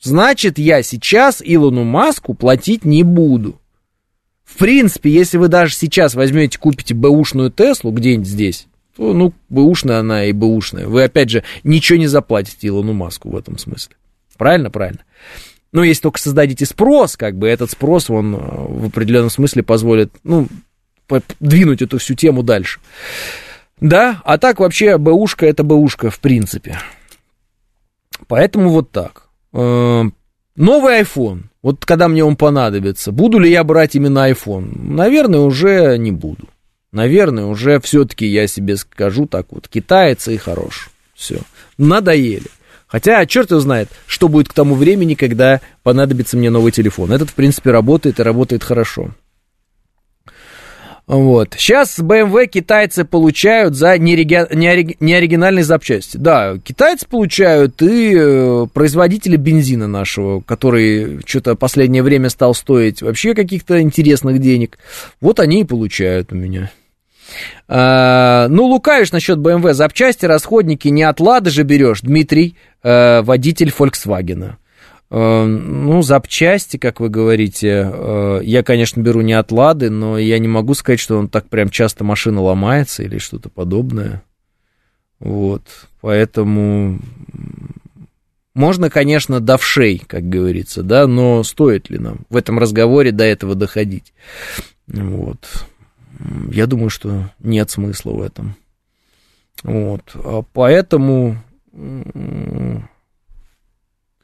[0.00, 3.60] Значит, я сейчас Илону Маску платить не буду.
[4.44, 9.98] В принципе, если вы даже сейчас возьмете, купите бэушную Теслу где-нибудь здесь, то, ну, бэушная
[9.98, 10.86] она и бэушная.
[10.86, 13.96] Вы, опять же, ничего не заплатите Илону Маску в этом смысле.
[14.36, 14.70] Правильно?
[14.70, 15.00] Правильно.
[15.72, 20.12] Но если только создадите спрос, как бы этот спрос, он э, в определенном смысле позволит,
[20.22, 20.46] ну,
[21.40, 22.80] двинуть эту всю тему дальше.
[23.80, 26.78] Да, а так вообще бэушка это бэушка в принципе.
[28.28, 29.24] Поэтому вот так.
[29.52, 30.04] Э,
[30.56, 31.44] новый iPhone.
[31.62, 34.70] Вот когда мне он понадобится, буду ли я брать именно iPhone?
[34.74, 36.48] Наверное, уже не буду.
[36.92, 40.90] Наверное, уже все-таки я себе скажу так вот, китаец и хорош.
[41.14, 41.40] Все.
[41.76, 42.46] Надоели.
[42.86, 47.12] Хотя, черт его знает, что будет к тому времени, когда понадобится мне новый телефон.
[47.12, 49.10] Этот, в принципе, работает и работает хорошо.
[51.06, 51.54] Вот.
[51.56, 56.16] Сейчас BMW китайцы получают за неоригинальные запчасти.
[56.16, 63.34] Да, китайцы получают и э, производители бензина нашего, который что-то последнее время стал стоить вообще
[63.34, 64.78] каких-то интересных денег.
[65.20, 66.72] Вот они и получают у меня.
[67.68, 73.72] А, ну, лукавишь насчет BMW запчасти, расходники не от Лады же берешь, Дмитрий, а, водитель
[73.76, 74.54] Volkswagen.
[75.08, 80.38] А, ну, запчасти, как вы говорите, а, я, конечно, беру не от Лады, но я
[80.38, 84.22] не могу сказать, что он так прям часто машина ломается или что-то подобное.
[85.18, 85.62] Вот,
[86.00, 86.98] поэтому
[88.56, 93.54] можно, конечно, давшей, как говорится, да, но стоит ли нам в этом разговоре до этого
[93.54, 94.14] доходить?
[94.86, 95.66] Вот.
[96.50, 98.56] Я думаю, что нет смысла в этом.
[99.62, 100.02] Вот.
[100.14, 101.36] А поэтому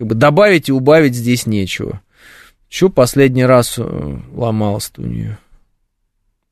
[0.03, 2.03] как бы добавить и убавить здесь нечего.
[2.69, 5.39] Что последний раз э, ломалась-то у нее?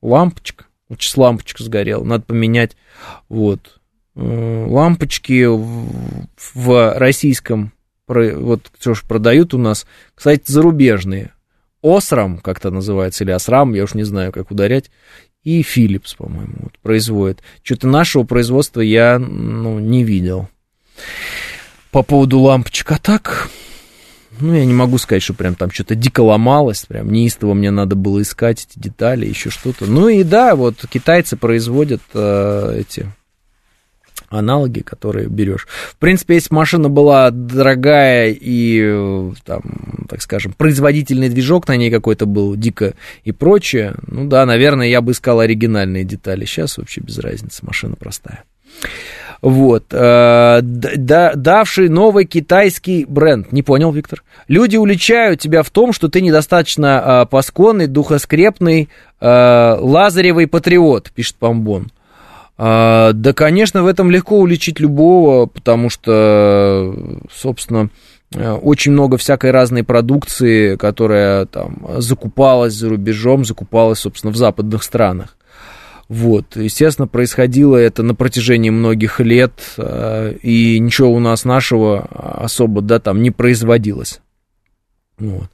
[0.00, 0.66] Лампочка.
[0.88, 2.76] Сейчас лампочка сгорела, надо поменять.
[3.28, 3.80] Вот.
[4.14, 7.72] Э, лампочки в, российском,
[8.06, 11.32] вот что ж продают у нас, кстати, зарубежные.
[11.82, 14.92] Осрам как-то называется, или Осрам, я уж не знаю, как ударять
[15.42, 17.42] и Philips, по-моему, вот, производит.
[17.64, 20.48] Что-то нашего производства я ну, не видел.
[21.90, 23.50] По поводу лампочек, а так,
[24.40, 27.96] ну, я не могу сказать, что прям там что-то дико ломалось, прям неистово мне надо
[27.96, 29.86] было искать эти детали, еще что-то.
[29.86, 33.10] Ну и да, вот китайцы производят э, эти
[34.30, 35.66] аналоги, которые берешь.
[35.68, 42.26] В принципе, если машина была дорогая и, там, так скажем, производительный движок на ней какой-то
[42.26, 42.94] был дико
[43.24, 46.44] и прочее, ну да, наверное, я бы искал оригинальные детали.
[46.44, 48.44] Сейчас вообще без разницы, машина простая.
[49.42, 49.84] Вот.
[49.90, 53.52] Э, да, давший новый китайский бренд.
[53.52, 54.22] Не понял, Виктор.
[54.48, 58.90] Люди уличают тебя в том, что ты недостаточно э, пасконный, духоскрепный,
[59.20, 61.90] э, лазаревый патриот, пишет Помбон.
[62.62, 66.94] А, да, конечно, в этом легко уличить любого, потому что,
[67.32, 67.88] собственно,
[68.36, 75.38] очень много всякой разной продукции, которая там закупалась за рубежом, закупалась, собственно, в западных странах.
[76.10, 82.80] Вот, естественно, происходило это на протяжении многих лет, а, и ничего у нас нашего особо,
[82.82, 84.20] да, там не производилось.
[85.18, 85.48] Вот.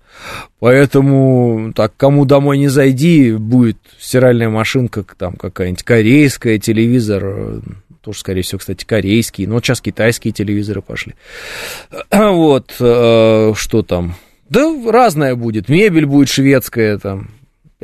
[0.59, 7.61] Поэтому, так, кому домой не зайди, будет стиральная машинка, там какая-нибудь корейская, телевизор, э,
[8.01, 11.17] тоже, скорее всего, кстати, корейский, но вот сейчас китайские телевизоры пошли.
[12.11, 14.15] Вот, э, что там?
[14.49, 17.29] Да разное будет, мебель будет шведская, там,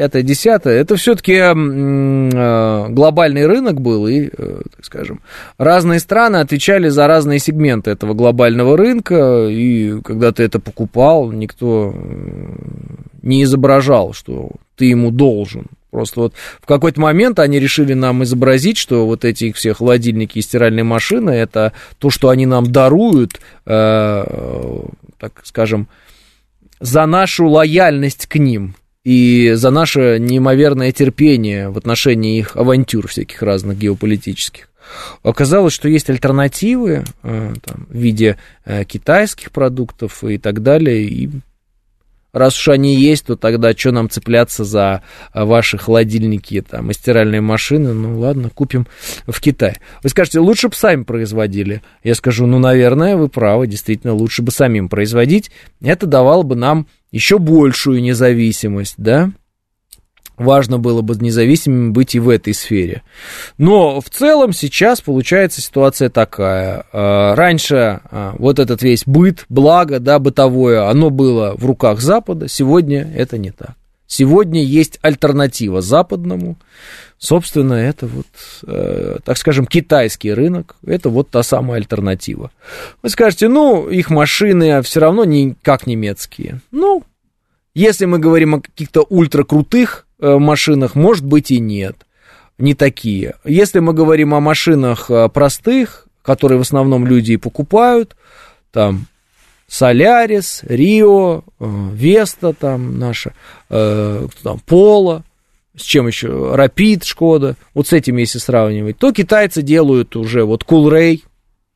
[0.02, 5.20] пятое, десятое, это все-таки э, глобальный рынок был, и, э, так скажем,
[5.58, 11.94] разные страны отвечали за разные сегменты этого глобального рынка, и когда ты это покупал, никто
[11.94, 12.08] э,
[13.22, 15.66] не изображал, что ты ему должен.
[15.92, 20.38] Просто вот в какой-то момент они решили нам изобразить, что вот эти их все холодильники
[20.38, 24.24] и стиральные машины, это то, что они нам даруют, э,
[25.20, 25.86] так скажем,
[26.80, 28.74] за нашу лояльность к ним
[29.04, 34.68] и за наше неимоверное терпение в отношении их авантюр всяких разных геополитических.
[35.22, 41.30] Оказалось, что есть альтернативы э, там, в виде э, китайских продуктов и так далее, и
[42.32, 45.02] раз уж они есть, то тогда что нам цепляться за
[45.34, 47.92] э, ваши холодильники там, и стиральные машины?
[47.92, 48.86] Ну ладно, купим
[49.26, 49.76] в Китае.
[50.02, 51.82] Вы скажете, лучше бы сами производили.
[52.02, 55.50] Я скажу, ну, наверное, вы правы, действительно, лучше бы самим производить.
[55.82, 59.30] Это давало бы нам еще большую независимость, да?
[60.36, 63.02] Важно было бы независимыми быть и в этой сфере.
[63.58, 66.84] Но в целом сейчас получается ситуация такая.
[66.92, 72.48] А, раньше а, вот этот весь быт, благо, да, бытовое, оно было в руках Запада,
[72.48, 73.76] сегодня это не так.
[74.12, 76.58] Сегодня есть альтернатива западному.
[77.16, 78.26] Собственно, это вот,
[78.66, 80.76] э, так скажем, китайский рынок.
[80.84, 82.50] Это вот та самая альтернатива.
[83.02, 86.60] Вы скажете, ну, их машины все равно не как немецкие.
[86.72, 87.04] Ну,
[87.74, 92.06] если мы говорим о каких-то ультракрутых Э, машинах, может быть и нет,
[92.58, 93.34] не такие.
[93.44, 98.16] Если мы говорим о машинах э, простых, которые в основном люди и покупают,
[98.70, 99.06] там
[99.66, 103.34] Солярис, Рио, э, Веста там наша,
[103.68, 105.24] там, Пола,
[105.76, 110.64] с чем еще, Рапид, Шкода, вот с этими если сравнивать, то китайцы делают уже вот
[110.64, 111.24] Кулрей,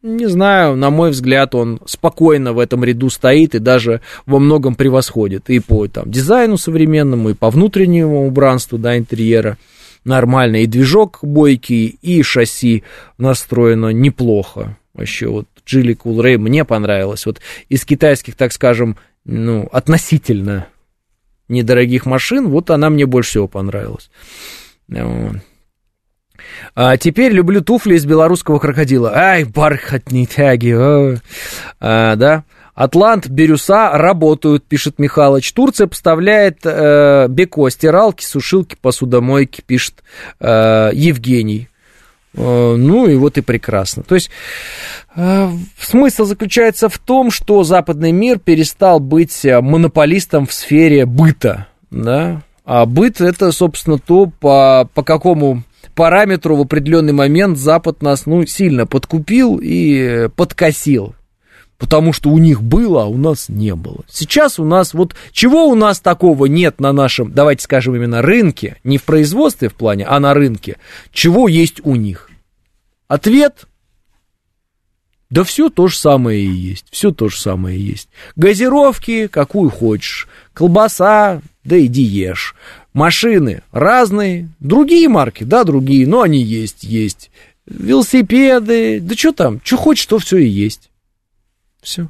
[0.07, 4.77] не знаю, на мой взгляд, он спокойно в этом ряду стоит и даже во многом
[4.77, 9.59] превосходит и по там, дизайну современному, и по внутреннему убранству да, интерьера
[10.05, 12.85] нормально, и движок бойкий, и шасси
[13.19, 14.79] настроено неплохо.
[14.95, 17.27] Вообще, вот Джили Cool мне понравилось.
[17.27, 20.69] Вот из китайских, так скажем, ну, относительно
[21.49, 24.11] недорогих машин, вот она мне больше всего понравилась.
[26.75, 29.13] А теперь люблю туфли из белорусского крокодила.
[29.15, 30.75] Ай, бархатные тяги.
[31.81, 32.45] А, да.
[32.77, 35.51] Атлант, Бирюса работают, пишет Михалыч.
[35.55, 40.05] Турция поставляет э, Беко стиралки, сушилки, посудомойки, пишет
[40.41, 41.71] э, Евгений.
[42.35, 44.03] Э, ну и вот и прекрасно.
[44.03, 44.29] То есть
[45.17, 45.51] э,
[45.81, 51.69] смысл заключается в том, что западный мир перестал быть монополистом в сфере быта.
[51.91, 52.43] Да?
[52.67, 55.63] А быт это, собственно, то, по, по какому
[55.97, 61.17] параметру в определенный момент Запад нас ну, сильно подкупил и подкосил.
[61.79, 64.05] Потому что у них было, а у нас не было.
[64.09, 68.79] Сейчас у нас, вот чего у нас такого нет на нашем, давайте скажем именно рынке,
[68.85, 70.79] не в производстве в плане, а на рынке,
[71.13, 72.31] чего есть у них?
[73.09, 73.67] Ответ
[75.29, 78.09] да все то же самое и есть, все то же самое и есть.
[78.37, 82.55] Газировки, какую хочешь, колбаса, да иди ешь.
[82.97, 87.31] Машины разные, другие марки, да, другие, но они есть, есть.
[87.67, 90.89] Велосипеды, да что там, что хочешь, то все и есть.
[91.83, 92.09] Все.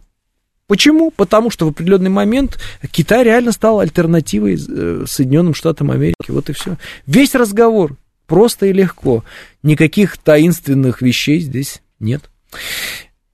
[0.69, 1.11] Почему?
[1.11, 2.61] Потому что в определенный момент
[2.93, 6.29] Китай реально стал альтернативой э, Соединенным Штатам Америки.
[6.29, 6.77] Вот и все.
[7.05, 7.97] Весь разговор
[8.29, 9.25] просто и легко.
[9.65, 12.31] Никаких таинственных вещей здесь нет.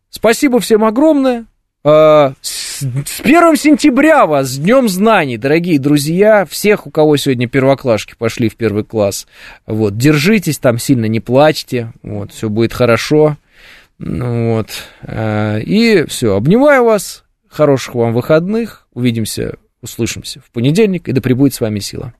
[0.09, 1.45] Спасибо всем огромное.
[1.85, 2.85] А, с
[3.25, 8.55] 1 сентября вас, с Днем Знаний, дорогие друзья, всех, у кого сегодня первоклашки пошли в
[8.55, 9.27] первый класс,
[9.67, 13.37] вот, держитесь, там сильно не плачьте, вот, все будет хорошо,
[13.99, 14.69] ну, вот,
[15.03, 21.55] а, и все, обнимаю вас, хороших вам выходных, увидимся, услышимся в понедельник, и да пребудет
[21.55, 22.15] с вами сила.